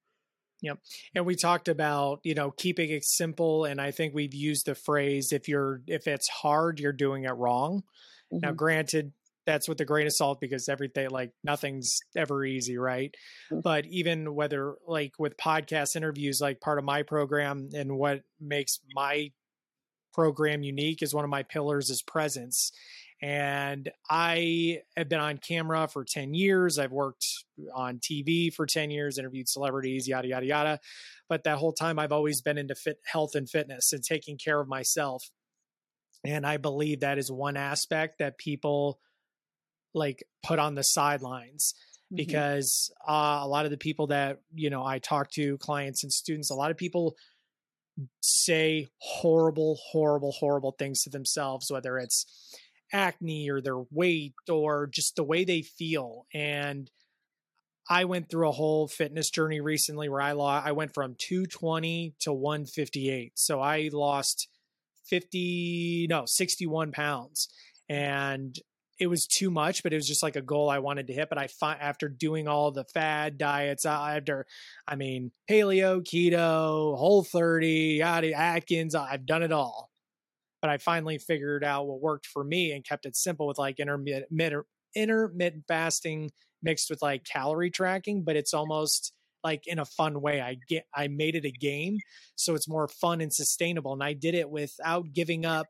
Yep. 0.62 0.78
And 1.14 1.26
we 1.26 1.34
talked 1.34 1.68
about, 1.68 2.20
you 2.22 2.34
know, 2.34 2.52
keeping 2.52 2.90
it 2.90 3.04
simple. 3.04 3.64
And 3.64 3.80
I 3.80 3.90
think 3.90 4.14
we've 4.14 4.34
used 4.34 4.66
the 4.66 4.74
phrase 4.74 5.32
if 5.32 5.48
you're 5.48 5.82
if 5.86 6.06
it's 6.06 6.28
hard, 6.28 6.78
you're 6.80 6.92
doing 6.92 7.24
it 7.24 7.32
wrong. 7.32 7.82
Mm-hmm. 8.32 8.46
Now, 8.46 8.52
granted, 8.52 9.12
that's 9.44 9.68
with 9.68 9.80
a 9.80 9.84
grain 9.84 10.06
of 10.06 10.12
salt 10.14 10.40
because 10.40 10.68
everything 10.68 11.10
like 11.10 11.32
nothing's 11.42 11.98
ever 12.16 12.44
easy, 12.44 12.78
right? 12.78 13.14
Mm-hmm. 13.50 13.60
But 13.60 13.86
even 13.86 14.34
whether 14.34 14.76
like 14.86 15.14
with 15.18 15.36
podcast 15.36 15.96
interviews, 15.96 16.38
like 16.40 16.60
part 16.60 16.78
of 16.78 16.84
my 16.84 17.02
program 17.02 17.70
and 17.74 17.96
what 17.96 18.22
makes 18.40 18.78
my 18.94 19.32
program 20.12 20.62
unique 20.62 21.02
is 21.02 21.14
one 21.14 21.24
of 21.24 21.30
my 21.30 21.42
pillars 21.42 21.90
is 21.90 22.02
presence. 22.02 22.72
And 23.22 23.88
I 24.10 24.80
have 24.96 25.08
been 25.08 25.20
on 25.20 25.38
camera 25.38 25.86
for 25.86 26.04
10 26.04 26.34
years. 26.34 26.76
I've 26.76 26.90
worked 26.90 27.24
on 27.72 27.98
TV 27.98 28.52
for 28.52 28.66
10 28.66 28.90
years, 28.90 29.16
interviewed 29.16 29.48
celebrities, 29.48 30.08
yada, 30.08 30.26
yada, 30.26 30.46
yada. 30.46 30.80
But 31.28 31.44
that 31.44 31.58
whole 31.58 31.72
time, 31.72 32.00
I've 32.00 32.10
always 32.10 32.40
been 32.40 32.58
into 32.58 32.74
fit 32.74 32.98
health 33.04 33.36
and 33.36 33.48
fitness 33.48 33.92
and 33.92 34.02
taking 34.02 34.38
care 34.38 34.60
of 34.60 34.66
myself. 34.66 35.30
And 36.24 36.44
I 36.44 36.56
believe 36.56 37.00
that 37.00 37.18
is 37.18 37.30
one 37.30 37.56
aspect 37.56 38.18
that 38.18 38.38
people 38.38 38.98
like 39.94 40.24
put 40.42 40.58
on 40.58 40.74
the 40.74 40.82
sidelines 40.82 41.74
mm-hmm. 42.06 42.16
because 42.16 42.92
uh, 43.06 43.40
a 43.42 43.48
lot 43.48 43.66
of 43.66 43.70
the 43.70 43.78
people 43.78 44.08
that, 44.08 44.40
you 44.52 44.70
know, 44.70 44.84
I 44.84 44.98
talk 44.98 45.30
to, 45.32 45.58
clients 45.58 46.02
and 46.02 46.12
students, 46.12 46.50
a 46.50 46.54
lot 46.54 46.72
of 46.72 46.76
people 46.76 47.16
say 48.20 48.88
horrible, 48.98 49.78
horrible, 49.90 50.32
horrible 50.32 50.74
things 50.78 51.02
to 51.02 51.10
themselves, 51.10 51.70
whether 51.70 51.98
it's, 51.98 52.26
acne 52.92 53.48
or 53.50 53.60
their 53.60 53.80
weight 53.90 54.34
or 54.48 54.86
just 54.86 55.16
the 55.16 55.24
way 55.24 55.44
they 55.44 55.62
feel. 55.62 56.26
And 56.32 56.90
I 57.88 58.04
went 58.04 58.30
through 58.30 58.48
a 58.48 58.52
whole 58.52 58.86
fitness 58.86 59.30
journey 59.30 59.60
recently 59.60 60.08
where 60.08 60.20
I 60.20 60.32
lost, 60.32 60.66
I 60.66 60.72
went 60.72 60.94
from 60.94 61.16
220 61.18 62.14
to 62.20 62.32
158. 62.32 63.32
So 63.34 63.60
I 63.60 63.90
lost 63.92 64.48
50, 65.06 66.06
no, 66.08 66.24
61 66.26 66.92
pounds. 66.92 67.48
And 67.88 68.56
it 69.02 69.10
was 69.10 69.26
too 69.26 69.50
much, 69.50 69.82
but 69.82 69.92
it 69.92 69.96
was 69.96 70.06
just 70.06 70.22
like 70.22 70.36
a 70.36 70.40
goal 70.40 70.70
I 70.70 70.78
wanted 70.78 71.08
to 71.08 71.12
hit. 71.12 71.28
But 71.28 71.36
I 71.36 71.48
find 71.48 71.80
after 71.80 72.08
doing 72.08 72.46
all 72.46 72.70
the 72.70 72.84
fad 72.84 73.36
diets, 73.36 73.84
after, 73.84 74.46
I 74.86 74.94
mean, 74.94 75.32
paleo, 75.50 76.00
keto, 76.04 76.96
whole 76.96 77.24
30, 77.24 78.00
Atkins, 78.00 78.94
I've 78.94 79.26
done 79.26 79.42
it 79.42 79.50
all. 79.50 79.90
But 80.60 80.70
I 80.70 80.78
finally 80.78 81.18
figured 81.18 81.64
out 81.64 81.88
what 81.88 82.00
worked 82.00 82.26
for 82.26 82.44
me 82.44 82.70
and 82.70 82.84
kept 82.84 83.04
it 83.04 83.16
simple 83.16 83.48
with 83.48 83.58
like 83.58 83.80
intermittent, 83.80 84.26
intermittent 84.94 85.64
fasting 85.66 86.30
mixed 86.62 86.88
with 86.88 87.02
like 87.02 87.24
calorie 87.24 87.72
tracking, 87.72 88.22
but 88.22 88.36
it's 88.36 88.54
almost 88.54 89.12
like 89.42 89.66
in 89.66 89.80
a 89.80 89.84
fun 89.84 90.20
way. 90.20 90.40
I 90.40 90.58
get, 90.68 90.86
I 90.94 91.08
made 91.08 91.34
it 91.34 91.44
a 91.44 91.50
game. 91.50 91.98
So 92.36 92.54
it's 92.54 92.68
more 92.68 92.86
fun 92.86 93.20
and 93.20 93.34
sustainable. 93.34 93.92
And 93.94 94.04
I 94.04 94.12
did 94.12 94.36
it 94.36 94.48
without 94.48 95.12
giving 95.12 95.44
up 95.44 95.66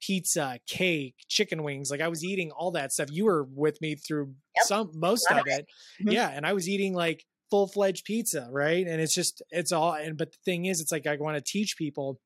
pizza, 0.00 0.58
cake, 0.66 1.14
chicken 1.28 1.62
wings. 1.62 1.90
Like 1.90 2.00
I 2.00 2.08
was 2.08 2.24
eating 2.24 2.50
all 2.50 2.70
that 2.72 2.92
stuff. 2.92 3.10
You 3.10 3.24
were 3.26 3.44
with 3.44 3.80
me 3.80 3.94
through 3.94 4.34
yep. 4.56 4.64
some 4.64 4.90
most 4.94 5.30
of 5.30 5.46
it. 5.46 5.66
Mm-hmm. 6.00 6.10
Yeah. 6.10 6.30
And 6.32 6.46
I 6.46 6.52
was 6.52 6.68
eating 6.68 6.94
like 6.94 7.24
full 7.50 7.68
fledged 7.68 8.04
pizza, 8.04 8.48
right? 8.50 8.86
And 8.86 9.00
it's 9.00 9.14
just 9.14 9.42
it's 9.50 9.72
all 9.72 9.94
and 9.94 10.16
but 10.16 10.32
the 10.32 10.38
thing 10.44 10.66
is 10.66 10.80
it's 10.80 10.92
like 10.92 11.06
I 11.06 11.16
want 11.16 11.36
to 11.36 11.42
teach 11.44 11.76
people 11.76 12.20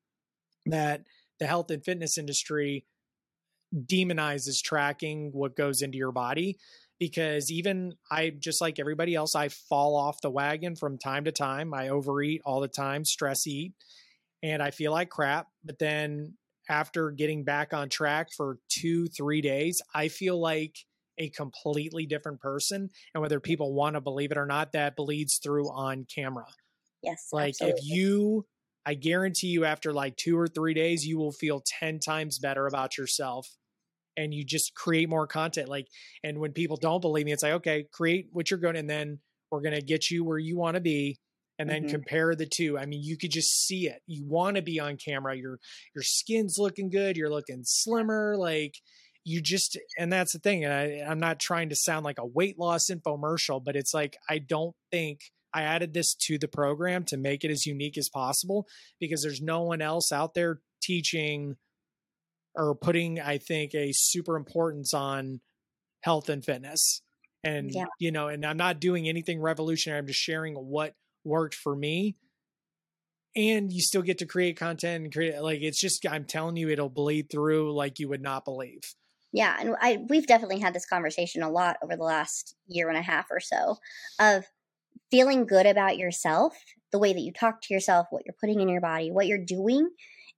that 0.65 1.03
the 1.39 1.47
health 1.47 1.71
and 1.71 1.83
fitness 1.83 2.17
industry 2.17 2.85
demonizes 3.75 4.61
tracking 4.61 5.31
what 5.33 5.55
goes 5.55 5.81
into 5.81 5.97
your 5.97 6.11
body 6.11 6.57
because 6.99 7.51
even 7.51 7.95
I 8.11 8.29
just 8.29 8.61
like 8.61 8.79
everybody 8.79 9.15
else 9.15 9.35
I 9.35 9.49
fall 9.49 9.95
off 9.95 10.21
the 10.21 10.29
wagon 10.29 10.75
from 10.75 10.97
time 10.97 11.25
to 11.25 11.31
time. 11.31 11.73
I 11.73 11.89
overeat 11.89 12.41
all 12.45 12.61
the 12.61 12.67
time, 12.67 13.03
stress 13.03 13.47
eat, 13.47 13.73
and 14.43 14.61
I 14.61 14.71
feel 14.71 14.91
like 14.91 15.09
crap, 15.09 15.47
but 15.63 15.79
then 15.79 16.35
after 16.69 17.11
getting 17.11 17.43
back 17.43 17.73
on 17.73 17.89
track 17.89 18.29
for 18.35 18.59
two, 18.69 19.07
three 19.07 19.41
days, 19.41 19.81
I 19.93 20.07
feel 20.07 20.39
like 20.39 20.77
a 21.17 21.29
completely 21.29 22.05
different 22.05 22.39
person. 22.39 22.89
And 23.13 23.21
whether 23.21 23.39
people 23.39 23.73
want 23.73 23.95
to 23.95 24.01
believe 24.01 24.31
it 24.31 24.37
or 24.37 24.45
not, 24.45 24.71
that 24.73 24.95
bleeds 24.95 25.37
through 25.37 25.69
on 25.69 26.05
camera. 26.13 26.47
Yes. 27.01 27.27
Like 27.31 27.49
absolutely. 27.49 27.79
if 27.79 27.85
you, 27.85 28.45
I 28.85 28.95
guarantee 28.95 29.47
you, 29.47 29.65
after 29.65 29.93
like 29.93 30.15
two 30.15 30.37
or 30.37 30.47
three 30.47 30.73
days, 30.73 31.05
you 31.05 31.17
will 31.17 31.31
feel 31.31 31.61
10 31.79 31.99
times 31.99 32.39
better 32.39 32.65
about 32.65 32.97
yourself 32.97 33.47
and 34.15 34.33
you 34.33 34.43
just 34.43 34.75
create 34.75 35.09
more 35.09 35.27
content. 35.27 35.69
Like, 35.69 35.87
and 36.23 36.39
when 36.39 36.51
people 36.51 36.77
don't 36.77 37.01
believe 37.01 37.25
me, 37.25 37.31
it's 37.31 37.43
like, 37.43 37.53
okay, 37.53 37.85
create 37.91 38.27
what 38.31 38.51
you're 38.51 38.59
going, 38.59 38.75
and 38.75 38.89
then 38.89 39.19
we're 39.51 39.61
going 39.61 39.75
to 39.75 39.81
get 39.81 40.09
you 40.09 40.23
where 40.23 40.37
you 40.37 40.57
want 40.57 40.75
to 40.75 40.81
be 40.81 41.19
and 41.59 41.69
then 41.69 41.83
mm-hmm. 41.83 41.91
compare 41.91 42.35
the 42.35 42.47
two. 42.47 42.77
I 42.77 42.85
mean, 42.85 43.01
you 43.03 43.17
could 43.17 43.31
just 43.31 43.65
see 43.65 43.87
it. 43.87 44.01
You 44.07 44.25
want 44.25 44.55
to 44.55 44.61
be 44.61 44.79
on 44.79 44.97
camera. 44.97 45.35
Your 45.35 45.59
your 45.95 46.03
skin's 46.03 46.55
looking 46.57 46.89
good. 46.89 47.17
You're 47.17 47.29
looking 47.29 47.61
slimmer. 47.63 48.35
Like 48.37 48.75
you 49.25 49.41
just, 49.41 49.77
and 49.97 50.11
that's 50.11 50.33
the 50.33 50.39
thing. 50.39 50.65
And 50.65 50.73
I, 50.73 51.09
I'm 51.09 51.19
not 51.19 51.39
trying 51.39 51.69
to 51.69 51.75
sound 51.75 52.03
like 52.03 52.19
a 52.19 52.25
weight 52.25 52.59
loss 52.59 52.89
infomercial, 52.89 53.63
but 53.63 53.75
it's 53.75 53.93
like 53.93 54.17
I 54.29 54.39
don't 54.39 54.75
think 54.91 55.19
I 55.53 55.63
added 55.63 55.93
this 55.93 56.15
to 56.15 56.37
the 56.37 56.47
program 56.47 57.03
to 57.05 57.17
make 57.17 57.43
it 57.43 57.51
as 57.51 57.65
unique 57.65 57.97
as 57.97 58.09
possible 58.09 58.67
because 58.99 59.21
there's 59.21 59.41
no 59.41 59.61
one 59.61 59.81
else 59.81 60.11
out 60.11 60.33
there 60.33 60.59
teaching 60.81 61.55
or 62.55 62.75
putting, 62.75 63.19
I 63.19 63.37
think, 63.37 63.73
a 63.73 63.91
super 63.93 64.35
importance 64.35 64.93
on 64.93 65.41
health 66.01 66.29
and 66.29 66.43
fitness. 66.43 67.01
And 67.43 67.71
yeah. 67.73 67.85
you 67.99 68.11
know, 68.11 68.29
and 68.29 68.45
I'm 68.45 68.57
not 68.57 68.79
doing 68.79 69.07
anything 69.07 69.41
revolutionary. 69.41 69.99
I'm 69.99 70.07
just 70.07 70.19
sharing 70.19 70.55
what 70.55 70.93
worked 71.23 71.55
for 71.55 71.75
me 71.75 72.15
and 73.35 73.71
you 73.71 73.81
still 73.81 74.01
get 74.01 74.19
to 74.19 74.25
create 74.25 74.57
content 74.57 75.03
and 75.03 75.13
create 75.13 75.41
like 75.41 75.61
it's 75.61 75.79
just 75.79 76.05
i'm 76.09 76.25
telling 76.25 76.55
you 76.55 76.69
it'll 76.69 76.89
bleed 76.89 77.29
through 77.29 77.73
like 77.73 77.99
you 77.99 78.07
would 78.09 78.21
not 78.21 78.45
believe. 78.45 78.81
Yeah 79.31 79.55
and 79.59 79.75
i 79.81 79.99
we've 80.09 80.27
definitely 80.27 80.59
had 80.59 80.73
this 80.73 80.85
conversation 80.85 81.41
a 81.41 81.49
lot 81.49 81.77
over 81.83 81.95
the 81.95 82.03
last 82.03 82.55
year 82.67 82.89
and 82.89 82.97
a 82.97 83.01
half 83.01 83.27
or 83.31 83.39
so 83.39 83.77
of 84.19 84.45
feeling 85.09 85.45
good 85.45 85.65
about 85.65 85.97
yourself 85.97 86.53
the 86.91 86.99
way 86.99 87.13
that 87.13 87.21
you 87.21 87.31
talk 87.31 87.61
to 87.63 87.73
yourself 87.73 88.07
what 88.11 88.23
you're 88.25 88.35
putting 88.39 88.61
in 88.61 88.69
your 88.69 88.81
body 88.81 89.11
what 89.11 89.27
you're 89.27 89.43
doing 89.43 89.89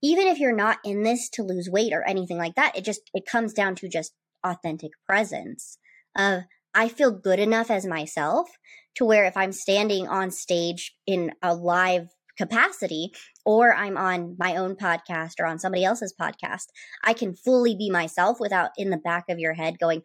even 0.02 0.28
if 0.28 0.40
you're 0.40 0.56
not 0.56 0.78
in 0.86 1.04
this 1.04 1.30
to 1.30 1.44
lose 1.44 1.70
weight 1.70 1.94
or 1.94 2.04
anything 2.04 2.38
like 2.38 2.56
that 2.56 2.78
it 2.78 2.86
just 2.86 3.02
it 3.14 3.26
comes 3.26 3.54
down 3.54 3.76
to 3.76 3.90
just 3.90 4.14
authentic 4.46 4.92
presence 5.06 5.78
of 6.18 6.44
i 6.74 6.88
feel 6.88 7.12
good 7.12 7.40
enough 7.40 7.70
as 7.70 7.86
myself 7.86 8.50
to 8.96 9.06
where 9.06 9.26
if 9.26 9.38
I'm 9.38 9.52
standing 9.52 10.08
on 10.08 10.32
stage 10.32 10.96
in 11.06 11.34
a 11.42 11.54
live 11.54 12.08
capacity 12.38 13.12
or 13.46 13.74
I'm 13.74 13.98
on 13.98 14.36
my 14.38 14.56
own 14.58 14.76
podcast 14.76 15.34
or 15.40 15.46
on 15.46 15.60
somebody 15.60 15.86
else's 15.86 16.14
podcast, 16.20 16.66
I 17.04 17.14
can 17.14 17.34
fully 17.34 17.76
be 17.76 17.90
myself 17.90 18.40
without 18.40 18.72
in 18.78 18.90
the 18.90 18.98
back 18.98 19.26
of 19.30 19.40
your 19.40 19.54
head 19.54 19.80
going, 19.80 20.02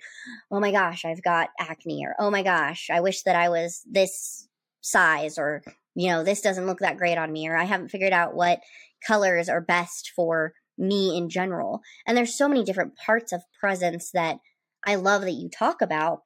oh 0.51 0.61
my 0.61 0.71
gosh, 0.71 1.05
I've 1.05 1.23
got 1.23 1.49
acne, 1.59 2.05
or 2.05 2.15
oh 2.19 2.31
my 2.31 2.43
gosh, 2.43 2.89
I 2.91 3.01
wish 3.01 3.23
that 3.23 3.37
I 3.37 3.49
was 3.49 3.83
this 3.91 4.49
size, 4.81 5.39
or 5.39 5.63
you 5.95 6.09
know, 6.09 6.23
this 6.23 6.41
doesn't 6.41 6.67
look 6.67 6.79
that 6.81 6.97
great 6.97 7.19
on 7.19 7.33
me, 7.33 7.49
or 7.49 7.57
I 7.57 7.65
haven't 7.65 7.89
figured 7.91 8.13
out 8.13 8.35
what 8.35 8.61
colors 9.07 9.49
are 9.49 9.61
best 9.61 10.13
for 10.15 10.53
me 10.79 11.17
in 11.17 11.29
general. 11.29 11.81
And 12.07 12.17
there's 12.17 12.35
so 12.35 12.49
many 12.49 12.65
different 12.65 12.97
parts 12.97 13.33
of 13.33 13.43
presence 13.59 14.11
that 14.13 14.39
I 14.87 14.95
love 14.95 15.23
that 15.23 15.33
you 15.33 15.51
talk 15.51 15.83
about 15.83 16.21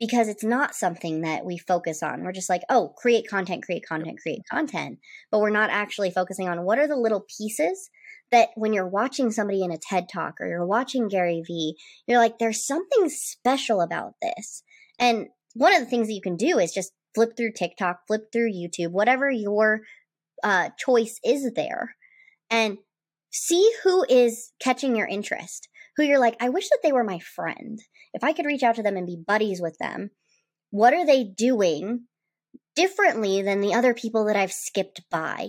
because 0.00 0.28
it's 0.28 0.42
not 0.42 0.74
something 0.74 1.20
that 1.20 1.44
we 1.44 1.58
focus 1.58 2.02
on. 2.02 2.24
We're 2.24 2.32
just 2.32 2.48
like, 2.48 2.62
oh, 2.70 2.94
create 2.96 3.28
content, 3.28 3.64
create 3.64 3.86
content, 3.86 4.18
create 4.20 4.40
content. 4.50 4.98
But 5.30 5.40
we're 5.40 5.50
not 5.50 5.68
actually 5.70 6.10
focusing 6.10 6.48
on 6.48 6.64
what 6.64 6.78
are 6.78 6.88
the 6.88 6.96
little 6.96 7.26
pieces 7.38 7.90
that 8.32 8.48
when 8.54 8.72
you're 8.72 8.88
watching 8.88 9.30
somebody 9.30 9.62
in 9.62 9.70
a 9.70 9.78
TED 9.78 10.08
talk 10.10 10.40
or 10.40 10.48
you're 10.48 10.66
watching 10.66 11.08
Gary 11.08 11.42
Vee, 11.46 11.76
you're 12.06 12.18
like, 12.18 12.38
there's 12.38 12.66
something 12.66 13.10
special 13.10 13.82
about 13.82 14.14
this. 14.22 14.62
And 14.98 15.26
one 15.54 15.74
of 15.74 15.80
the 15.80 15.86
things 15.86 16.06
that 16.08 16.14
you 16.14 16.22
can 16.22 16.36
do 16.36 16.58
is 16.58 16.72
just 16.72 16.92
flip 17.14 17.36
through 17.36 17.52
TikTok, 17.52 18.06
flip 18.06 18.32
through 18.32 18.52
YouTube, 18.52 18.92
whatever 18.92 19.30
your 19.30 19.80
uh, 20.42 20.70
choice 20.78 21.20
is 21.22 21.52
there, 21.54 21.96
and 22.48 22.78
see 23.30 23.70
who 23.84 24.06
is 24.08 24.52
catching 24.60 24.96
your 24.96 25.06
interest 25.06 25.68
who 26.00 26.06
you're 26.06 26.18
like, 26.18 26.36
I 26.40 26.48
wish 26.48 26.68
that 26.70 26.78
they 26.82 26.92
were 26.92 27.04
my 27.04 27.18
friend. 27.18 27.78
If 28.12 28.24
I 28.24 28.32
could 28.32 28.46
reach 28.46 28.62
out 28.62 28.76
to 28.76 28.82
them 28.82 28.96
and 28.96 29.06
be 29.06 29.22
buddies 29.24 29.60
with 29.60 29.78
them, 29.78 30.10
what 30.70 30.94
are 30.94 31.06
they 31.06 31.24
doing 31.24 32.04
differently 32.74 33.42
than 33.42 33.60
the 33.60 33.74
other 33.74 33.94
people 33.94 34.24
that 34.26 34.36
I've 34.36 34.52
skipped 34.52 35.02
by? 35.10 35.48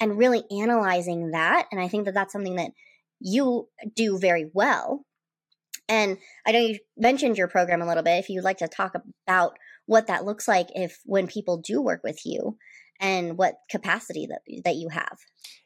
And 0.00 0.18
really 0.18 0.42
analyzing 0.50 1.30
that. 1.30 1.66
And 1.70 1.80
I 1.80 1.86
think 1.86 2.06
that 2.06 2.14
that's 2.14 2.32
something 2.32 2.56
that 2.56 2.72
you 3.20 3.68
do 3.94 4.18
very 4.18 4.50
well. 4.52 5.04
And 5.88 6.18
I 6.46 6.52
know 6.52 6.58
you 6.58 6.78
mentioned 6.96 7.38
your 7.38 7.48
program 7.48 7.82
a 7.82 7.86
little 7.86 8.02
bit. 8.02 8.18
If 8.18 8.28
you'd 8.28 8.44
like 8.44 8.58
to 8.58 8.68
talk 8.68 8.94
about 9.26 9.56
what 9.86 10.06
that 10.06 10.24
looks 10.24 10.48
like 10.48 10.68
if 10.74 10.98
when 11.04 11.26
people 11.26 11.58
do 11.58 11.80
work 11.80 12.02
with 12.02 12.24
you 12.24 12.56
and 13.02 13.36
what 13.36 13.56
capacity 13.68 14.26
that 14.28 14.40
that 14.64 14.76
you 14.76 14.88
have. 14.88 15.18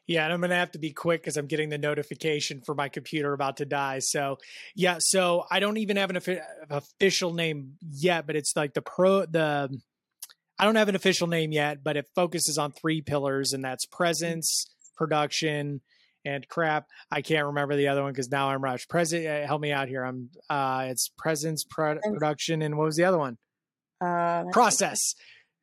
Yeah, 0.07 0.23
and 0.23 0.33
I'm 0.33 0.39
going 0.39 0.49
to 0.49 0.55
have 0.55 0.71
to 0.71 0.79
be 0.79 0.91
quick 0.91 1.21
because 1.21 1.37
I'm 1.37 1.47
getting 1.47 1.69
the 1.69 1.77
notification 1.77 2.61
for 2.65 2.73
my 2.73 2.87
computer 2.87 3.33
about 3.33 3.57
to 3.57 3.65
die. 3.65 3.99
So, 3.99 4.37
yeah, 4.73 4.97
so 4.99 5.43
I 5.51 5.59
don't 5.59 5.77
even 5.77 5.97
have 5.97 6.09
an 6.09 6.39
official 6.69 7.33
name 7.33 7.73
yet, 7.81 8.25
but 8.25 8.37
it's 8.37 8.55
like 8.55 8.73
the 8.73 8.81
pro 8.81 9.25
the 9.25 9.69
I 10.59 10.65
don't 10.65 10.75
have 10.75 10.89
an 10.89 10.95
official 10.95 11.27
name 11.27 11.51
yet, 11.51 11.83
but 11.83 11.97
it 11.97 12.07
focuses 12.15 12.57
on 12.57 12.71
three 12.71 13.01
pillars, 13.01 13.53
and 13.53 13.63
that's 13.63 13.85
presence, 13.85 14.65
production, 14.95 15.81
and 16.25 16.47
crap. 16.47 16.87
I 17.11 17.21
can't 17.21 17.45
remember 17.45 17.75
the 17.75 17.89
other 17.89 18.01
one 18.01 18.11
because 18.11 18.31
now 18.31 18.49
I'm 18.49 18.63
rushed. 18.63 18.89
Present, 18.89 19.27
uh, 19.27 19.45
help 19.45 19.61
me 19.61 19.71
out 19.71 19.87
here. 19.87 20.03
I'm. 20.03 20.29
uh 20.49 20.87
It's 20.89 21.09
presence, 21.17 21.63
pro- 21.69 21.99
production, 21.99 22.61
and 22.61 22.77
what 22.77 22.85
was 22.85 22.95
the 22.95 23.03
other 23.03 23.19
one? 23.19 23.37
Uh, 23.99 24.45
process. 24.51 25.15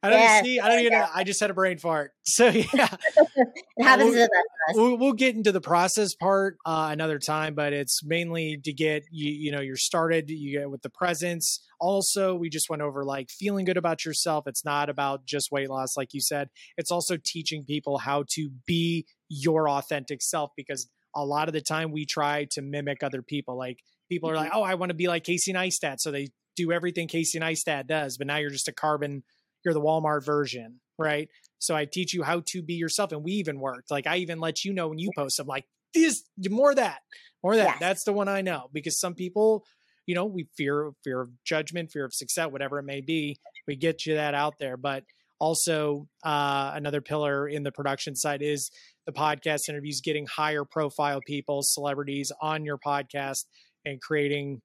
I 0.04 0.10
don't 0.10 0.18
yes, 0.18 0.44
see. 0.44 0.60
I 0.60 0.68
don't 0.68 0.80
even. 0.80 0.92
Know, 0.92 1.06
I 1.14 1.24
just 1.24 1.40
had 1.40 1.48
a 1.50 1.54
brain 1.54 1.78
fart. 1.78 2.12
So 2.26 2.48
yeah, 2.48 2.88
it 3.16 3.82
happens 3.82 4.14
we'll, 4.14 4.28
we'll, 4.74 4.98
we'll, 4.98 5.12
get 5.12 5.36
into 5.36 5.52
the 5.52 5.60
process 5.60 6.14
part 6.14 6.56
uh, 6.66 6.88
another 6.90 7.18
time, 7.18 7.54
but 7.54 7.72
it's 7.72 8.02
mainly 8.04 8.58
to 8.64 8.72
get 8.72 9.04
you. 9.10 9.30
You 9.30 9.52
know, 9.52 9.60
you're 9.60 9.76
started. 9.76 10.28
You 10.28 10.58
get 10.58 10.70
with 10.70 10.82
the 10.82 10.90
presence. 10.90 11.60
Also, 11.80 12.34
we 12.34 12.50
just 12.50 12.68
went 12.68 12.82
over 12.82 13.04
like 13.04 13.30
feeling 13.30 13.64
good 13.64 13.76
about 13.76 14.04
yourself. 14.04 14.46
It's 14.46 14.64
not 14.64 14.90
about 14.90 15.26
just 15.26 15.52
weight 15.52 15.70
loss, 15.70 15.96
like 15.96 16.12
you 16.12 16.20
said. 16.20 16.48
It's 16.76 16.90
also 16.90 17.16
teaching 17.16 17.64
people 17.64 17.98
how 17.98 18.24
to 18.30 18.50
be 18.66 19.06
your 19.28 19.68
authentic 19.68 20.20
self 20.20 20.50
because 20.56 20.88
a 21.14 21.24
lot 21.24 21.48
of 21.48 21.54
the 21.54 21.60
time 21.60 21.92
we 21.92 22.04
try 22.04 22.46
to 22.50 22.62
mimic 22.62 23.02
other 23.02 23.22
people. 23.22 23.56
Like 23.56 23.78
people 24.08 24.28
are 24.28 24.36
like, 24.36 24.50
mm-hmm. 24.50 24.58
oh, 24.58 24.64
I 24.64 24.74
want 24.74 24.90
to 24.90 24.94
be 24.94 25.08
like 25.08 25.24
Casey 25.24 25.52
Neistat, 25.52 26.00
so 26.00 26.10
they 26.10 26.28
do 26.56 26.72
everything 26.72 27.08
Casey 27.08 27.38
Neistat 27.38 27.86
does, 27.86 28.18
but 28.18 28.26
now 28.26 28.36
you're 28.36 28.50
just 28.50 28.68
a 28.68 28.72
carbon 28.72 29.22
you're 29.64 29.74
the 29.74 29.80
Walmart 29.80 30.24
version, 30.24 30.80
right? 30.98 31.28
So 31.58 31.74
I 31.74 31.86
teach 31.86 32.12
you 32.12 32.22
how 32.22 32.42
to 32.48 32.62
be 32.62 32.74
yourself. 32.74 33.12
And 33.12 33.24
we 33.24 33.32
even 33.32 33.58
worked. 33.58 33.90
Like 33.90 34.06
I 34.06 34.18
even 34.18 34.40
let 34.40 34.64
you 34.64 34.72
know 34.72 34.88
when 34.88 34.98
you 34.98 35.10
post, 35.16 35.38
I'm 35.40 35.46
like, 35.46 35.64
this 35.94 36.22
more 36.48 36.74
that, 36.74 37.00
more 37.42 37.56
that. 37.56 37.64
Yes. 37.64 37.76
That's 37.80 38.04
the 38.04 38.12
one 38.12 38.28
I 38.28 38.42
know. 38.42 38.68
Because 38.72 38.98
some 38.98 39.14
people, 39.14 39.64
you 40.06 40.14
know, 40.14 40.26
we 40.26 40.46
fear 40.56 40.90
fear 41.02 41.20
of 41.22 41.30
judgment, 41.44 41.90
fear 41.92 42.04
of 42.04 42.12
success, 42.12 42.48
whatever 42.50 42.78
it 42.78 42.84
may 42.84 43.00
be. 43.00 43.38
We 43.66 43.76
get 43.76 44.04
you 44.04 44.16
that 44.16 44.34
out 44.34 44.54
there. 44.58 44.76
But 44.76 45.04
also 45.38 46.08
uh, 46.24 46.72
another 46.74 47.00
pillar 47.00 47.48
in 47.48 47.62
the 47.62 47.72
production 47.72 48.16
side 48.16 48.42
is 48.42 48.70
the 49.06 49.12
podcast 49.12 49.68
interviews, 49.68 50.00
getting 50.02 50.26
higher 50.26 50.64
profile 50.64 51.20
people, 51.26 51.60
celebrities 51.62 52.32
on 52.40 52.64
your 52.64 52.78
podcast 52.78 53.44
and 53.84 54.00
creating 54.00 54.60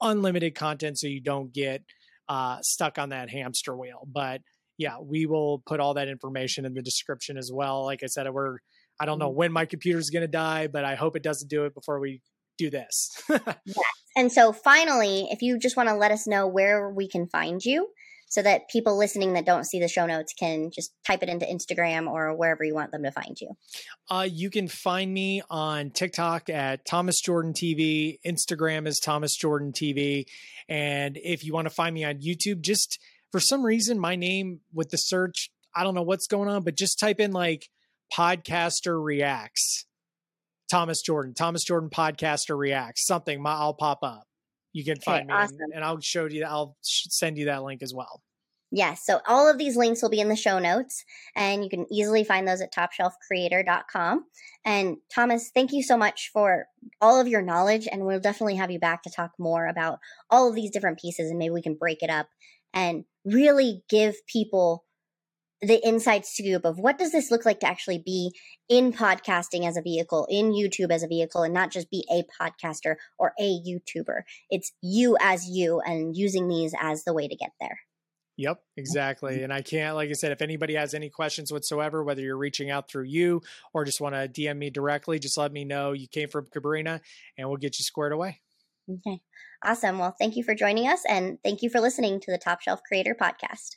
unlimited 0.00 0.54
content 0.54 0.98
so 0.98 1.06
you 1.06 1.20
don't 1.20 1.52
get 1.52 1.82
uh, 2.28 2.58
stuck 2.62 2.98
on 2.98 3.10
that 3.10 3.30
hamster 3.30 3.76
wheel. 3.76 4.06
But 4.06 4.40
yeah, 4.78 4.96
we 5.00 5.26
will 5.26 5.62
put 5.66 5.80
all 5.80 5.94
that 5.94 6.08
information 6.08 6.64
in 6.64 6.74
the 6.74 6.82
description 6.82 7.36
as 7.36 7.50
well. 7.52 7.84
Like 7.84 8.02
I 8.02 8.06
said, 8.06 8.28
we're 8.30 8.58
I 9.00 9.06
don't 9.06 9.18
know 9.18 9.28
mm-hmm. 9.28 9.38
when 9.38 9.52
my 9.52 9.66
computer 9.66 9.98
is 9.98 10.10
going 10.10 10.22
to 10.22 10.28
die, 10.28 10.68
but 10.68 10.84
I 10.84 10.94
hope 10.94 11.16
it 11.16 11.22
doesn't 11.22 11.48
do 11.48 11.64
it 11.64 11.74
before 11.74 11.98
we 12.00 12.20
do 12.58 12.70
this. 12.70 13.10
yes. 13.30 13.86
And 14.16 14.30
so 14.30 14.52
finally, 14.52 15.28
if 15.30 15.42
you 15.42 15.58
just 15.58 15.76
want 15.76 15.88
to 15.88 15.96
let 15.96 16.12
us 16.12 16.26
know 16.26 16.46
where 16.46 16.90
we 16.90 17.08
can 17.08 17.26
find 17.26 17.64
you 17.64 17.88
so 18.34 18.42
that 18.42 18.68
people 18.68 18.98
listening 18.98 19.34
that 19.34 19.46
don't 19.46 19.62
see 19.62 19.78
the 19.78 19.86
show 19.86 20.06
notes 20.06 20.32
can 20.32 20.72
just 20.72 20.92
type 21.06 21.22
it 21.22 21.28
into 21.28 21.46
Instagram 21.46 22.10
or 22.10 22.34
wherever 22.34 22.64
you 22.64 22.74
want 22.74 22.90
them 22.90 23.04
to 23.04 23.12
find 23.12 23.40
you. 23.40 23.56
Uh, 24.10 24.26
you 24.28 24.50
can 24.50 24.66
find 24.66 25.14
me 25.14 25.40
on 25.48 25.92
TikTok 25.92 26.50
at 26.50 26.84
Thomas 26.84 27.20
Jordan 27.20 27.52
TV. 27.52 28.18
Instagram 28.26 28.88
is 28.88 28.98
Thomas 28.98 29.36
Jordan 29.36 29.70
TV. 29.70 30.24
And 30.68 31.16
if 31.16 31.44
you 31.44 31.52
want 31.52 31.68
to 31.68 31.74
find 31.74 31.94
me 31.94 32.02
on 32.02 32.16
YouTube, 32.16 32.60
just 32.60 32.98
for 33.30 33.38
some 33.38 33.64
reason, 33.64 34.00
my 34.00 34.16
name 34.16 34.62
with 34.72 34.90
the 34.90 34.96
search, 34.96 35.52
I 35.72 35.84
don't 35.84 35.94
know 35.94 36.02
what's 36.02 36.26
going 36.26 36.48
on, 36.48 36.64
but 36.64 36.76
just 36.76 36.98
type 36.98 37.20
in 37.20 37.30
like 37.30 37.68
podcaster 38.12 39.00
reacts 39.00 39.86
Thomas 40.68 41.02
Jordan, 41.02 41.34
Thomas 41.34 41.62
Jordan 41.62 41.88
podcaster 41.88 42.58
reacts 42.58 43.06
something. 43.06 43.40
My, 43.40 43.52
I'll 43.52 43.74
pop 43.74 44.00
up. 44.02 44.24
You 44.74 44.84
can 44.84 45.00
find 45.00 45.28
me, 45.28 45.32
awesome. 45.32 45.56
and, 45.60 45.72
and, 45.72 45.84
I'll 45.84 46.00
show 46.00 46.26
you. 46.26 46.44
I'll 46.44 46.76
send 46.82 47.38
you 47.38 47.46
that 47.46 47.62
link 47.62 47.82
as 47.82 47.94
well. 47.94 48.20
Yes. 48.72 49.06
So 49.06 49.20
all 49.28 49.48
of 49.48 49.56
these 49.56 49.76
links 49.76 50.02
will 50.02 50.10
be 50.10 50.18
in 50.18 50.28
the 50.28 50.34
show 50.34 50.58
notes, 50.58 51.04
and 51.36 51.62
you 51.62 51.70
can 51.70 51.86
easily 51.92 52.24
find 52.24 52.46
those 52.46 52.60
at 52.60 52.74
topshelfcreator.com. 52.74 54.24
And 54.64 54.96
Thomas, 55.14 55.52
thank 55.54 55.72
you 55.72 55.82
so 55.84 55.96
much 55.96 56.30
for 56.32 56.66
all 57.00 57.20
of 57.20 57.28
your 57.28 57.40
knowledge, 57.40 57.86
and 57.90 58.04
we'll 58.04 58.18
definitely 58.18 58.56
have 58.56 58.72
you 58.72 58.80
back 58.80 59.04
to 59.04 59.10
talk 59.10 59.30
more 59.38 59.68
about 59.68 60.00
all 60.28 60.48
of 60.48 60.56
these 60.56 60.72
different 60.72 60.98
pieces, 60.98 61.30
and 61.30 61.38
maybe 61.38 61.54
we 61.54 61.62
can 61.62 61.76
break 61.76 62.02
it 62.02 62.10
up 62.10 62.26
and 62.72 63.04
really 63.24 63.84
give 63.88 64.16
people 64.26 64.84
the 65.64 65.86
inside 65.86 66.26
scoop 66.26 66.64
of 66.64 66.78
what 66.78 66.98
does 66.98 67.12
this 67.12 67.30
look 67.30 67.44
like 67.44 67.60
to 67.60 67.66
actually 67.66 67.98
be 67.98 68.32
in 68.68 68.92
podcasting 68.92 69.66
as 69.66 69.76
a 69.76 69.82
vehicle, 69.82 70.26
in 70.30 70.52
YouTube 70.52 70.90
as 70.90 71.02
a 71.02 71.08
vehicle, 71.08 71.42
and 71.42 71.54
not 71.54 71.70
just 71.70 71.90
be 71.90 72.06
a 72.10 72.24
podcaster 72.40 72.96
or 73.18 73.32
a 73.38 73.60
YouTuber. 73.60 74.22
It's 74.50 74.72
you 74.82 75.16
as 75.20 75.48
you 75.48 75.80
and 75.80 76.16
using 76.16 76.48
these 76.48 76.74
as 76.80 77.04
the 77.04 77.14
way 77.14 77.28
to 77.28 77.36
get 77.36 77.50
there. 77.60 77.78
Yep, 78.36 78.60
exactly. 78.76 79.34
Mm-hmm. 79.34 79.44
And 79.44 79.52
I 79.52 79.62
can't, 79.62 79.94
like 79.94 80.10
I 80.10 80.14
said, 80.14 80.32
if 80.32 80.42
anybody 80.42 80.74
has 80.74 80.92
any 80.92 81.08
questions 81.08 81.52
whatsoever, 81.52 82.02
whether 82.02 82.20
you're 82.20 82.36
reaching 82.36 82.70
out 82.70 82.90
through 82.90 83.04
you 83.04 83.42
or 83.72 83.84
just 83.84 84.00
want 84.00 84.14
to 84.14 84.28
DM 84.28 84.56
me 84.56 84.70
directly, 84.70 85.18
just 85.18 85.38
let 85.38 85.52
me 85.52 85.64
know 85.64 85.92
you 85.92 86.08
came 86.08 86.28
from 86.28 86.46
Cabrina 86.46 87.00
and 87.38 87.48
we'll 87.48 87.58
get 87.58 87.78
you 87.78 87.84
squared 87.84 88.12
away. 88.12 88.40
Okay. 88.90 89.20
Awesome. 89.64 89.98
Well, 89.98 90.14
thank 90.18 90.36
you 90.36 90.42
for 90.42 90.54
joining 90.54 90.88
us 90.88 91.02
and 91.08 91.38
thank 91.44 91.62
you 91.62 91.70
for 91.70 91.80
listening 91.80 92.20
to 92.20 92.30
the 92.30 92.38
Top 92.38 92.60
Shelf 92.60 92.80
Creator 92.86 93.16
Podcast. 93.20 93.76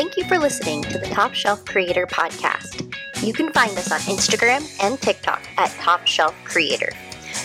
Thank 0.00 0.16
you 0.16 0.24
for 0.24 0.38
listening 0.38 0.80
to 0.84 0.96
the 0.96 1.08
Top 1.08 1.34
Shelf 1.34 1.62
Creator 1.66 2.06
podcast. 2.06 2.90
You 3.22 3.34
can 3.34 3.52
find 3.52 3.76
us 3.76 3.92
on 3.92 4.00
Instagram 4.00 4.66
and 4.82 4.98
TikTok 4.98 5.46
at 5.58 5.70
Top 5.72 6.06
Shelf 6.06 6.34
Creator. 6.42 6.90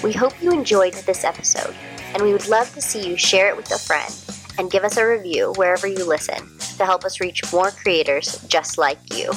We 0.01 0.13
hope 0.13 0.41
you 0.41 0.53
enjoyed 0.53 0.93
this 0.93 1.25
episode, 1.25 1.75
and 2.13 2.23
we 2.23 2.31
would 2.31 2.47
love 2.47 2.73
to 2.73 2.81
see 2.81 3.05
you 3.05 3.17
share 3.17 3.49
it 3.49 3.57
with 3.57 3.69
a 3.73 3.77
friend 3.77 4.09
and 4.57 4.71
give 4.71 4.85
us 4.85 4.95
a 4.95 5.05
review 5.05 5.51
wherever 5.57 5.85
you 5.85 6.05
listen 6.05 6.57
to 6.77 6.85
help 6.85 7.03
us 7.03 7.19
reach 7.19 7.41
more 7.51 7.71
creators 7.71 8.41
just 8.47 8.77
like 8.77 8.99
you. 9.13 9.33